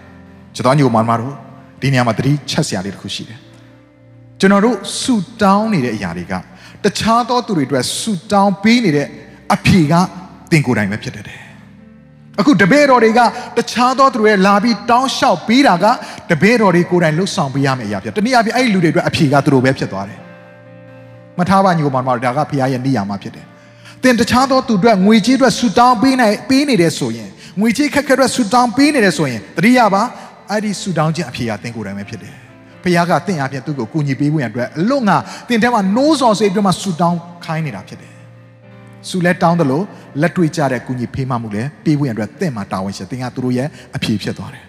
[0.55, 1.33] ကျွန်တော်ညိုမမတို့
[1.81, 3.39] ဒီနေရာမှာတတိချက်စရာလေးတစ်ခုရှိတယ်
[4.39, 6.33] ကျွန်တော်တို့ဆူတောင်းနေတဲ့အရာတွေက
[6.83, 9.07] တတခြားသောသူတွေအတွက်ဆူတောင်းပေးနေတဲ့
[9.53, 9.93] အဖြေက
[10.51, 11.42] တင်ကိုယ်တိုင်ပဲဖြစ်တတ်တယ်
[12.39, 13.19] အခုတပည့်တော်တွေက
[13.57, 15.85] တခြားသောသူတွေလာပြီးတောင်းလျှောက်ပေးတာက
[16.29, 20.19] တပည့်တော်တွေကိုယ်တိုင်လှုပ်ဆောင်ပေးရမယ့်အရာဖြစ်တနည်းအားဖြင့်အဲ့ဒီလူတွေအတွက်အဖြေကသူတို့ပဲဖြစ်သွားတယ်
[21.39, 23.45] မထားပါညီကောင်မတို့ဒါကဖခင်ရဲ့နေရာမှာဖြစ်တယ်
[24.03, 27.29] တင်တခြားသောသူအတွက်ငွေကြေးအတွက်ဆူတောင်းပေးနိုင်ပေးနေတယ်ဆိုရင်
[27.61, 30.03] ငွေကြေးခက်ခဲအတွက်ဆူတောင်းပေးနေတယ်ဆိုရင်တတိယပါ
[30.49, 32.35] အဲ့ဒီဆူတောင်းခြင်းအဖြေကတင်ကိုယ်တိုင်ပဲဖြစ်တယ်
[32.83, 35.17] ဖခင်ကတင့်အပြင်သူ့ကိုကူညီပေးဖို့ရန်အတွက်အလွတ်ငါ
[35.49, 38.12] တင်ထဲမှာနိုးစော်စေပြီးမှဆူတောင်းခိုင်းနေတာဖြစ်တယ်
[39.09, 39.83] ဆူလဲတောင်းတယ်လို့
[40.21, 44.63] လက်တွေ့ကြတဲ့ကူညီဖေးမှမှုလဲပေးဖို့ရန်အတွက်တင့်မှာတာဝန်ရှိတယ်တင်ကသူတို့ရဲ့အဖြေဖြစ်သွားတယ်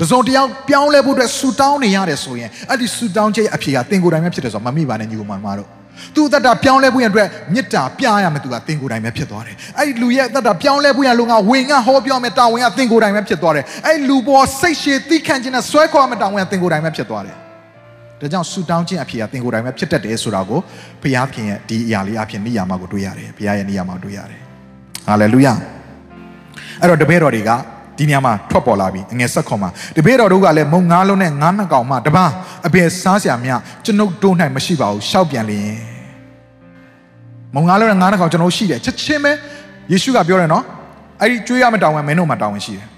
[0.00, 5.68] တစုံတယောက်ပြောင်းလဲဖို့အတွက်ဆူတောင်းနေရတယ်ဆိုရင်အဲ့ဒီဆူတောင်းချက်ရဲ့အဖြေကတင်ကိုယ်တိုင်ပဲဖြစ်တယ်ဆိုတော့မမိပါနဲ့ညီကောင်မတို့
[6.14, 17.36] သူ့အသက်တာပြောင်းလဲဖို့ရန်အတွက်မေတ္တာပြရမယ်သူကတင်ကိုယ်တိုင်ပဲဖြစ်သွားတယ်အဲ့ဒီလူရဲ့အသက်တာပြောင်းလဲဖို့ရန်လို့ငါဝင်ငါဟောပြောမယ်တာဝန်ကတင်ကိုယ်တိုင်ပဲဖြစ်သွားတယ်အဲ့ဒီလူပေါ်စိတ်ရှည်သိခံခြင်းနဲ့ဆွဲခေါ်မယ်တာဝန်ကတင်ကိုယ်တိုင်ပဲဖြစ်သွားတယ်
[18.20, 20.60] ဒါကြောင့်ဆူတောင်းခြင်းအဖြစ်အသင်ကိုယ်တိုင်ပဲဖြစ်တတ်တယ်ဆိုတာကို
[21.02, 24.40] ဘုရားခင်ရဲ့ဒီအရာလေးအဖြစ်နိယာမကိုတွေ့ရတယ်ဘုရားရဲ့နိယာမကိုတွေ့ရတယ်
[25.08, 25.52] ဟာလေလုယာ
[26.80, 27.50] အဲ့တော့တပည့်တော်တွေက
[27.98, 32.30] ဒီနေရာမှာထွက်ပေါ်လာပြီအငယ်ဆက်ခွန်မှာတပည့်တော်တို့ကလည်းမုံငါးလုံးနဲ့ငါးနှစ်ကောင်မှတပား
[32.66, 33.50] အပေစားစရာမြ
[33.84, 35.76] ကျွန်ုပ်တို့၌မရှိပါဘူးရှောက်ပြန်လျင်
[37.54, 39.32] မုံငါးလုံးနဲ့ငါးနှစ်ကောင်ကျွန်တော်ရှိတယ်ချက်ချင်းပဲ
[39.92, 40.64] ယေရှုကပြောတယ်နော်
[41.20, 42.88] အဲ့ဒီကျွေးရမယ့်တောင်းဝင်မင်းတို့မှာတောင်းဝင်ရှိတယ်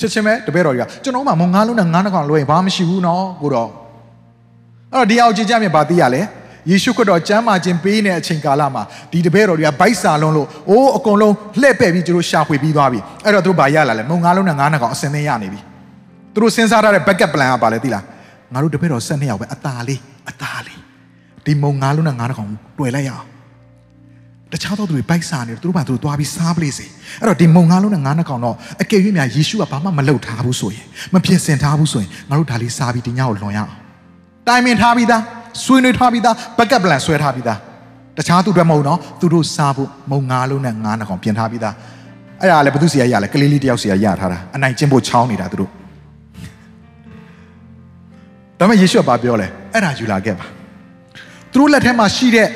[0.00, 3.70] ချက်ချင်းပဲတပည့်တော်ကြီးကကျွန်တော်မှမုံငါးလုံးနဲ့ငါးနှစ်ကောင်လွှဲရင်ဘာမှမရှိဘူးနော်ကိုတော့
[4.92, 6.22] အဲ့တော့ဒီအောင်ကြည်ကြမြင်ပါသိရလဲ
[6.70, 15.60] ယေရှုခရစ်တော်ကျမ်းမာခြင်းပေးနေတဲ့အချိန်ကာလမှာဒီတပည့်တော်တွေကဗိုက်စာလုံးလို့အိုးအကုန်လုံးလှည့်ပဲ့ပြီးသူတို့ရှာဖွေပြီးသွားပြီအဲ့တော့သူတို့ဘာရလာလဲမုံငါးလုံးနဲ့ငါးနှစ်ကောင်အစင်းသင်းရနေပြီ
[16.32, 18.04] သူတို့စဉ်းစားထားတဲ့ backup plan ကပါလဲသိလား
[18.52, 20.00] ငါတို့တပည့်တော်12ယောက်ပဲအตาလေး
[20.30, 20.78] အตาလေး
[21.44, 23.24] ဒီမုံငါးလုံးနဲ့ငါးနှစ်ကောင်တွေ့လိုက်ရအောင်
[24.53, 26.85] တခြားသောသူတွေဗိုက်စာနေသူတို့ဘာသူတို့သွားပြီးစားပလိစေ
[27.19, 33.71] အဲ့တော့ဒီမုံငါးလုံးနဲ့ငါးနှစ်ကောင်တော့အကယ်၍များယေရှုကဘာမှမလုပ်ထားဘူးဆိုရင်မပြင်ဆင်ထားဘူးဆိုရင်ငါတို့ဒါလေးစားပြီးဒီညကိုလွန်ရအောင်
[34.47, 35.21] တိုင်ပင်ထားပြီးသား
[35.63, 37.57] ဆွေးနွေးထားပြီးသား backup plan ဆွဲထားပြီးသား
[38.17, 41.75] တခြားသူတွေမဟုတ်တော့သူတို့စားဖို့မုံငါးလုံးနဲ့ငါးနှစ်ကောင်ပြင်ထားပြီးသား
[42.41, 45.69] အဲ့ဒါလည်းဘသူစီရရလဲကလေးလေးတယောက်စီရရထားတာအနိုင်ကျင့်ဖို့ချောင်းနေတာသူတို့
[48.59, 50.45] ဒါပေမဲ့ယေရှုကဘာပြောလဲအဲ့ဒါယူလာခဲ့ပါ
[51.51, 52.47] သူတို့လက်ထဲမှာရှိတဲ့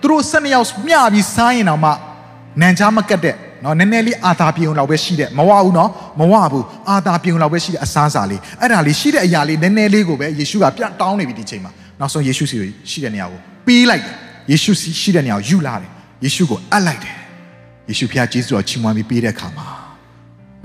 [0.00, 1.90] သူတို့၁၂ယောက်မျှပြီးစားရင်တော့မှ
[2.60, 3.34] နန်ချားမကတ်တဲ့
[3.64, 5.90] နော်နည်းနည်းလေးအာသာပြုံလောက်ပဲရှိတဲ့မဝဘူးနော်
[6.20, 12.56] မဝဘူးအာသာပြုံလောက်ပဲရှိတဲ့အစားစာလေးအဲ့ဒါလေးရှိတဲ့အရာလေးနည်းနည်းလေးကိုပဲယေရှုကပြန်တောင်းနေပြီဒီချိန်မှာနောက်ဆုံးယေရှုစီ
[12.90, 14.14] ရှိတဲ့နေရာကိုပေးလိုက်တယ်
[14.50, 15.90] ယေရှုစီရှိတဲ့နေရာကိုယူလာတယ်
[16.24, 17.14] ယေရှုကိုအပ်လိုက်တယ်
[17.88, 19.66] ယေရှုဖခင်ယေရှုတော်ချီးမွမ်းပြီးပေးတဲ့အခါမှာ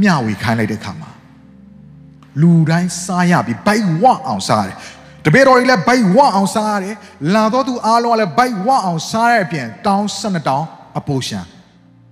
[0.01, 1.09] မျှဝေခိုင်းလိုက်တဲ့အခါမှာ
[2.41, 4.77] လူတိုင်းစားရပြီးဘိုက်ဝအောင်စားတယ်
[5.25, 6.95] တပည့်တော်တွေလည်းဘိုက်ဝအောင်စားရတယ်
[7.33, 10.67] လာတော့သူအားလုံးကလည်းဘိုက်ဝအောင်စားရပြန်တောင်း၁၂တောင်း
[10.99, 11.39] အပိုရှံ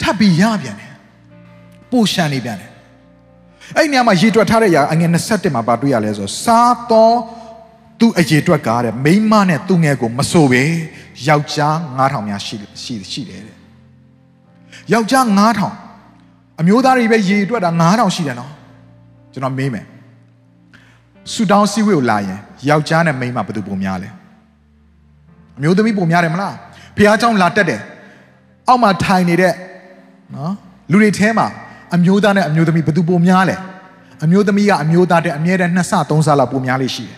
[0.01, 0.93] ထပ်ပြီးရပြန်တယ်
[1.91, 2.71] ပိုရှံနေပြန်တယ်
[3.77, 7.17] အဲ့ဒီနေရာမှာရေတွက်ထားတဲ့အရာအငယ်27မှာပါတွေ့ရလဲဆိုစားတော့
[7.99, 10.63] သူအရေတွက်ကတဲ့မိန်းမနဲ့သူငယ်ကိုမဆိုပဲ
[11.27, 13.57] ယောက်ျား9000များရှိရှိရှိတယ်တဲ့
[14.93, 15.25] ယောက်ျား
[15.91, 18.51] 9000အမျိုးသားတွေပဲရေတွက်တာ9000ရှိတယ်နော်
[19.33, 19.85] ကျွန်တော်မေးမယ်
[21.31, 24.08] ဆူတောင်းစည်းဝေးကိုလာရင် ယောက်ျားနဲ့မိန်းမဘယ်သူပုံများလဲ
[25.58, 26.54] အမျိုးသမီးပုံများတယ်မလား
[26.96, 27.80] ဖះเจ้าလာတက်တယ်
[28.68, 29.52] အောက်မှာထိုင်နေတဲ့
[30.34, 30.52] နော်
[30.90, 31.46] လူတွေထဲမှာ
[31.94, 33.56] အမျိုးသားနဲ့အမျိုးသမီးဘယ်သူပုံများလဲ
[34.24, 37.16] အမျိုးသမီးကအမျိုးသားတဲ့အမြဲတမ်းနှစ်ဆသုံးဆလောက်ပုံများလေးရှိတယ်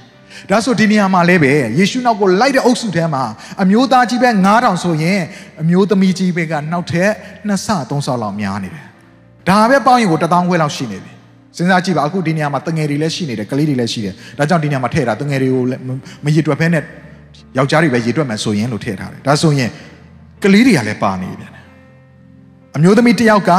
[0.51, 3.23] ဒါဆိုဒီနေရာမှာလည်းပဲယေရှုနောက်ကိုလိုက်တဲ့အုပ်စုထဲမှာ
[3.63, 5.21] အမျိုးသားကြီးပဲ9000ဆိုရင်
[5.61, 7.11] အမျိုးသမီးကြီးပဲကနောက်ထပ်
[7.47, 8.87] နှစ်ဆသုံးဆလောက်များနေတယ်
[9.49, 11.13] ဒါပဲပေါင်းရင်ကို1000ခွဲလောက်ရှိနေပြီ
[11.58, 15.64] စဉ်းစားကြည့်ပါအခုဒီနေရာမှာတငယ်တွေလည်းရှိနေတယ်ကလေးတွေလည်းရှိတယ်ဒါကြောင့်ဒီနေရာမှာထည့်တာတငယ်တွေကို
[16.26, 16.84] မရည်တွက်ဖဲနဲ့
[17.58, 19.70] ယောက်ျားတွေပဲရည်တွက်မယ်ဆိုရင်လို့ထည့်ထားတယ်ဒါဆိုရင်
[20.44, 21.64] ကလေးတွေကလည်းပါနေပြန်တယ်
[22.76, 23.52] အမျိုးသမီးတစ်ယောက်က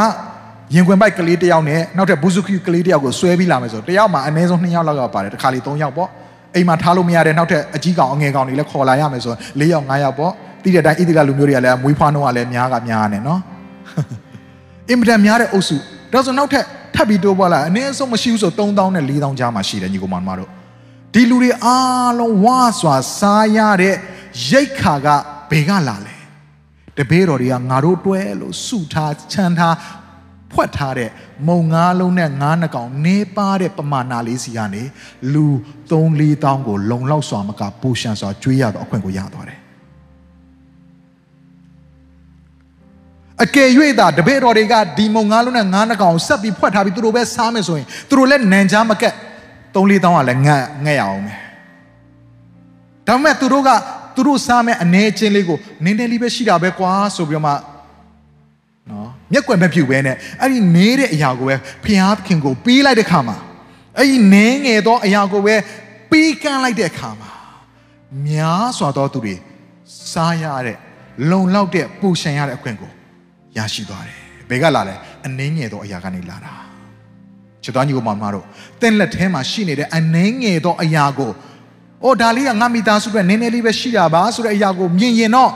[0.75, 6.09] ရင်ခွင်ပိုက်ကလေးတစ်ယောက်နဲ့နောက်ထပ်ဘူဇုခီကလေးတစ်ယောက်ကိုဆွဲပြီးလာမယ်ဆိုတစ်ယောက်မှာအနည်းဆုံး2ယောက်လောက်ကပါတယ်တစ်ခါလေ3ယောက်ပေါ့
[6.55, 10.33] အိမ်မှာထားလို့မရတဲ့နောက်ထပ်အကြီးကောင်အငယ်ကောင်တွေလည်းခေါ်လာရမယ်ဆိုရင်4ယောက်5ယောက်ပေါ့
[10.63, 13.41] တိတဲ့အတိုင်းဣတိလလူမျိုးတွေကလည်းမွေးဖွားနှုန်းကလည်းများကများနေနော်
[14.91, 15.77] အင်မတန်များတဲ့အုပ်စု
[16.13, 16.65] ဒါဆိုနောက်ထပ်
[16.97, 20.51] ထပ်ပြီးတိုးပွားလာအနည်းဆုံးမရှိဘူးဆို3000နဲ့4000ကြားမှာရှိတယ်ညီကောင်မတို့
[21.15, 23.95] ဒီလူတွေအားလုံးဝါစွာစားရတဲ့
[24.49, 25.07] ရိတ်ခါက
[25.51, 26.17] ဘယ်ကလာလဲ
[26.97, 29.77] တပည့်တော်တွေကငါတို့တွဲလို့စုထားချမ်းထား
[30.53, 31.11] ဖွက်ထားတဲ့
[31.49, 34.83] မုံငါးလုံးနဲ့ငါးနှကောင်နေပါတဲ့ပမာဏလေးစီကနေ
[35.33, 35.47] လူ
[35.91, 39.59] 3 4တောင်းကိုလုံလောက်စွာမကပူရှန်စွာကျွေးရတော့အခွင့်ကိုရသွားတယ်
[43.45, 43.69] အကယ်၍
[43.99, 49.15] သာတပည့်တော်တွေကဒီမုံငါးလုံးနဲ့ငါးနှကောင်ဆက်ပြီးဖွက်ထားပြီးသူတို့ပဲစားမယ်ဆိုရင်သူတို့လည်းနန်ချားမကက်
[49.75, 51.39] 3 4တောင်းကလည်းငတ်ငတ်ရအောင်မယ်
[53.07, 53.71] ဒါပေမဲ့သူတို့က
[54.15, 57.53] သူတို့စားမဲ့အနေချင်းလေးကိုနင်းတယ်လေးပဲရှိတာပဲကွာဆိုပြီးတော့မှ
[58.91, 63.37] နော်မျက်ကွယ်မပြူပဲနဲ့အဲ့ဒီနေတဲ့အရာကိုပဲဖျားခင်ကိုပေးလိုက်တဲ့ခါမှာ
[63.99, 65.55] အဲ့ဒီနင်းငယ်သောအရာကိုပဲ
[66.11, 67.31] ပေးကမ်းလိုက်တဲ့ခါမှာ
[68.27, 69.35] များစွာသောသူတွေ
[70.13, 70.79] စားရတဲ့
[71.31, 72.91] လုံလောက်တဲ့ပူရှင်ရတဲ့အခွင့်ကို
[73.59, 74.95] ရရှိသွားတယ်ဘယ်ကလာလဲ
[75.27, 76.55] အနှင်းငယ်သောအရာကနေလာတာ
[77.63, 78.45] ချစ်တော်ညီကိုမမတို့
[78.81, 81.33] တင်းလက်ထဲမှာရှိနေတဲ့အနှင်းငယ်သောအရာကို
[82.05, 85.53] အိုဒါလေးကငါမိသားစုအတွက်နည်းနည်းလေးပဲရှိတာပါဆိုတဲ့အရာကိုမြင်ရင်တော့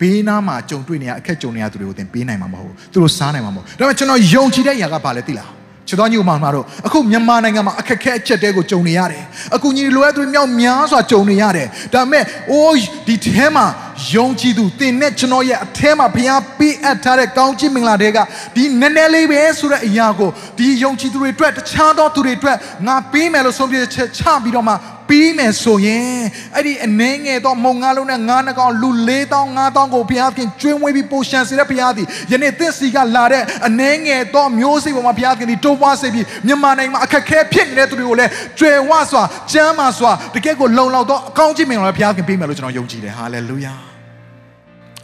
[0.00, 5.50] ဘေးနားမှာကြုံတွေ့နေရအခက်ကြုံနေရသူတွေကိုသင်ပေးနိုင်မှာမဟုတ်ဘူးသူတို့စားနိုင်မှာမဟုတ်ဒါပေမဲ့ကျွန်တော်ယုံကြည်တဲ့အရာကဘာလဲသိလား
[5.88, 9.22] ချစ်တော်ညီကိုမမတို့အခုမြန်မာနိုင်ငံမှာအခက်ခဲအချက်တဲကိုကြုံနေရတယ်
[9.54, 12.76] အခုညီလိုအပ်သူမြောက်များစွာကြုံနေရတယ်ဒါပေမဲ့အိုး
[13.06, 13.66] ဒီထဲမှာ
[14.12, 18.18] ယုံကြည်သူသင်နဲ့ကျွန်တော်ရဲ့အထဲမှာဘုရားပေးအပ်ထားတဲ့ကောင်းချီးမင်္ဂလာတွေက
[18.54, 24.74] ဒီနည်းနည်းလေးပဲဆိုတဲ့အရာကိုဒီယုံကြည်သူတွေအတွက်တခြားသောသူတွေအတွက်ငါပေးမယ်လို့ဆုံးဖြတ်ချက်ချပြီးတော့မှ
[25.08, 26.20] ပြီးမယ်ဆိုရင်
[26.54, 39.22] အဲ့ဒီအနေငယ်သောမုံငါလုံးနဲ့ငါးနှကောင်လူ၄တောင်း၅တောင်းကိုဘုရားခင်ကျွေးမွေးပြီးပိုရှန်စေတဲ့ဘုရားသည်ယနေ့သစ်စီကလာတဲ့အနေငယ်သောမျိုးစေ့ပေါ်မှာဘုရားခင်ဒီတိုးပွားစေပြီးမြန်မာနိုင်ငံမှာအခက်ခဲဖြစ်နေတဲ့သူတွေကိုလည်းကျွယ်ဝစွာ
[39.52, 43.87] ကျမ်းမာစွာတကယ့်ကိုလုံလောက်သောအကောင်းကြီးမင်္ဂလာဘုရားခင်ပေးမယ်လို့ကျွန်တော်ယုံကြည်တယ်ဟာလေလုယာ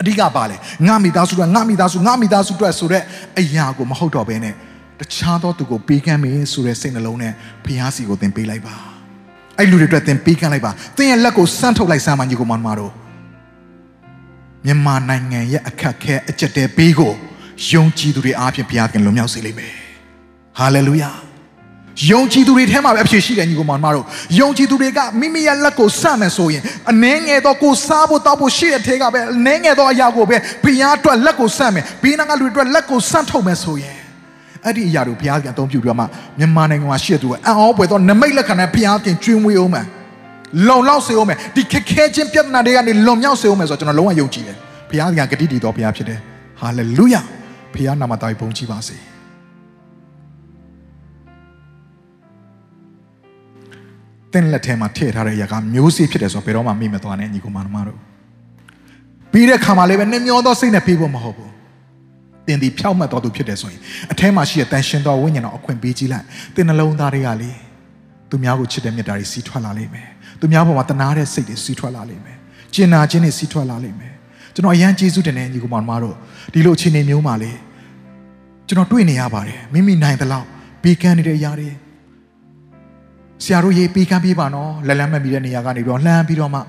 [0.04, 3.02] အဓိကပါလေငါမိသားစုကငါမိသားစုငါမိသားစုအတွက်ဆိုတဲ့
[3.40, 4.54] အရာကိုမဟုတ်တော့ဘဲနဲ့
[5.00, 7.32] တခြားသောသူကိုပေးကမ်းမယ်ဆိုတဲ့စိတ်နှလုံးနဲ့
[7.64, 8.74] ဘုရားစီကိုသင်ပေးလိုက်ပါ
[9.58, 12.92] အဲ့လူတွေအတွက်သင်ပေးကမ်းလိုက်ပါသင်ရဲ့လက်ကိုစမ်းထုတ်လိုက်စမ်းပါညီကိုမောင်မတို့
[14.66, 17.12] မြန်မာနိုင်ငံရဲ့အခက်ခဲအကျက်တဲပေးကို
[17.70, 19.72] ယုံကြည်သူတွေအားဖြင့်ဘုရားခင်လွန်မြောက်စေလိမ့်မယ်
[20.58, 21.10] ဟာလေလုယာ
[22.10, 24.04] ယုံကြည်သူတွေထဲမှာပဲအဖြစ်ရှိတယ်ညီကိုမောင်မတို့
[24.40, 33.96] ယုံကြည်သူတွေကမိမိရဲ့လက်ကိုစမယ်ဆိုရင်အနှဲငယ်တော့ကိုစားဖို့တောက်ဖို့ရှိတဲ့ထဲကပဲအနှဲငယ်တော့အရာကိုပဲဘုရားအတွက်လက်ကိုစမယ်ဘေးနားကလူတွေအတွက်လက်ကိုစမ်းထုတ်မယ်ဆိုရင်
[34.64, 36.04] အဲ့ဒီအရာတို့ဘုရားကအသုံးပြုပြီးတော့မှ
[36.38, 39.86] မြန်မာနိုင်ငံမှာရှိတဲ့သူကအံ့ဩပွေတော့နမိတ်လက်ခံတဲ့ဘုရားခင်ကျွေးမွေးအောင်မယ်
[40.68, 44.56] လုံလောက်စေအောင်မယ်ဒီခက်ခဲခြင်းပြဿနာတွေကနေလွန်မြောက်စေအောင်မယ်ဆိုတော့ကျွန်တော်လုံးဝယုံကြည်တယ်
[44.90, 46.18] ဘုရားကဂတိတည်တော်ဘုရားဖြစ်တယ်
[46.60, 47.20] ဟာလေလုယာ
[47.74, 48.96] ဘုရားနာမတော်ဘုန်းကြီးပါစေ
[54.34, 57.98] တင်းလက်ထဲမှာထည့်ထားတဲ့အရာကမျိုးစေ့ဖြစ်တယ်ဆိုတော့ဘယ်တော့မှမေ့မသွားနဲ့ညီကောင်မတို့
[59.32, 61.52] ပြီးတဲ့ခါမှလည်းပဲနှမျောသောစိတ်နဲ့ပြေးဖို့မဟုတ်ဘူး
[62.46, 63.80] တင်ဒီဖြောက်မှတ်တော်သူဖြစ်တယ်ဆိုရင်
[64.12, 66.24] အထဲမှာရှိတဲ့တန်ရှင်တော်ဝိညာဉ်တော်အခွင့်ပေးကြည့်လိုက်
[66.54, 67.50] တင်နှလုံးသားတွေကလေ
[68.30, 70.08] သူများကိုချစ်တဲ့မေတ္တာတွေစီးထွက်လာလိမ့်မယ်
[70.40, 72.36] သူများပေါ်မှာတနာတဲ့စိတ်တွေစီးထွက်လာလိမ့်မယ်
[72.74, 74.14] ကျင်နာခြင်းတွေစီးထွက်လာလိမ့်မယ်
[74.54, 76.16] ကျွန်တော်အရန်ကျေးဇူးတင်တဲ့ညီကောင်မတို့
[76.52, 77.52] ဒီလိုအခြေအနေမျိုးမှာလေ
[78.68, 80.46] ကျွန်တော်တွေ့နေရပါတယ်မိမိနိုင်သလောက်
[80.82, 81.70] ဘေးကန်းနေတဲ့အရာတွေ
[83.42, 86.60] ဆရာတို့ရေးပေးကမ်းပေးပါနော်လက်လန်းမမီတဲ့နေရာကနေပြီးတော့လှမ်းပြီးတော့မှ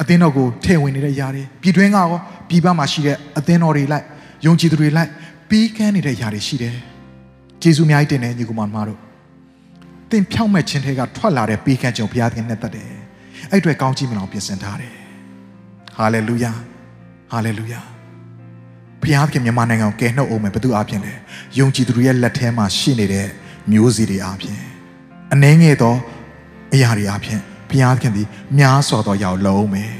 [0.00, 2.06] အသင်းတော်ကိုထည့်ဝင်နေတဲ့အရာတွေပြည်တွင်းကရော
[2.48, 4.04] ပြည်ပမှာရှိတဲ့အသင်းတော်တွေလိုက်
[4.46, 5.10] ယုံကြည်သူတွေလိုက်
[5.50, 6.76] ပေးကမ်းနေတဲ့အရာတွေရှိတယ်
[7.62, 8.98] ကျေးဇူးအများကြီးတင်တယ်ညီကောင်မတို့
[10.10, 12.88] သင်ဖြောင့်မဲ့ခြင်းတွေကထွက်လာတဲ့ပေးကမ်းခြင်းဘုရားသခင်နဲ့တတ်တယ်
[13.50, 14.94] အဲ့အတွက်ကောင်းကြီးမလောင်ပြင်ဆင်ထားတယ်
[15.96, 16.52] ဟာလေလုယာ
[17.32, 17.80] ဟာလေလုယာ
[19.02, 21.12] ဘုရားခင်မြန်မာနိုင်ငံကိုကယ်နှုတ်အောင်မယ်ဘုသူအပြင်လေ
[21.58, 23.26] ယုံကြည်သူတွေရဲ့လက်ထဲမှာရှိနေတဲ့
[23.70, 24.73] မျိုးစီတွေအပြင်
[25.34, 25.94] အနှဲငယ်သော
[26.74, 28.26] အရာတွေအပြင်ဘုရားခင်သည်
[28.58, 29.92] များစွာသောအရာကိုလုံးမယ်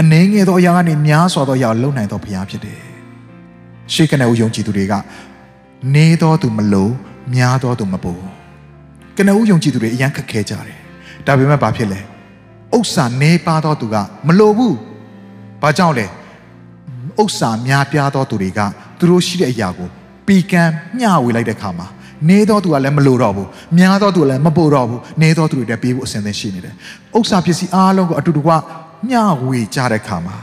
[0.00, 2.80] အနှဲငယ်သောအရာကနေများစွာသောအရာကိုလုံနိုင်သောဘုရားဖြစ်တယ်
[3.92, 4.94] ရှေးကနေဦးယုံကြည်သူတွေက
[5.94, 6.92] နေသောသူမလို့
[7.34, 8.12] များသောသူမပူ
[9.16, 10.78] ကနဦးယုံကြည်သူတွေအရန်ခက်ခဲကြတယ်
[11.26, 12.00] ဒါပေမဲ့ဘာဖြစ်လဲ
[12.76, 14.76] ဥစ္စာနေပါသောသူကမလိုဘူး
[15.62, 16.06] ဘာကြောင့်လဲ
[17.22, 18.60] ဥစ္စာများပြားသောသူတွေက
[18.98, 19.88] သူတို့ရှိတဲ့အရာကို
[20.26, 20.62] ပီကံ
[20.98, 21.86] မျှဝေလိုက်တဲ့ခါမှာ
[22.28, 23.48] နေသောသူကလည်းမလိုတော့ဘူး
[23.78, 26.74] များသောသူကလည်းမပို့တော့ဘူးနေသောသူတွေလည်းပေးဖို့အစဉ်သင်းရှိနေတယ်
[27.16, 28.50] ဥစ္စာပစ္စည်းအားလုံးကိုအတူတူက
[29.08, 30.36] မျှဝေကြတဲ့ခါမှာ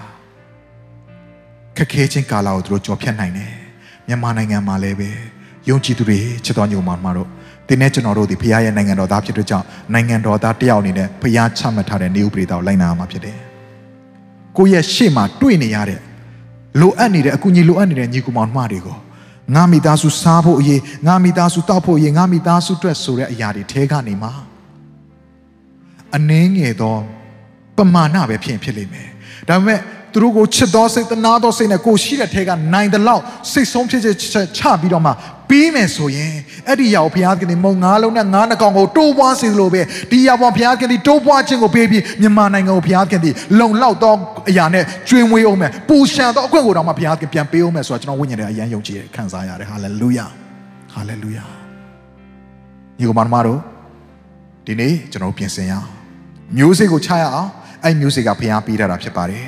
[1.78, 3.52] ခက်ခဲခြင်းကာလကိုသူတို့ကြော်ဖြတ်နိုင်တယ်
[4.08, 5.10] မြန်မာနိုင်ငံမှာလည်းပဲ
[5.70, 7.30] ယုံကြည်သူတွေချစ်တော်ညိုမှာမှာတော့
[7.68, 13.38] တင်းနဲ့ကျွန်တော်တို့ဒီဖခင်ရဲ့နိုင်ငံတော်သားဖြစ်တဲ့ကြောင့်နိုင်ငံတော်သားတယောက်အနေနဲ့ဖခင်ချမှတ်ထားတဲ့နေဥပဒေတော်လိုက်နာရမှာဖြစ်တယ်
[14.58, 16.00] ကိုယ့်ရဲ့ရှေ့မှာတွေ့နေရတဲ့
[16.82, 18.98] လိုအပ်နေတဲ့အကူအညီလိုအပ်နေတဲ့ညီကောင်မတွေကို
[19.54, 24.32] ငါမိသားစုစားဖို့အရေးငါမိသားစုတောက်ဖို့အရေးငါမိသားစုအတွက်ဆိုတဲ့အရာတွေထဲကနေမှာ
[26.16, 26.96] အနှင်းငယ်သော
[27.78, 29.10] ပမာဏပဲဖြစ်ဖြစ်လိမ့်မယ်
[29.50, 29.80] ဒါပေမဲ့
[30.14, 34.18] သူတို့ကိုချစ်သောစိတ်တနာသောစိတ်နဲ့ကိုရှိတဲ့ထဲကနိုင်တဲ့လောက်စိတ်ဆုံးဖြစ်ချက်
[34.58, 35.12] ချပြီးတော့မှ
[35.50, 36.34] ပြီးမယ်ဆိုရင်
[36.68, 39.82] အဲ့ဒီရောက်ဘုရားခင်ဒီမုံငါးလုံးနဲ့ငါးနှကောင်ကိုတိုးပွားစေလိုပဲ
[40.12, 43.30] ဒီရောက်ဘုရားခင်ဒီတိုးပွားခြင်းကိုပေးပြီးမြန်မာနိုင်ငံကိုဘုရားခင်ဒီ
[43.60, 44.14] လုံလောက်သော
[44.50, 50.26] အရာနဲ့ကျွေးမွေးအောင်မယ်ပူရှံသောအခွင့်ကိုတော့မှဘုရားခင်ပြန်ပေးအောင်မယ်ဆိုတော့ကျွန်တော်ဝိညာဉ်ထဲအယံယုံကြည်ခံစားရတယ်ဟာလေလုယာ
[50.94, 51.46] ဟာလေလုယာ
[53.00, 53.60] ညီကောင်မတို့
[54.66, 55.88] ဒီနေ့ကျွန်တော်ပြင်ဆင်ရအောင်
[56.58, 57.50] မျိုးစေ့ကိုချရအောင်
[57.84, 59.46] အဲ့မျိုးစေ့ကဘုရားပေးထားတာဖြစ်ပါတယ်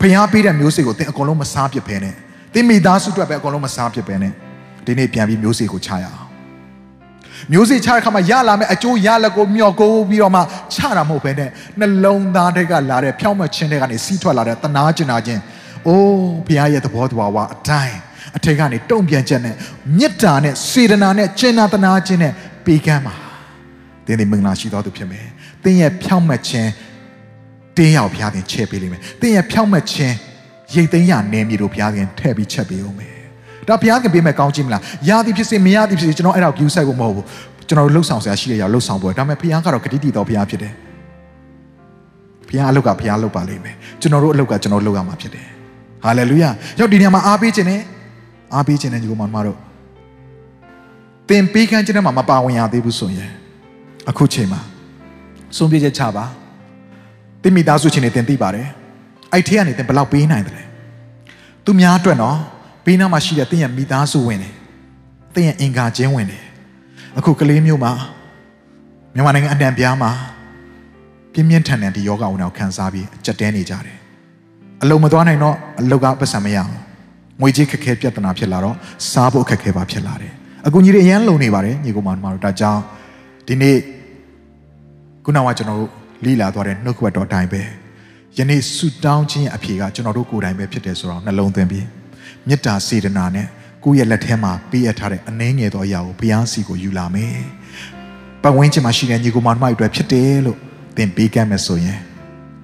[0.00, 2.14] ဖျားပေးတဲ့မျိုးစေ့ကိုသင်အကုန်လုံးမစားပြစ်ဖဲနဲ့
[2.54, 4.32] သင်မိသားစုအတွက်ပဲအကုန်လုံးမစားပြစ်ဖဲနဲ့
[4.88, 6.28] ဒီနေ့ပြန်ပြီးမျိုးစေ့ကိုချရအောင်
[7.52, 10.40] မျိုးစေ့ချတဲ့ခါမှာရလာမယ့်အကျိုးရလက်ကိုမျှော်ကိုပြီးတော့မှ
[10.74, 15.40] ချတာမဟုတ်ဘဲနဲ့နှလုံးသားတွေကလာတဲ့ဖြောင့်မတ်ခြင်းတွေကနေစီးထွက်လာတဲ့တနာကျင်နာခြင်း
[15.86, 17.96] အိုးဘုရားရဲ့သဘောတရားဝအတိုင်း
[18.36, 19.54] အထက်ကနေတုံ့ပြန်ချက်နဲ့
[19.98, 22.32] မေတ္တာနဲ့စေတနာနဲ့ကျင်နာတနာခြင်းနဲ့
[22.64, 23.14] ပေးကမ်းပါ
[24.06, 25.26] သင်ဒီမင်္ဂလာရှိတော်သူဖြစ်မယ်
[25.64, 26.70] သင်ရဲ့ဖြောင့်မတ်ခြင်း
[27.76, 30.14] တင်းရောက်ဘုရားသခင်ချဲ့ပေးလိမ့်မယ်။တင်းရဲ့ဖြောက်မှတ်ခြင်း
[30.74, 33.12] ရိတ်သိမ်းရနေမြေတို့ဘုရားသခင်ထည့်ပြီးချက်ပေးအောင်မယ်။
[33.68, 37.24] ဒါဘုရားသခင်ပေးမဲ့ကောင်းချီးမလား။ရာသည်ဖြစ်စေမရသည်ဖြစ်စေကျွန်တော်အဲ့ဒါကို view ဆိုင်ဖို့မဟုတ်ဘူး။
[37.68, 40.74] ကျွန်တော်တို့လှုပ်ဆောင်ဆရာရှိတဲ့ຢာလှုပ်ဆောင်ဖို့ဒါပေမဲ့ဘုရားကတော့ဂတိတည်တော်ဘုရားဖြစ်တယ်။
[42.48, 45.46] ဘုရားအလုပ်ကဘုရားလုပ်ပါလိမ့်မယ်ကျွန်တော်တို့အလုပ်ကကျွန်တော်လုပ်ရမှာဖြစ်တယ်
[46.04, 47.80] ဟာလေလုယာရောက်ဒီနေရာမှာအားပေးခြင်းနဲ့
[48.54, 49.58] အားပေးခြင်းနဲ့ညီကောင်မတို့
[51.28, 53.30] သင်ပေးကမ်းခြင်းနဲ့မှမပါဝင်ရသေးဘူးဆိုရင်
[54.08, 54.60] အခုချိန်မှာ
[55.56, 56.24] ဆုံးဖြတ်ချက်ချပါ
[57.42, 58.68] သင်မိသားစုချင်းနဲ့သင်သိပါတယ်
[59.32, 60.64] အဲ့ထဲကနေသင်ဘယ်လောက်ပေးနိုင်တယ်လဲ
[61.64, 62.36] သူများအတွက်နော်
[62.88, 64.54] ဘေးနားမှာရှိတဲ့သင်ရဲ့မိသားစုဝင်တယ်
[65.34, 66.42] သင်ရဲ့အင်္ဂါချင်းဝင်တယ်
[67.18, 67.92] အခုကလေးမျိုးမှာ
[69.14, 70.10] မြန်မာနိုင်ငံအတန်ပြားမှာ
[71.32, 73.96] ပြင်းပြင်းထန်ထန်ဒီယောဂဝင်အောင်ခံစားပြီးအကြက်တဲနေကြတယ်
[74.82, 76.72] အလုံးမသွားနိုင်တော့အလုတ်ကပတ်စံမရအောင်
[77.40, 78.76] ငွေကြေးခက်ခဲပြဿနာဖြစ်လာတော့
[79.10, 80.32] စားဖို့ခက်ခဲပါဖြစ်လာတယ်
[80.66, 82.80] အကူကြီးတွေအရန်လုံနေပါတယ်ညီကောင်မတို့ဒါကြောင့်
[83.46, 83.76] ဒီနေ့
[85.24, 85.90] ခုနကကျွန်တော်တို့
[86.24, 87.62] လီလာသွားတဲ့နှုတ်ကပတ်တော်အတိုင်းပဲ
[88.38, 91.86] ယနေ့ဆူတောင်းခြင်းအဖြေကကျွန်တော်တို့ကိုယ်တိုင်ပဲဖြစ်တယ်ဆိုတော့နှလုံးသွင်းပြီး
[92.46, 93.46] မေတ္တာစေတနာနဲ့
[93.84, 97.38] ကိုယ့်ရဲ့လက်ထဲမှာပေးအပ်ထားတဲ့အနှင်းငယ်သောအရာကိုဘုရားစီကိုယူလာမယ်
[98.42, 100.58] ပတ်ဝန်းကျင်မှာရှိတဲ့ညီကောင်မတို့အတွက်ဖြစ်တယ်လို့
[100.96, 101.98] သင်ပေးကမ်းမယ်ဆိုရင်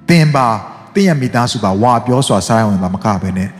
[0.09, 0.49] သင်ပါ
[0.95, 3.51] သင်ရဲ့မိသားစုပါဝါပြောစွာစားရဝင်ပါမကပဲနဲ့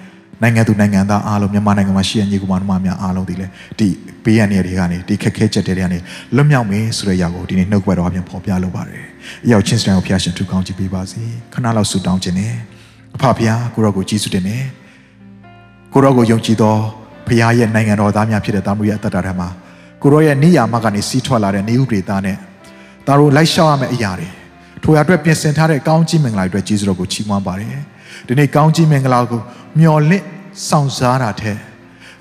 [0.43, 3.47] နိုင်ငံသူနိုင်ငံသားအားလုံးမြန်မာနိုင်ငံမှာရှိတဲ့ညီကောင်မများအားလုံးဒီလေ
[3.79, 3.89] ဒီ
[4.25, 5.99] ပေးရနေတွေကနေဒီခက်ခဲချက်တွေကနေ
[6.35, 9.03] လွတ်မြောက်မယ်ဆိုတဲ့အရာကိုဒီနေ့နှုတ်ကပတ်တော်အပြင်ဖော်ပြလိုပါတယ်။
[9.45, 12.55] အရောက်ချင်းစတန်ကိုဖျားရှင်ထူကောင်းကြည့်ပေးပါစေ။ခဏလောက်ဆုတောင်းခြင်းနဲ့
[13.17, 14.57] အဖဖျားကိုရောကိုကြီးစုတင်နေ
[15.95, 16.75] ကိုရောကိုယုံကြည်သော
[17.27, 19.49] ဖျားရဲ့နိုင်ငံတော်သားများဖြစ်တဲ့တာမူရဲ့အသက်တာထဲမှာ
[20.03, 22.37] ကိုရောရဲ့နေရာမကနေစီးထွက်လာတဲ့နေဥပဒေသားနဲ့
[23.07, 24.29] ဒါတို့လိုက်ရှောက်ရမယ့်အရာတွေ
[24.83, 27.77] ထိုအတွက်ပြင်ဆင်ထားတဲ့ကောင်းကြီးမင်္ဂလာတွေအတွက်ကျေးဇူးတော်ကိုချီးမွမ်းပါတယ်။
[28.27, 29.41] ဒီနေ့ကောင်းကြီးမင်္ဂလာကို
[29.79, 30.25] မျှော်လင့်
[30.69, 31.57] ဆောင်စားတာတဲ့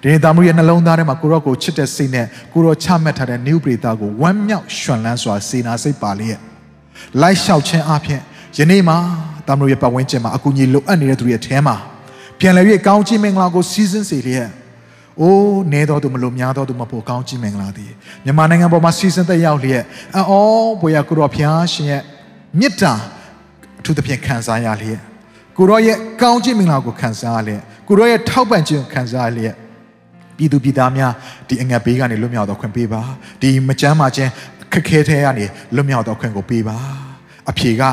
[0.01, 6.39] ဒီနေ့သားမူရဲ့နှလုံးသားထဲမှာကိုရောကိုချစ်တဲ့စိတ်နဲ့ကိုရောချမှတ်ထားတဲ့နေဥပဒေသားကိုဝမ်းမြောက်ရွှန်လန်းစွာစေနာစိတ်ပါလျက်
[7.21, 8.21] လိုက်လျှောက်ခြင်းအပြင်
[8.57, 8.97] ယနေ့မှာ
[9.47, 11.77] သားမူရဲ့ပတ်ဝန်းကျင်မှာအကူအညီလိုအပ်နေတဲ့သူတွေရဲ့အဲမှာ
[12.39, 14.49] ပြန်လည်၍ကောင်းကြီးမင်္ဂလာကိုစီးစင်းစေလျက်
[15.21, 17.91] အိုးနေတော်သူမလို့များတော်သူမဖို့ကောင်းကြီးမင်္ဂလာသည်
[18.25, 19.83] မြန်မာနိုင်ငံပေါ်မှာစီးစင်းသက်ရောက်လျက်
[20.15, 22.01] အော်ဘုရားကိုရောဖျားရှင်ရဲ့
[22.59, 22.93] မေတ္တာ
[23.79, 24.99] အထူးသဖြင့်ခံစားရလျက်
[25.57, 29.55] ကိုရောရဲ့ကောင်းခြင်းမင်္ဂလာကိုခံစားရလျက်ကိုရောရဲ့ထောက်ပံ့ခြင်းကိုခံစားရလျက်
[30.37, 31.13] ပြည်သူပြည်သားများ
[31.47, 33.01] ဒီအငတ်ဘေးကနေလွတ်မြောက်တော့ခွင့်ပေးပါ
[33.41, 34.31] ဒီမကြမ်းမာခြင်း
[34.73, 36.77] ခက်ခဲတဲ့ကနေလွတ်မြောက်တော့ခွင့်ကိုပေးပါ
[37.49, 37.83] အဖြေက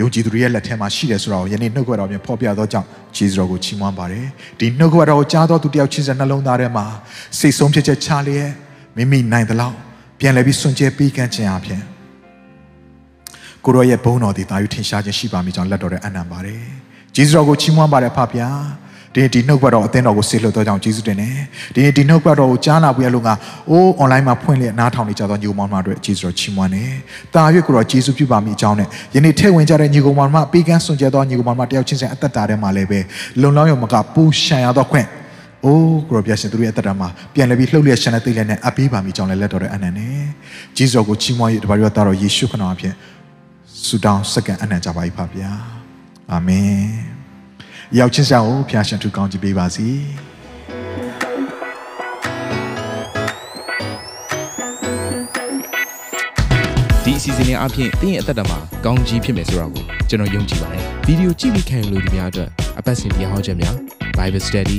[0.00, 2.86] ယုံကြည်သူတွေရဲ့လက်ထဲမှာရှိတယ်ဆိုတော့ယနေ့နှုတ်ကပတ်တော်ပြင်ဖော်ပြသောကြောင့်
[3.16, 4.26] ဂျေဇုတော်ကိုချီးမွမ်းပါတယ်
[4.60, 6.86] ဒီနှုတ်ကပတ်တော်ကိုကြားတော်သူတယောက်ချင်းစနှလုံးသားထဲမှာ
[7.38, 8.50] စိတ်ဆုံးဖြတ်ချက်ချလျက်
[8.96, 9.76] မိမိနိုင်သလောက်
[10.18, 11.82] ပြန်လည်ပြီးစွန့်ကြဲပေးကမ်းခြင်းအပြင်
[13.64, 16.62] ကိုရောရဲ့ဘုန်းတော်ဒီတာယူထင်ရှားခြင်းရှိပါမိကြောင်းလက်တော်နဲ့အနံပါတယ်။
[17.14, 18.50] ဂျေဇုတော်ကိုချီးမွမ်းပါတယ်ဖဗျာ။
[19.18, 21.34] ဒီဒီနှုတ်ဘတ်တော်အသင်းတော်ကိုဆေလွတ်တော်ကြောင့်ဂျေဇုတင်တယ်။
[21.74, 23.28] ဒီဒီနှုတ်ဘတ်တော်ကိုကြားနာပွေလို့က
[23.70, 26.92] အိုး online မှာဖွင့်လျက်နားထောင်နေကြသောညီကောင်မောင်တို့ဂျေဇုတော်ချီးမွမ်းတယ်။
[27.34, 33.00] တာရွက်ကိုတော့ဂျေဇုပြုပါမိအကြောင်းနဲ့ယနေ့ထဲဝင်ကြတဲ့ညီကောင်မောင်တို့ပေးကမ်းစွန့်ကြဲသောညီကောင်မောင်တို့တယောက်ချင်းစံအသက်တာထဲမှာလည်းပဲ
[33.40, 35.06] လုံလောက်ရုံမကပူရှံရသောခွင့်
[35.64, 40.18] အိုးကိုရောပြရှင်သူတို့ရဲ့အသက်တာမှာပြန်လည်ပြီးလှုပ်လျက်ရှန်တဲ့သိလက်နဲ့အပေးပါမိကြောင်းလည်းလက်တော်တဲ့အနံနဲ့
[40.76, 42.94] ဂျေဇုကိုချီးမွမ်းရတပါးရောသားတော်ယေရှုခရစ်တော်အဖြစ်
[43.86, 45.50] ဆုတောင်းစက္ကန့်အနံ့ကြပါ၏ဖဗျာ
[46.30, 47.17] အာမင်
[47.96, 49.88] ရောက်ချင်းဆောင်ကိုဖျားရှင်ထူကောင်းကြည့်ပေးပါစီ
[57.04, 63.76] ဒီအစီအစဉ်လေးအပြင်တင်းရဲ့အသက်တာမှာကောင်းကြီးဖြစ်မယ်ဆိုတာကိုကျွန်တော်ယုံကြည်ပါတယ်ဗီဒီယိုကြည့်ပြီးခံယူလို့ဒီများအတွက်အပတ်စဉ်တရားဟောခြင်းများ
[64.18, 64.78] Bible Study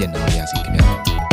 [0.00, 1.29] ပြန်လာပါရစေခင်ဗျာ